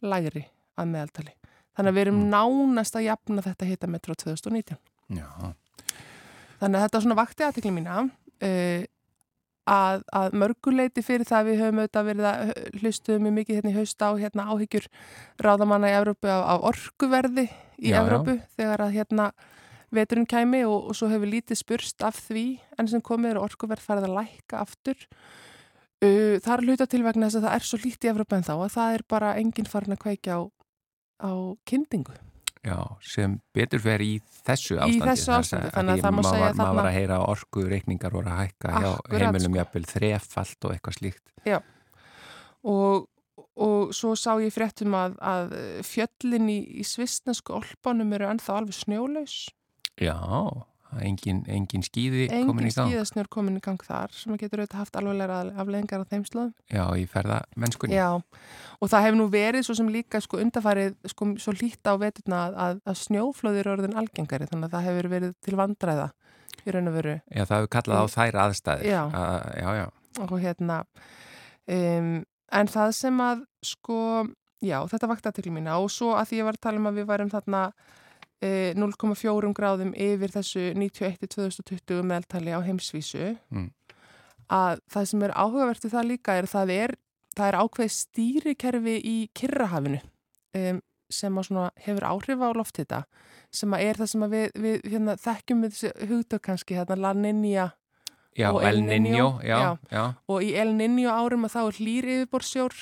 lægri 0.02 0.46
að 0.76 0.88
meðaltali. 0.92 1.32
Þannig 1.76 1.92
að 1.92 1.96
við 1.98 2.04
erum 2.06 2.20
Mm. 2.22 2.28
nánast 2.32 2.96
að 2.96 3.06
jafna 3.10 3.42
þetta 3.44 3.68
hitametru 3.68 4.14
á 4.16 4.20
2019. 4.24 4.76
Já, 5.16 5.28
Þannig 6.60 6.76
að 6.78 6.84
þetta 6.86 7.00
svona 7.04 7.16
vakti 7.18 7.44
aðtekli 7.44 7.72
mína 7.76 7.96
uh, 8.06 8.84
að, 9.66 10.04
að 10.14 10.36
mörguleiti 10.40 11.02
fyrir 11.04 11.26
það 11.28 11.38
að 11.42 11.50
við 11.50 11.60
höfum 11.60 11.80
auðvitað 11.82 12.06
verið 12.08 12.28
að 12.30 12.52
hlustuðum 12.80 13.26
mjög 13.26 13.34
mikið 13.40 13.58
hérna 13.58 13.72
í 13.72 13.76
haust 13.76 14.00
á 14.06 14.08
hérna 14.16 14.46
áhyggjur 14.54 14.86
ráðamanna 15.44 15.90
í 15.92 15.96
Evrópu 15.98 16.30
af, 16.32 16.44
af 16.54 16.66
orkuverði 16.70 17.46
í 17.50 17.90
Já, 17.90 17.98
já. 17.98 18.00
Evrópu 18.00 18.38
þegar 18.56 18.84
að 18.86 18.94
hérna 18.96 19.28
veturinn 19.96 20.26
kæmi 20.26 20.62
og, 20.66 20.88
og 20.90 20.96
svo 20.96 21.10
hefur 21.12 21.28
lítið 21.30 21.60
spurst 21.60 22.02
af 22.06 22.16
því 22.28 22.46
en 22.78 22.88
sem 22.88 23.02
komið 23.04 23.34
er 23.34 23.42
orkuverð 23.44 23.84
farið 23.84 24.08
að 24.08 24.16
lækka 24.16 24.62
aftur. 24.64 24.96
Uh, 26.04 26.36
það 26.40 26.52
er 26.56 26.64
hluta 26.66 26.86
til 26.88 27.02
vegna 27.04 27.28
þess 27.28 27.38
að 27.42 27.46
það 27.50 27.54
er 27.60 27.68
svo 27.68 27.78
lítið 27.84 28.08
í 28.08 28.12
Evrópu 28.14 28.36
en 28.40 28.48
þá 28.48 28.54
að 28.56 28.72
það 28.74 28.96
er 28.96 29.04
bara 29.12 29.34
enginn 29.40 29.68
farin 29.70 29.94
að 29.96 30.02
kveikja 30.06 30.36
á, 30.36 30.40
á 31.22 31.30
kyndingu. 31.68 32.14
já, 32.66 32.78
sem 33.00 33.36
betur 33.54 33.78
fer 33.80 34.02
í 34.02 34.20
þessu 34.46 34.74
Í 34.74 34.80
ástandi. 34.82 35.06
þessu 35.06 35.26
þar 35.30 35.38
ástandi, 35.44 35.70
þannig 35.76 35.92
að 35.94 36.02
það 36.02 36.14
má 36.16 36.22
segja 36.26 36.48
þarna- 36.52 36.74
var 36.74 36.88
að 36.90 36.96
heyra 36.98 37.18
orku 37.30 37.62
reikningar 37.70 38.10
voru 38.12 38.26
að 38.32 38.40
hækka 38.42 38.72
hjá 38.82 38.90
heimilum 39.20 39.54
jafnvel 39.60 39.84
þrefalt 39.86 40.64
og 40.66 40.72
eitthvað 40.74 40.96
slíkt. 40.98 41.62
og, 42.66 43.06
og 43.56 43.92
svo 43.94 44.14
sá 44.18 44.32
ég 44.42 44.50
fréttum 44.54 44.94
að, 44.98 45.14
að 45.22 45.54
fjöllin 45.86 46.48
í, 46.50 46.58
í 46.82 46.84
svistnesku 46.86 47.54
olpanum 47.54 48.12
eru 48.18 48.26
ennþá 48.32 48.58
alveg 48.60 48.74
snjólaus 48.74 49.36
Já, 50.02 50.16
engin, 51.04 51.42
engin 51.50 51.84
skýði 51.84 52.26
komin 52.30 52.66
engin 52.66 52.70
í 52.70 52.74
gang. 52.74 52.92
skíðasnjör 52.92 53.28
komin 53.32 53.58
í 53.58 53.62
gang 53.64 53.82
þar 53.84 54.14
sem 54.16 54.34
að 54.34 54.44
getur 54.44 54.62
auðvitað 54.62 54.80
haft 54.82 54.98
alveglega 55.00 55.38
afleðingar 55.62 56.04
á 56.04 56.10
þeim 56.10 56.24
slóðum. 56.28 56.52
Já, 56.72 56.84
í 56.96 57.06
ferða 57.10 57.40
mennskunni. 57.56 57.98
Já, 57.98 58.08
og 58.80 58.92
það 58.92 59.06
hefur 59.06 59.18
nú 59.20 59.26
verið 59.32 59.66
svo 59.66 59.76
sem 59.78 59.90
líka 59.92 60.20
sko 60.24 60.40
undarfærið 60.44 60.96
sko 61.12 61.28
svo 61.42 61.56
lít 61.56 61.90
á 61.90 61.94
veturna 62.00 62.42
að, 62.52 62.80
að, 62.84 63.02
snjóflóðir 63.02 63.64
eru 63.64 63.74
orðin 63.76 63.98
algengari 64.00 64.48
þannig 64.50 64.70
að 64.70 64.76
það 64.76 64.88
hefur 64.90 65.10
verið 65.16 65.36
til 65.46 65.58
vandræða 65.60 66.08
í 66.64 66.74
raun 66.74 66.90
og 66.90 66.96
veru 66.96 67.18
Já, 67.30 67.42
það 67.44 67.56
hefur 67.58 67.70
kallað 67.76 68.02
á 68.02 68.06
þær 68.16 68.40
aðstæðir. 68.46 68.88
Já. 68.90 69.02
Að, 69.20 69.36
já, 69.60 69.68
já. 69.80 69.86
og 70.26 70.40
hérna 70.42 70.80
um, 71.66 72.16
en 72.54 72.72
það 72.72 72.96
sem 72.96 73.22
að 73.22 73.44
sko, 73.66 74.00
já, 74.64 74.78
þetta 74.90 75.10
vakti 75.10 75.30
aðtökli 75.30 75.54
mína 75.58 75.78
og 75.82 75.92
svo 75.92 76.14
að 76.16 76.30
því 76.30 76.40
ég 76.40 76.48
var 76.48 76.58
að 76.58 76.66
tala 76.68 76.82
um 76.82 76.90
að 76.90 77.00
við 77.00 77.08
værum 77.10 77.32
þarna 77.32 77.62
0,4 78.44 79.52
gráðum 79.56 79.94
yfir 79.96 80.32
þessu 80.34 80.72
91-2020 80.76 82.02
meðaltali 82.04 82.52
á 82.52 82.60
heimsvísu. 82.60 83.36
Mm. 83.50 83.70
að 84.52 84.80
það 84.92 85.06
sem 85.10 85.22
er 85.26 85.32
áhugavert 85.34 85.84
við 85.84 85.94
það 85.96 86.10
líka 86.10 86.34
er 86.38 86.46
það 86.46 86.70
er, 86.70 86.92
það 87.34 87.48
er 87.48 87.56
ákveð 87.62 87.88
stýrikerfi 87.90 88.98
í 89.02 89.16
Kirrahafinu 89.34 89.98
um, 90.54 90.78
sem 91.10 91.40
hefur 91.82 92.06
áhrif 92.06 92.44
á 92.44 92.50
lofthita 92.54 93.00
sem 93.54 93.74
er 93.74 93.98
það 93.98 94.12
sem 94.12 94.26
við, 94.30 94.46
við 94.54 94.86
hérna, 94.92 95.16
þekkjum 95.18 95.64
við 95.64 95.74
þessi 95.74 96.08
hugtök 96.10 96.44
kannski, 96.46 96.78
hérna 96.78 96.98
La 97.00 97.12
Niña 97.14 97.72
Og 98.36 98.60
El 98.68 98.82
Niño, 98.84 99.38
og 100.28 100.42
í 100.44 100.50
El 100.60 100.74
Niño 100.76 101.08
árum 101.08 101.46
að 101.48 101.54
þá 101.54 101.60
er 101.62 101.78
hlýr 101.80 102.08
yfirborsjór 102.12 102.74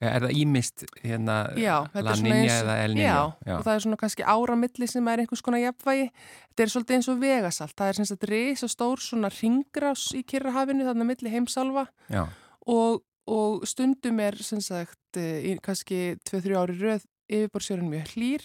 Er 0.00 0.22
það 0.24 0.30
ímist 0.40 0.84
hérna 1.04 1.34
Já, 1.60 1.74
þetta 1.92 2.04
La 2.06 2.14
svona 2.16 2.30
Niña 2.30 2.44
eins- 2.46 2.62
eða 2.62 2.76
El 2.84 2.94
Já, 2.96 3.16
Niño? 3.20 3.56
og 3.58 3.64
það 3.66 3.74
er 3.74 3.82
svona 3.84 3.98
kannski 4.00 4.24
ára 4.24 4.56
milli 4.56 4.86
sem 4.88 5.08
er 5.08 5.18
einhvers 5.20 5.42
konar 5.44 5.60
jafnvægi. 5.60 6.06
Þetta 6.48 6.64
er 6.64 6.72
svolítið 6.72 6.96
eins 6.96 7.08
og 7.12 7.20
vegasalt. 7.20 7.74
Það 7.76 7.88
er 7.88 7.92
sem 7.98 8.04
sagt 8.08 8.24
reysa 8.30 8.68
stór 8.68 8.96
svona 9.04 9.28
ringrás 9.28 10.06
í 10.16 10.24
Kirrahafinu 10.24 10.84
þarna 10.88 11.04
milli 11.04 11.30
heimsálfa 11.34 11.86
já. 12.08 12.26
og, 12.66 13.02
og 13.28 13.66
stundum 13.68 14.20
er 14.20 14.36
sem 14.40 14.60
sagt 14.60 15.16
eh, 15.20 15.56
kannski 15.62 16.16
2-3 16.24 16.56
ári 16.56 16.78
röð 16.80 17.04
yfirborsjórun 17.30 17.90
mjög 17.92 18.14
hlýr 18.16 18.42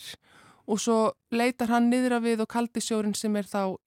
og 0.67 0.79
svo 0.81 1.13
leitar 1.31 1.69
hann 1.69 1.89
niðra 1.91 2.19
við 2.19 2.41
og 2.41 2.49
kaldi 2.49 2.81
sjórin 2.81 3.15
sem 3.15 3.35
er 3.35 3.45
þá 3.45 3.77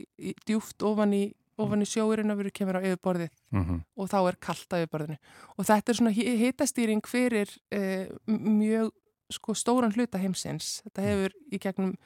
djúft 0.46 0.82
ofan 0.82 1.12
í, 1.12 1.32
ofan 1.58 1.82
í 1.82 1.88
sjóurinn 1.88 2.30
að 2.32 2.40
veru 2.42 2.50
kemur 2.54 2.78
á 2.78 2.86
yfirborðið. 2.86 3.30
Mm 3.52 3.82
og 3.98 4.08
þá 4.12 4.18
er 4.28 4.36
kallt 4.40 4.72
á 4.74 4.76
yfirborðinu. 4.82 5.18
Og 5.58 5.66
þetta 5.66 5.90
er 5.92 5.98
svona 5.98 6.14
hi- 6.14 6.36
hitastýring 6.44 7.02
fyrir 7.06 7.48
eh, 7.70 8.08
mjög 8.26 8.92
sko 9.30 9.52
stóran 9.54 9.92
hluta 9.92 10.18
heimsins. 10.18 10.82
Þetta 10.86 11.02
hefur 11.04 11.32
í 11.52 11.58
gegnum 11.60 11.96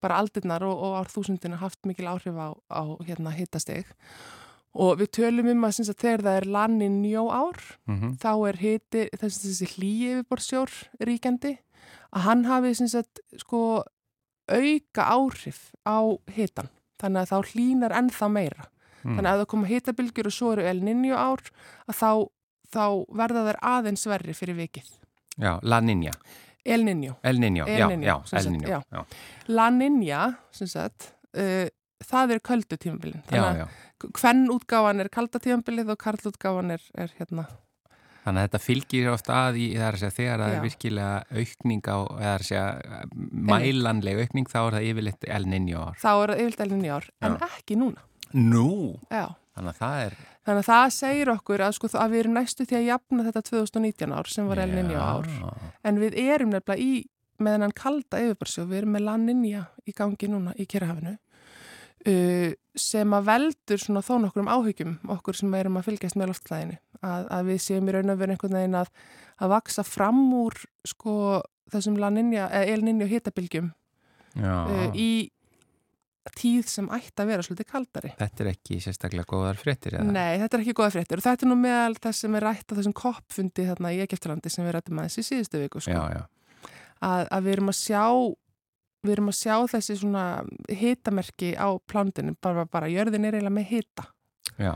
bara 0.00 0.16
aldirnar 0.22 0.62
og, 0.64 0.78
og 0.80 0.94
árþúsundina 1.04 1.58
haft 1.60 1.84
mikil 1.84 2.06
áhrif 2.08 2.32
á, 2.40 2.56
á 2.72 2.82
hérna 3.04 3.34
hittasteg 3.36 3.84
og 4.72 5.00
við 5.00 5.10
tölum 5.18 5.48
um 5.50 5.64
að, 5.66 5.80
að 5.82 5.98
þegar 5.98 6.22
það 6.24 6.36
er 6.40 6.46
lannin 6.46 7.00
njó 7.02 7.26
ár 7.28 7.58
Mhm. 7.90 8.14
þá 8.22 8.30
er 8.48 8.56
hiti, 8.62 9.02
þessi, 9.18 9.50
þessi 9.50 9.68
hlýi 9.74 10.10
yfirborðsjór 10.14 10.70
ríkjandi 11.04 11.58
að 12.14 12.20
hann 12.24 12.44
hafi 12.46 12.74
sagt, 12.88 13.20
sko, 13.36 13.82
auka 14.48 15.02
áhrif 15.10 15.72
á 15.84 15.98
hitan 16.32 16.70
þannig 17.02 17.20
að 17.26 17.30
þá 17.32 17.50
hlýnar 17.52 17.94
ennþá 17.98 18.28
meira 18.32 18.68
Mm. 19.02 19.16
þannig 19.16 19.30
að 19.30 19.40
það 19.42 19.48
koma 19.54 19.70
hitabilgjur 19.70 20.28
og 20.30 20.36
svo 20.36 20.52
eru 20.54 20.66
El 20.68 20.80
Niño 20.84 21.16
ár 21.16 21.42
að 21.88 21.96
þá, 22.00 22.10
þá 22.74 22.84
verða 23.22 23.44
þær 23.48 23.60
aðeins 23.72 24.06
verri 24.10 24.36
fyrir 24.36 24.58
vikið. 24.60 24.90
Já, 25.40 25.52
La 25.62 25.80
Niña, 25.80 26.12
El 26.64 26.84
Niño. 26.84 27.16
El 27.22 27.40
Niño, 27.40 27.64
El 27.66 27.78
já, 27.78 27.88
já, 27.88 28.16
sem 28.26 28.38
El 28.38 28.44
sagt, 28.44 28.52
Niño, 28.52 28.68
já. 28.68 28.80
já, 28.92 29.04
La 29.48 29.70
Niña, 29.70 30.20
sem 30.52 30.68
sagt 30.68 31.14
uh, 31.32 31.68
það 32.04 32.36
er 32.36 32.44
köldu 32.44 32.76
tímabilin. 32.76 33.24
Já, 33.30 33.40
þannig 33.40 33.64
að 33.64 34.12
hvern 34.20 34.46
útgáfan 34.52 35.02
er 35.02 35.10
kalda 35.12 35.40
tímabilið 35.40 35.90
og 35.92 35.98
karl 36.00 36.30
útgáfan 36.30 36.76
er, 36.76 36.84
er 36.96 37.12
hérna. 37.18 37.48
Þannig 38.20 38.42
að 38.42 38.46
þetta 38.50 38.60
fylgir 38.60 39.06
ofta 39.14 39.36
að 39.46 39.58
í, 39.62 39.66
það 39.78 39.86
er 39.86 39.96
að 39.96 40.00
segja, 40.02 40.16
þegar 40.18 40.42
það 40.42 40.54
er 40.54 40.64
virkilega 40.66 41.40
aukning 41.40 41.86
á, 41.88 41.98
eða 42.20 42.32
að 42.34 42.44
segja, 42.50 42.64
mælanleg 43.48 44.20
aukning, 44.26 44.50
þá 44.52 44.58
er 44.60 44.76
það 44.76 44.88
yfirleitt 44.90 45.28
El 45.38 45.46
Niño 45.48 45.84
ár. 45.88 45.96
þá 46.02 46.10
er 46.10 46.32
það 46.34 46.42
yfirlt 46.44 46.64
El 46.66 46.72
Niño 46.74 46.98
ár, 46.98 47.08
en 47.24 47.36
Já. 47.40 47.48
ekki 47.48 47.78
núna 47.80 48.04
Nú, 48.36 48.98
Já. 49.10 49.32
þannig 49.56 49.72
að 49.72 49.80
það 49.80 50.02
er... 50.04 50.18
Þannig 50.46 50.60
að 50.60 50.68
það 50.70 50.92
segir 50.96 51.30
okkur 51.34 51.62
að, 51.64 51.72
sko, 51.76 51.88
að 52.00 52.12
við 52.12 52.22
erum 52.22 52.36
næstu 52.38 52.66
því 52.66 52.76
að 52.78 52.86
jafna 52.86 53.24
þetta 53.26 53.42
2019 53.50 54.14
ár 54.16 54.30
sem 54.30 54.50
var 54.50 54.60
El 54.62 54.70
Niño 54.74 55.00
ár. 55.00 55.26
En 55.86 55.98
við 56.00 56.16
erum 56.22 56.54
nefnilega 56.54 56.80
í, 56.80 57.02
með 57.40 57.56
hennan 57.56 57.74
kalda 57.76 58.22
yfirbarsjó, 58.24 58.64
við 58.70 58.82
erum 58.82 58.94
með 58.96 59.04
La 59.06 59.16
Niña 59.20 59.64
í 59.84 59.94
gangi 59.96 60.30
núna 60.30 60.54
í 60.56 60.66
Kyrrahafinu 60.70 61.16
uh, 62.08 62.52
sem 62.78 63.16
að 63.16 63.26
veldur 63.28 63.82
svona 63.82 64.02
þó 64.04 64.14
nokkur 64.22 64.44
um 64.44 64.52
áhyggjum 64.52 64.94
okkur 65.16 65.36
sem 65.40 65.56
erum 65.58 65.80
að 65.80 65.90
fylgjast 65.90 66.18
með 66.20 66.32
loftlæðinu. 66.32 66.78
Að, 67.00 67.26
að 67.32 67.50
við 67.50 67.60
séum 67.64 67.88
í 67.88 67.96
raun 67.96 68.12
og 68.12 68.20
veru 68.20 68.36
einhvern 68.36 68.56
veginn 68.58 68.78
að, 68.80 68.90
að 69.40 69.52
vaksa 69.54 69.84
fram 69.86 70.22
úr 70.36 70.56
sko, 70.88 71.14
þessum 71.72 71.98
La 72.00 72.10
Niña, 72.14 72.48
eða 72.48 72.74
El 72.74 72.86
Niño 72.86 73.08
hitabilgjum 73.10 73.70
uh, 74.38 74.88
í 74.94 75.10
tíð 76.36 76.68
sem 76.68 76.88
ætti 76.92 77.22
að 77.22 77.30
vera 77.32 77.44
svolítið 77.46 77.68
kaldari. 77.70 78.10
Þetta 78.18 78.44
er 78.44 78.50
ekki 78.52 78.76
sérstaklega 78.84 79.28
góðar 79.30 79.60
fréttir, 79.60 79.96
eða? 79.96 80.12
Nei, 80.12 80.36
þetta 80.42 80.58
er 80.58 80.64
ekki 80.64 80.76
góða 80.76 80.92
fréttir 80.96 81.20
og 81.22 81.24
þetta 81.24 81.46
er 81.46 81.50
nú 81.50 81.56
meðal 81.60 81.96
þess 81.96 82.24
sem 82.26 82.36
er 82.36 82.46
rætt 82.46 82.68
á 82.68 82.76
þessum 82.76 82.96
koppfundi 83.00 83.66
þarna 83.70 83.94
í 83.96 84.02
Egeftalandi 84.04 84.52
sem 84.52 84.66
við 84.66 84.76
rættum 84.76 85.00
aðeins 85.00 85.18
í 85.20 85.26
síðustu 85.26 85.62
viku 85.62 85.82
sko. 85.82 85.96
Já, 85.96 86.20
já. 86.20 86.70
að, 87.08 87.24
að 87.24 87.48
við 87.48 87.56
erum 87.56 87.72
að 87.72 87.78
sjá 87.80 88.04
við 89.00 89.14
erum 89.14 89.30
að 89.32 89.38
sjá 89.38 89.54
þessi 89.72 89.96
svona 90.02 90.24
hitamerki 90.68 91.54
á 91.56 91.68
plándinu 91.88 92.34
bara, 92.42 92.66
bara 92.68 92.90
jörðin 92.92 93.26
er 93.26 93.38
eiginlega 93.38 93.56
með 93.56 93.70
hita 93.70 94.06
Já, 94.60 94.74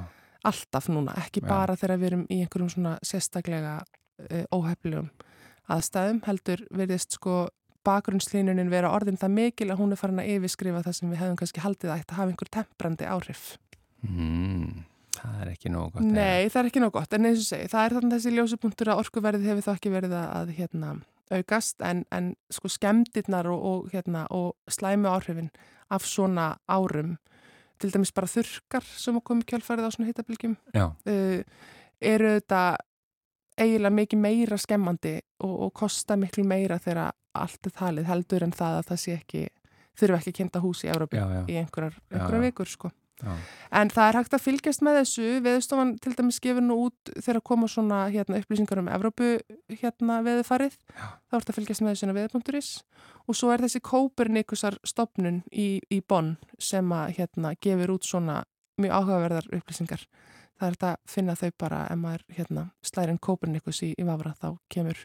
alltaf 0.48 0.88
núna, 0.92 1.16
ekki 1.20 1.42
bara 1.44 1.76
þegar 1.76 2.00
við 2.00 2.10
erum 2.10 2.24
í 2.32 2.40
einhverjum 2.40 2.70
svona 2.72 2.94
sérstaklega 3.04 3.74
uh, 3.82 4.44
óhefnilegum 4.48 5.10
aðstæðum 5.74 6.22
heldur 6.26 6.64
verðist 6.72 7.18
sko 7.18 7.44
bakgrunnslínunin 7.84 8.72
vera 8.72 8.92
orðin 8.94 9.20
það 9.20 9.36
mikil 9.36 9.70
að 9.70 9.80
hún 9.82 9.94
er 9.94 10.00
farin 10.00 10.22
að 10.22 10.32
yfirskrifa 10.34 10.82
það 10.86 10.98
sem 10.98 11.12
við 11.12 11.22
hefum 11.22 11.38
kannski 11.40 11.64
haldið 11.64 11.92
að 11.94 12.04
að 12.04 12.18
hafa 12.18 12.32
einhver 12.32 12.52
temprandi 12.58 13.08
áhrif 13.08 13.44
mm, 14.04 14.84
það 15.16 15.40
er 15.42 15.50
ekki 15.54 15.72
nógu 15.72 15.96
gott. 15.96 16.06
Nei, 16.06 16.46
það 16.52 16.60
er 16.60 16.70
ekki 16.70 16.82
nóg 16.82 16.94
gott, 16.94 17.16
en 17.16 17.28
eins 17.28 17.42
og 17.42 17.48
segi, 17.48 17.68
það 17.72 17.86
er 17.86 17.96
þannig 17.98 18.14
þessi 18.16 18.32
ljósupunktur 18.34 18.92
að 18.92 19.02
orkuverðið 19.04 19.50
hefur 19.50 19.66
þá 19.66 19.72
ekki 19.74 19.92
verið 19.94 20.16
að, 20.20 20.54
hérna, 20.58 20.94
aukast, 21.34 21.84
en, 21.84 22.02
en 22.14 22.32
sko 22.52 22.70
skemmtirnar 22.72 23.48
og, 23.50 23.68
og, 23.70 23.92
hérna, 23.94 24.24
og 24.34 24.72
slæmi 24.72 25.10
áhrifin 25.10 25.52
af 25.94 26.08
svona 26.08 26.48
árum, 26.70 27.16
til 27.82 27.92
dæmis 27.94 28.14
bara 28.14 28.30
þurkar 28.30 28.86
sem 28.86 29.16
að 29.18 29.26
koma 29.30 29.46
kjálfarið 29.48 29.88
á 29.88 29.94
svona 29.94 30.10
hittabilgjum, 30.10 30.58
uh, 30.74 31.70
eru 32.04 32.34
þetta 32.38 32.64
eiginlega 33.60 33.94
mikið 33.94 34.22
meira 34.24 34.58
skemmandi 34.58 35.14
og, 35.44 35.54
og 35.66 35.72
kosta 35.76 36.16
miklu 36.18 36.44
meira 36.48 36.80
þegar 36.82 37.12
allt 37.34 37.68
er 37.68 37.74
talið 37.74 38.10
heldur 38.10 38.44
en 38.46 38.54
það 38.54 38.80
að 38.80 38.90
það 38.90 39.00
sé 39.04 39.16
ekki, 39.18 39.46
þurfa 39.98 40.20
ekki 40.20 40.32
að 40.34 40.36
kynna 40.40 40.62
hús 40.64 40.84
í 40.84 40.90
já. 40.90 41.40
í 41.48 41.56
einhverjar, 41.60 41.96
einhverjar 42.10 42.38
já. 42.40 42.44
vikur, 42.46 42.70
sko. 42.70 42.90
já. 43.22 43.34
En 43.74 43.90
það 43.94 44.08
er 44.08 44.18
hægt 44.20 44.36
að 44.36 44.44
fylgjast 44.44 44.84
með 44.86 44.98
þessu, 45.00 45.26
veðustofan 45.44 45.92
til 46.02 46.14
dæmis 46.18 46.40
gefur 46.42 46.66
nú 46.66 46.78
út 46.88 47.12
þegar 47.18 47.42
koma 47.50 47.68
svona 47.70 48.04
hérna, 48.14 48.40
upplýsingar 48.42 48.82
um 48.82 48.90
Evrópu 48.90 49.30
hérna, 49.70 50.20
veðufarið, 50.26 50.78
Já. 50.94 51.06
þá 51.30 51.36
er 51.36 51.44
þetta 51.44 51.54
að 51.54 51.58
fylgjast 51.58 51.84
með 51.84 51.94
þessu 51.94 52.06
inn 52.06 52.14
á 52.14 52.18
veðupunkturis 52.18 52.72
og 53.24 53.38
svo 53.38 53.50
er 53.54 53.64
þessi 53.64 53.82
Kópernikusar 53.86 54.78
stopnun 54.86 55.42
í, 55.50 55.78
í 55.90 56.02
Bonn 56.02 56.36
sem 56.58 56.90
að 56.94 57.16
hérna, 57.18 57.54
gefur 57.62 57.96
út 57.96 58.06
svona 58.06 58.42
mjög 58.82 58.94
áhugaverðar 58.98 59.50
upplýsingar. 59.54 60.02
Það 60.54 60.66
er 60.68 60.74
þetta 60.76 60.88
að 60.94 60.98
finna 61.10 61.34
þau 61.34 61.48
bara 61.58 61.78
ef 61.90 61.98
maður 61.98 62.22
hérna, 62.36 62.62
slærin 62.86 63.18
Kópernikus 63.18 63.80
í, 63.82 63.88
í 63.98 64.04
vafra 64.06 64.30
þá 64.38 64.52
kemur 64.70 65.00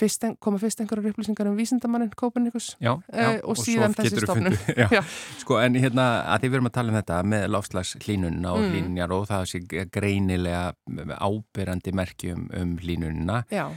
fyrst, 0.00 0.24
en- 0.24 0.36
koma 0.40 0.58
fyrst 0.62 0.80
einhverjar 0.80 1.10
upplýsingar 1.12 1.50
um 1.50 1.56
vísindamannin 1.58 2.14
Kópernikus. 2.16 2.70
Já, 2.80 2.94
já, 3.12 3.34
Eh, 3.34 3.40
og 3.44 3.56
síðan 3.60 3.92
svo 3.94 4.02
þessi 4.02 4.24
stofnun. 4.24 4.56
Sko, 5.42 5.58
en 5.60 5.74
hérna, 5.76 6.06
að 6.32 6.40
því 6.46 6.48
við 6.48 6.54
erum 6.60 6.70
að 6.70 6.76
tala 6.78 6.92
um 6.94 6.98
þetta 7.02 7.18
með 7.34 7.44
lofslagshlínunina 7.52 8.52
og 8.54 8.62
Mm. 8.64 8.70
hlínunjar 8.72 9.12
og 9.12 9.26
það 9.28 9.44
sé 9.52 9.60
greinilega 9.92 10.72
ábyrrandi 11.20 11.92
merki 11.92 12.32
um, 12.32 12.48
um 12.56 12.76
hlínunina 12.80 13.42
Já, 13.52 13.68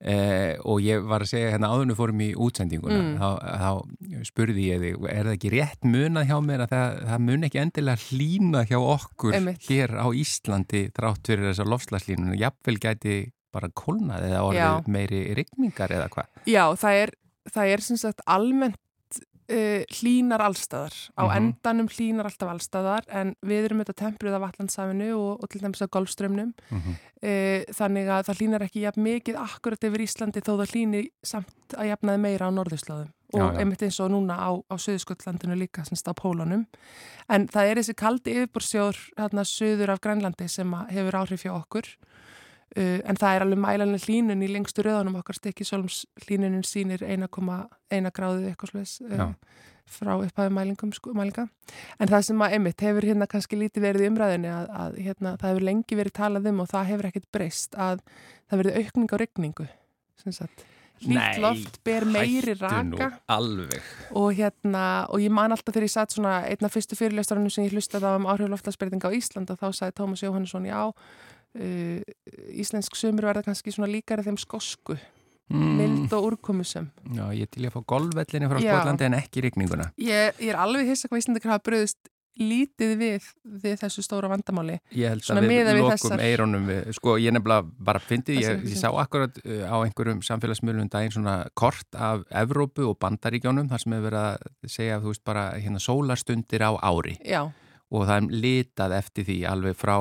eh, 0.00 0.56
og 0.64 0.80
ég 0.84 1.04
var 1.08 1.24
að 1.24 1.30
segja 1.32 1.52
hérna 1.54 1.70
áðurnu 1.72 1.96
fórum 1.96 2.20
í 2.20 2.30
útsendinguna 2.36 2.98
Mm. 3.00 3.14
þá, 3.20 3.28
þá 3.62 4.24
spurði 4.28 4.66
ég 4.70 4.80
þig, 4.82 5.06
er 5.10 5.24
það 5.24 5.36
ekki 5.36 5.52
rétt 5.54 5.84
munað 5.88 6.28
hjá 6.30 6.36
mér 6.44 6.64
að 6.66 6.72
það, 6.74 6.98
það 7.10 7.24
mun 7.28 7.46
ekki 7.48 7.62
endilega 7.62 8.04
hlína 8.10 8.64
hjá 8.68 8.78
okkur 8.80 9.34
Einmitt. 9.38 9.66
hér 9.70 9.90
á 9.96 10.06
Íslandi 10.12 10.82
þrátt 10.96 11.26
fyrir 11.30 11.48
þessar 11.50 11.70
lofslagslínuna, 11.72 12.36
jafnvel 12.40 12.78
gæti 12.78 13.16
bara 13.56 13.68
kólnað 13.72 14.26
eða 14.28 14.42
orðið 14.44 14.60
Já. 14.60 14.82
meiri 14.92 15.20
rigningar 15.38 15.88
eða 15.96 16.08
hvað 16.12 16.26
Já, 16.50 16.64
það 16.76 17.00
er, 17.06 17.10
það 17.54 17.72
er 17.72 17.80
sem 17.88 17.96
sagt 17.96 18.20
almennt 18.26 18.76
uh, 19.50 19.82
hlínar 19.92 20.40
allstaðar. 20.40 20.94
Á 21.16 21.22
Mhm. 21.26 21.36
endanum 21.36 21.88
hlínar 21.88 22.24
alltaf 22.26 22.48
allstaðar 22.50 23.02
en 23.08 23.34
við 23.44 23.64
erum 23.64 23.84
þetta 23.84 23.94
tempruð 23.94 24.34
af 24.34 24.42
Allandsafinu 24.52 25.10
og, 25.16 25.42
og 25.42 25.48
til 25.48 25.60
dæmis 25.60 25.82
af 25.82 25.90
Golfströmmnum. 25.90 26.52
mm 26.70 26.78
-hmm. 26.80 26.96
Uh, 27.22 27.64
þannig 27.72 28.06
að 28.12 28.24
það 28.28 28.36
hlínar 28.38 28.62
ekki 28.62 28.80
jafn 28.84 29.02
mikið 29.02 29.36
akkurat 29.36 29.84
yfir 29.84 30.00
Íslandi 30.04 30.40
þó 30.44 30.52
það 30.60 30.70
hlíni 30.72 31.08
samt 31.24 31.48
að 31.74 31.88
jafnaði 31.88 32.20
meira 32.20 32.46
á 32.46 32.50
norðurslóðum. 32.52 33.08
Já, 33.34 33.40
Og 33.42 33.54
já. 33.54 33.58
einmitt 33.58 33.82
eins 33.82 34.00
og 34.00 34.10
núna 34.10 34.36
á, 34.38 34.50
á 34.70 34.74
Suðurskotlandinu 34.78 35.56
líka, 35.56 35.82
semst 35.84 36.06
á 36.06 36.12
Pólunum. 36.14 36.66
En 37.28 37.48
það 37.48 37.70
er 37.70 37.74
þessi 37.76 37.94
kaldi 37.94 38.34
yfirborsjóður 38.34 38.96
hérna 39.18 39.42
söður 39.44 39.88
af 39.90 40.00
Grænlandi 40.00 40.48
sem 40.48 40.70
hefur 40.90 41.12
áhrif 41.12 41.42
hjá 41.42 41.52
okkur. 41.56 41.82
Uh, 42.74 42.98
en 43.06 43.16
það 43.16 43.36
er 43.36 43.44
alveg 43.44 43.60
mælanlega 43.62 44.08
hlínun 44.08 44.42
í 44.42 44.50
lengstu 44.50 44.82
röðunum 44.84 45.20
okkar 45.20 45.38
stekisólms 45.38 46.00
hlínunin 46.26 46.64
sínir 46.66 47.04
1,1 47.06 48.10
gráðu 48.12 48.48
eitthvað 48.50 48.74
uh, 48.82 49.12
Já. 49.16 49.26
frá 49.86 50.10
upphæðu 50.16 50.52
mælingum 50.56 50.92
sko, 50.92 51.14
mælinga. 51.16 51.46
En 52.02 52.10
það 52.10 52.24
sem 52.26 52.42
að 52.42 52.56
einmitt 52.58 52.82
hefur 52.84 53.06
hérna 53.06 53.28
kannski 53.30 53.60
lítið 53.60 53.86
verið 53.86 54.08
umræðinni 54.10 54.50
að, 54.50 54.72
að 54.82 54.98
hérna, 55.06 55.36
það 55.38 55.52
hefur 55.52 55.68
lengi 55.70 56.00
verið 56.02 56.16
talað 56.18 56.48
um 56.50 56.64
og 56.64 56.72
það 56.72 56.88
hefur 56.90 57.10
ekkert 57.12 57.28
breyst 57.38 57.78
að 57.78 58.02
það 58.50 58.64
verið 58.64 58.80
aukning 58.82 59.14
á 59.14 59.16
regningu. 59.22 59.68
Lít 61.04 61.38
loft 61.44 61.78
ber 61.84 62.06
meiri 62.08 62.54
raka 62.56 63.10
alveg 63.28 63.84
og 64.16 64.30
hérna, 64.36 65.04
og 65.12 65.20
ég 65.20 65.32
man 65.32 65.52
alltaf 65.52 65.74
þegar 65.74 65.84
ég 65.84 65.92
satt 65.92 66.14
svona 66.14 66.38
einna 66.48 66.70
fyrstu 66.72 66.96
fyrirlestarunum 66.96 67.52
sem 67.52 67.66
ég 67.66 67.76
hlustaði 67.76 68.08
á 68.08 68.16
um 68.16 68.28
áhrif 68.32 68.48
loftlagsbreytinga 68.48 69.10
á 69.12 69.16
Ísland 69.16 69.52
og 69.52 69.60
þá 69.60 69.68
sagði 69.76 69.96
Tómas 70.00 70.24
Jóhannesson, 70.24 70.64
já 70.64 70.88
uh, 71.56 72.00
íslensk 72.56 72.96
sömur 72.98 73.28
verða 73.30 73.44
kannski 73.46 73.74
svona 73.74 73.90
líkari 73.90 74.24
þeim 74.26 74.38
skosku, 74.40 74.96
mild 75.52 76.12
og 76.16 76.32
úrkomusum. 76.32 76.88
Já, 77.14 77.24
ég 77.38 77.48
til 77.52 77.64
ég 77.66 77.70
að 77.72 77.78
fá 77.78 77.86
golfvellinni 77.94 78.50
frá. 78.50 78.60
Skotlandi 78.64 79.06
en 79.10 79.18
ekki 79.20 79.44
rigninguna. 79.46 79.92
Ég, 80.02 80.36
ég 80.42 80.52
er 80.52 80.60
alveg 80.64 80.88
hissa 80.90 81.08
hvað 81.08 81.22
Íslandikar 81.24 81.54
hafa 81.56 81.66
bröðist 81.70 82.10
lítið 82.36 82.90
við, 83.00 83.26
við 83.62 83.78
þessu 83.80 84.02
stóra 84.04 84.28
vandamáli. 84.28 84.74
Ég 84.92 85.08
held 85.14 85.22
Svona 85.24 85.40
að 85.40 85.46
við 85.48 85.70
lokum 85.78 85.92
þessar- 85.94 86.20
eironum 86.26 86.66
við, 86.68 86.90
sko 86.98 87.14
ég 87.16 87.32
nefnilega 87.32 87.64
bara 87.88 88.02
fyndi, 88.04 88.34
ég, 88.42 88.58
ég 88.66 88.76
sá 88.76 88.90
akkurat 88.92 89.38
uh, 89.40 89.62
á 89.72 89.76
einhverjum 89.86 90.20
samfélagsmiðlum 90.26 90.90
daginn 90.92 91.14
svona 91.14 91.36
kort 91.56 91.96
af 91.96 92.26
Evrópu 92.42 92.90
og 92.90 92.98
Bandaríkjónum 93.00 93.70
þar 93.70 93.80
sem 93.86 93.94
hefur 93.96 94.08
verið 94.10 94.20
að 94.26 94.68
segja, 94.76 94.98
þú 95.00 95.14
veist 95.14 95.24
bara 95.24 95.46
hérna 95.56 95.80
sólarstundir 95.80 96.60
á 96.68 96.76
ári 96.76 97.16
Já, 97.24 97.40
og 97.88 98.04
það 98.04 98.16
er 98.18 98.28
litað 98.44 98.98
eftir 99.00 99.24
því 99.30 99.38
alveg 99.54 99.80
frá 99.80 99.96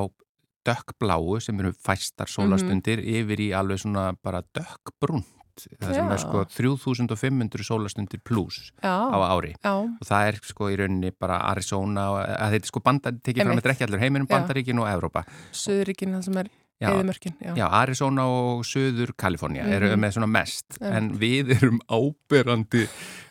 dökkbláu 0.66 1.39
sem 1.43 1.59
eru 1.61 1.72
fæstar 1.74 2.32
sólastundir 2.32 3.01
yfir 3.01 3.41
í 3.47 3.51
alveg 3.57 3.84
svona 3.84 4.11
bara 4.24 4.41
dökkbrúnt 4.55 5.32
það 5.80 5.93
sem 5.95 6.09
er 6.11 6.20
sko 6.20 6.41
3500 6.51 7.63
sólastundir 7.63 8.20
pluss 8.26 8.72
á 8.84 9.16
ári. 9.32 9.53
Já, 9.63 9.72
og 9.72 10.03
það 10.03 10.30
er 10.32 10.39
sko 10.43 10.70
í 10.74 10.76
rauninni 10.82 11.13
bara 11.16 11.39
Arizona 11.51 12.09
þetta 12.26 12.59
er 12.59 12.70
sko 12.72 12.84
bandar, 12.84 13.16
tekið 13.24 13.45
fram 13.45 13.59
með 13.59 13.68
drekki 13.70 13.88
allur 13.88 14.03
heiminum, 14.03 14.28
Já. 14.28 14.36
Bandaríkin 14.36 14.82
og 14.84 14.89
Evrópa. 14.91 15.24
Suðuríkin 15.55 16.18
það 16.18 16.28
sem 16.28 16.41
er 16.43 16.51
eðimörkin, 16.82 17.34
já. 17.41 17.53
Já, 17.55 17.65
Arizona 17.71 18.26
og 18.28 18.65
Suður 18.65 19.13
Kalifornia 19.17 19.63
eru 19.63 19.88
Mhm. 19.95 19.99
með 20.03 20.11
svona 20.17 20.28
mest 20.30 20.78
Einmitt. 20.82 20.95
en 20.97 21.09
við 21.19 21.51
erum 21.61 21.80
áberandi 21.89 22.88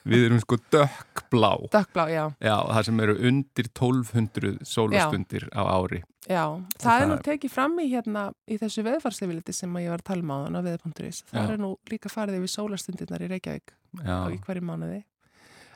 við 0.06 0.26
erum 0.30 0.40
sko 0.40 0.56
dökkblá 0.72 1.68
Dökkblá, 1.70 2.06
já. 2.08 2.32
Já, 2.40 2.56
það 2.72 2.84
sem 2.84 3.00
eru 3.00 3.14
undir 3.28 3.68
1200 3.74 4.58
sólastundir 4.64 5.48
á 5.52 5.62
ári 5.76 6.02
Já, 6.26 6.56
það 6.80 7.00
er 7.02 7.06
nú 7.06 7.16
það- 7.18 7.22
tekið 7.28 7.50
fram 7.50 7.76
í 7.78 7.90
hérna 7.92 8.32
í 8.48 8.56
þessu 8.58 8.82
veðfarsleifiliti 8.82 9.52
sem 9.52 9.70
ég 9.76 9.90
var 9.90 9.98
að 9.98 10.04
tala 10.04 10.22
um 10.22 10.30
á 10.30 10.36
þann 10.46 10.56
á 10.56 10.60
veð.is. 10.64 11.22
Það 11.30 11.48
Já. 11.48 11.50
er 11.52 11.58
nú 11.58 11.76
líka 11.90 12.08
farið 12.08 12.38
yfir 12.40 12.48
sólastundirnar 12.48 13.20
í 13.20 13.28
Reykjavík 13.28 13.74
á 14.08 14.32
í 14.32 14.40
hverju 14.40 14.62
mánuði. 14.64 15.04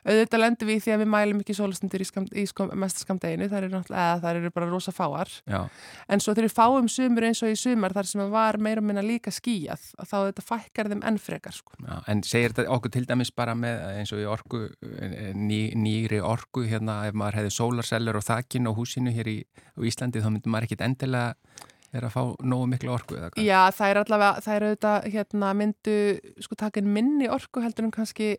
Auðvitað 0.05 0.43
lendum 0.43 0.69
við 0.69 0.81
því 0.85 0.93
að 0.95 1.01
við 1.03 1.09
mælum 1.13 1.41
ekki 1.43 1.55
sólastundir 1.57 2.03
í, 2.03 2.07
í 2.39 2.45
skam, 2.49 2.69
mesta 2.79 3.03
skamdeginu, 3.03 3.49
það 3.51 3.65
eru 3.67 3.81
það 3.89 4.27
eru 4.31 4.51
bara 4.55 4.69
rosa 4.69 4.93
fáar. 4.95 5.31
já, 5.49 5.61
En 6.09 6.23
svo 6.23 6.33
þegar 6.33 6.47
við 6.49 6.55
fáum 6.55 6.89
sumur 6.91 7.27
eins 7.29 7.43
og 7.43 7.53
í 7.53 7.57
sumar 7.59 7.95
þar 7.97 8.09
sem 8.11 8.23
að 8.23 8.33
var 8.35 8.57
meira 8.57 8.83
og 8.83 8.87
minna 8.89 9.03
líka 9.05 9.33
skýjað, 9.33 9.89
að 9.99 10.11
þá 10.11 10.17
þetta 10.29 10.45
fækkar 10.47 10.91
þeim 10.93 11.03
enn 11.11 11.19
frekar, 11.21 11.55
sko. 11.55 11.73
já 11.83 11.97
En 12.07 12.23
segir 12.23 12.53
þetta 12.53 12.69
okkur 12.77 12.95
til 12.95 13.05
dæmis 13.09 13.31
bara 13.35 13.55
með 13.55 13.81
eins 13.99 14.13
og 14.15 14.21
í 14.23 14.27
orku 14.29 14.63
ný, 15.35 15.61
nýri 15.75 16.21
orku 16.23 16.65
hérna 16.69 17.01
ef 17.09 17.17
maður 17.17 17.41
hefði 17.41 17.55
sólarsellur 17.57 18.19
og 18.19 18.25
þakin 18.25 18.69
og 18.71 18.79
húsinu 18.79 19.13
hér 19.13 19.29
í 19.31 19.37
Íslandi 19.89 20.23
þá 20.23 20.31
myndi 20.31 20.51
maður 20.51 20.69
ekkit 20.69 20.85
endilega 20.85 21.35
vera 21.93 22.09
að 22.09 22.13
fá 22.13 22.45
nógu 22.45 22.67
miklu 22.69 22.93
orku 22.93 23.17
eða 23.17 23.31
hvað 23.33 23.47
Já, 23.47 23.61
það 23.73 23.91
er 23.91 23.99
allavega, 24.03 24.43
það 24.45 24.55
er 24.55 24.65
auðvitað, 24.67 25.07
hérna, 25.15 25.51
myndu, 25.57 25.95
sko, 26.45 26.57
takin 26.59 26.91
minni 26.93 27.29
orku 27.33 27.63
heldur 27.65 27.87
en 27.87 27.95
kannski 27.95 28.29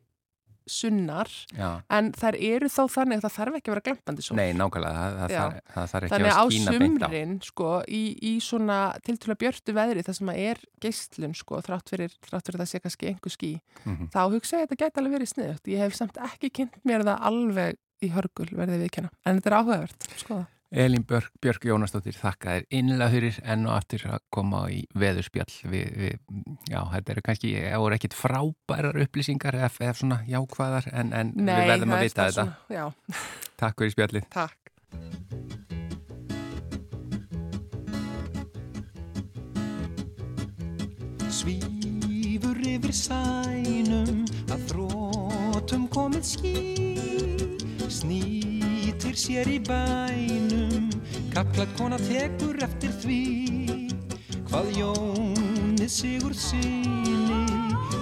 sunnar, 0.67 1.29
Já, 1.57 1.81
en 1.91 2.13
þær 2.13 2.37
eru 2.41 2.69
þó 2.69 2.83
þannig 2.91 3.19
að 3.21 3.25
það 3.27 3.35
þarf 3.39 3.57
ekki 3.61 3.71
að 3.71 3.75
vera 3.75 3.85
glampandi 3.89 4.23
sól. 4.27 4.37
nei, 4.37 4.53
nákvæmlega 4.53 4.95
það, 5.01 5.17
það, 5.35 5.57
það 5.75 5.89
þarf 5.93 6.05
ekki 6.07 6.13
Þannig 6.15 6.31
að 6.31 6.41
á 6.41 6.45
skína 6.51 6.75
beint 6.79 7.01
á 7.03 7.09
sumrin, 7.09 7.35
sko, 7.43 7.71
í, 7.89 8.03
í 8.23 8.33
svona 8.45 8.79
tiltúlega 9.07 9.41
björtu 9.45 9.75
veðri, 9.81 10.05
það 10.07 10.19
sem 10.21 10.33
að 10.35 10.41
er 10.51 10.63
geislun, 10.81 11.35
sko, 11.41 11.61
þrátt 11.67 11.91
fyrir, 11.95 12.17
þrátt 12.29 12.47
fyrir 12.51 12.61
það 12.65 12.71
sé 12.75 12.81
kannski 12.85 13.11
einhver 13.13 13.35
ský, 13.37 13.53
Mhm. 13.85 14.11
þá 14.13 14.21
hugsa 14.31 14.57
ég 14.59 14.63
að 14.63 14.69
þetta 14.69 14.81
gæti 14.85 15.01
alveg 15.01 15.15
verið 15.19 15.33
sniðugt. 15.35 15.65
Ég 15.73 15.79
hef 15.79 15.95
samt 15.95 16.17
ekki 16.21 16.51
kynnt 16.53 16.77
mér 16.85 17.03
það 17.05 17.21
alveg 17.31 17.77
í 18.03 18.09
hörgul, 18.15 18.49
verðið 18.57 18.85
viðkjanna. 18.87 19.11
En 19.27 19.41
þetta 19.41 19.51
er 19.51 19.57
áhugavert, 19.61 20.09
sko. 20.17 20.47
Elín 20.71 21.03
Björk, 21.03 21.33
Björk 21.43 21.65
Jónasdóttir, 21.67 22.15
þakka 22.15 22.53
þér 22.55 22.67
innlega 22.79 23.11
fyrir 23.11 23.39
enn 23.43 23.67
og 23.67 23.75
aftur 23.75 24.05
að 24.07 24.21
koma 24.31 24.61
í 24.71 24.85
veðurspjall. 24.95 25.51
Við, 25.67 25.89
við, 25.99 26.13
já, 26.71 26.79
þetta 26.93 27.13
eru 27.15 27.25
kannski 27.27 27.51
eru 27.59 27.97
ekkit 27.97 28.15
frábærar 28.15 29.01
upplýsingar 29.03 29.59
ef, 29.67 29.81
ef 29.83 29.99
svona 29.99 30.21
jákvæðar 30.31 30.87
en, 30.95 31.11
en 31.11 31.35
við 31.35 31.67
verðum 31.73 31.91
það 31.91 31.99
að 31.99 32.07
vita 32.07 32.29
þetta. 32.29 32.47
Svona, 32.47 32.55
já, 32.71 32.87
Takk 33.59 33.83
fyrir 33.83 33.97
spjallið. 33.97 34.31
Takk. 34.31 34.59
Svífur 41.41 42.63
yfir 42.71 42.95
sænum 42.95 44.23
að 44.47 44.71
þrótum 44.71 45.91
komið 45.91 46.31
ský 46.31 46.55
Snýtir 49.01 49.17
sér 49.17 49.49
í 49.49 49.57
bænum. 49.65 50.91
Kaplat 51.33 51.71
kona 51.79 51.97
tekur 51.97 52.59
eftir 52.61 52.93
því 53.01 53.21
Hvað 54.51 54.67
Jóni 54.77 55.87
sigur 55.89 56.35
síni 56.37 57.47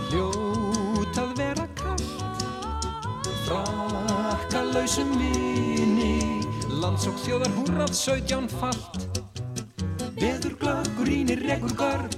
Hljót 0.09 1.21
að 1.23 1.31
vera 1.39 1.69
kallt 1.79 3.23
Frakka 3.45 4.65
lausum 4.73 5.15
vini. 5.21 6.43
Landsók 6.83 7.23
þjóðar 7.23 7.55
húrrað 7.61 7.95
sautján 7.95 8.51
fallt 8.59 9.23
Veður 10.19 10.59
glöggur 10.59 11.15
ínir 11.15 11.47
regur 11.47 11.79
görn 11.79 12.11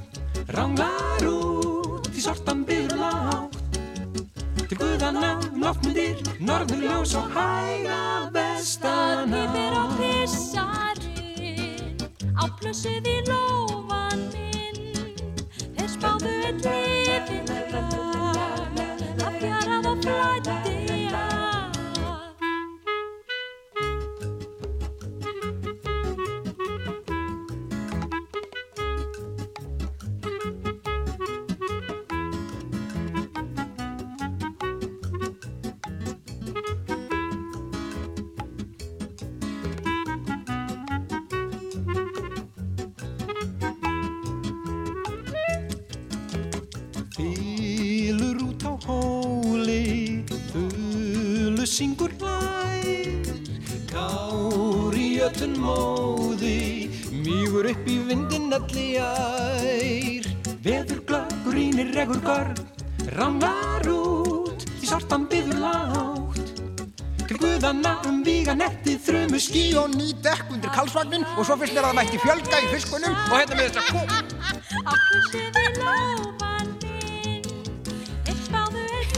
Ranglar 0.56 1.28
út 1.28 2.08
í 2.16 2.24
sortan 2.24 2.64
byður 2.64 2.96
lágt. 3.04 3.60
Til 4.70 4.80
guðana 4.80 5.36
náttmyndir 5.52 6.24
Norður 6.40 6.88
ljós 6.88 7.18
og 7.20 7.28
hæga 7.36 8.29
Yfir 8.60 9.72
á 9.72 9.88
pissarinn 9.96 11.96
Á 12.36 12.44
plössuð 12.60 13.09
ský 69.28 69.40
skí 69.40 69.64
og 69.76 69.90
ný 69.94 70.14
dekk 70.24 70.52
undir 70.54 70.70
kalsvagnin 70.72 71.24
og 71.36 71.44
svo 71.46 71.56
finnst 71.60 71.74
mér 71.74 71.84
að 71.84 71.90
það 71.90 71.98
mætti 71.98 72.18
fjölga 72.24 72.56
í 72.60 72.66
fiskunum. 72.72 73.14
Og 73.28 73.36
hérna 73.36 73.54
með 73.58 73.64
þess 73.68 73.80
að 73.80 73.86
kó... 73.90 74.00
Á 74.80 74.92
plössuð 75.08 75.56
í 75.60 75.66
lófan 75.76 76.68
minn 76.80 77.44
Þeir 78.24 78.38
spáðu 78.46 78.80
einn 78.80 79.10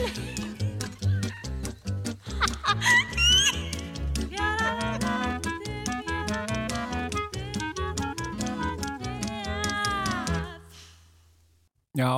Já, 11.93 12.13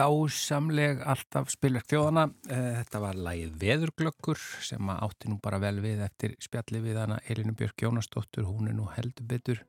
dásamleg 0.00 1.02
alltaf 1.04 1.50
spilverk 1.52 1.88
þjóðana. 1.90 2.26
Eh, 2.48 2.80
Þetta 2.80 3.00
var 3.02 3.18
lagið 3.20 3.54
Veðurglöggur 3.60 4.40
sem 4.64 4.90
átti 4.94 5.28
nú 5.28 5.38
bara 5.42 5.60
vel 5.60 5.76
við 5.84 6.00
eftir 6.06 6.36
spjalli 6.40 6.80
við 6.80 7.00
hana 7.02 7.20
Elinu 7.28 7.52
Björk 7.56 7.84
Jónasdóttur, 7.84 8.46
hún 8.48 8.70
er 8.70 8.76
nú 8.78 8.88
heldur 8.94 9.26
betur. 9.28 9.60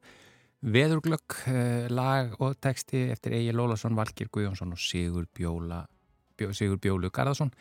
Veðurglögg, 0.61 1.35
eh, 1.47 1.89
lag 1.89 2.35
og 2.39 2.55
texti 2.61 3.09
eftir 3.11 3.33
Egil 3.33 3.57
Lólasson, 3.57 3.95
Valgir 3.95 4.29
Guðjónsson 4.29 4.71
og 4.71 4.79
Sigur, 4.79 5.27
Bjóla, 5.33 5.85
Bjó, 6.37 6.53
Sigur 6.53 6.77
Bjólu 6.77 7.11
Garðarsson. 7.11 7.51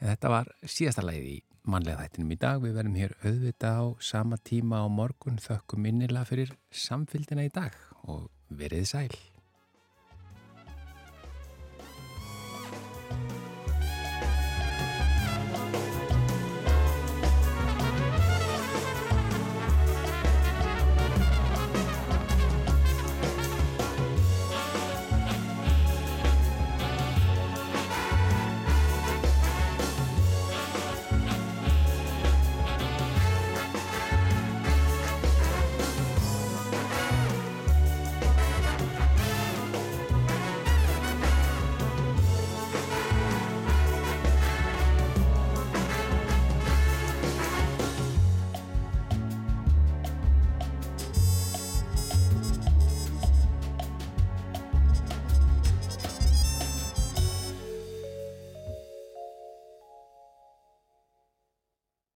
Þetta 0.00 0.28
var 0.28 0.46
síðasta 0.62 1.02
lagið 1.02 1.28
í 1.34 1.42
mannlega 1.66 2.04
þættinum 2.04 2.32
í 2.32 2.38
dag. 2.38 2.60
Við 2.62 2.74
verðum 2.74 2.98
hér 3.00 3.14
auðvitað 3.24 3.78
á 3.80 3.84
sama 4.00 4.36
tíma 4.36 4.84
á 4.84 4.86
morgun 4.88 5.38
þökkum 5.38 5.86
innilega 5.88 6.28
fyrir 6.28 6.50
samfylgdina 6.70 7.46
í 7.48 7.52
dag 7.52 7.72
og 8.04 8.28
verið 8.50 8.86
sæl. 8.86 9.33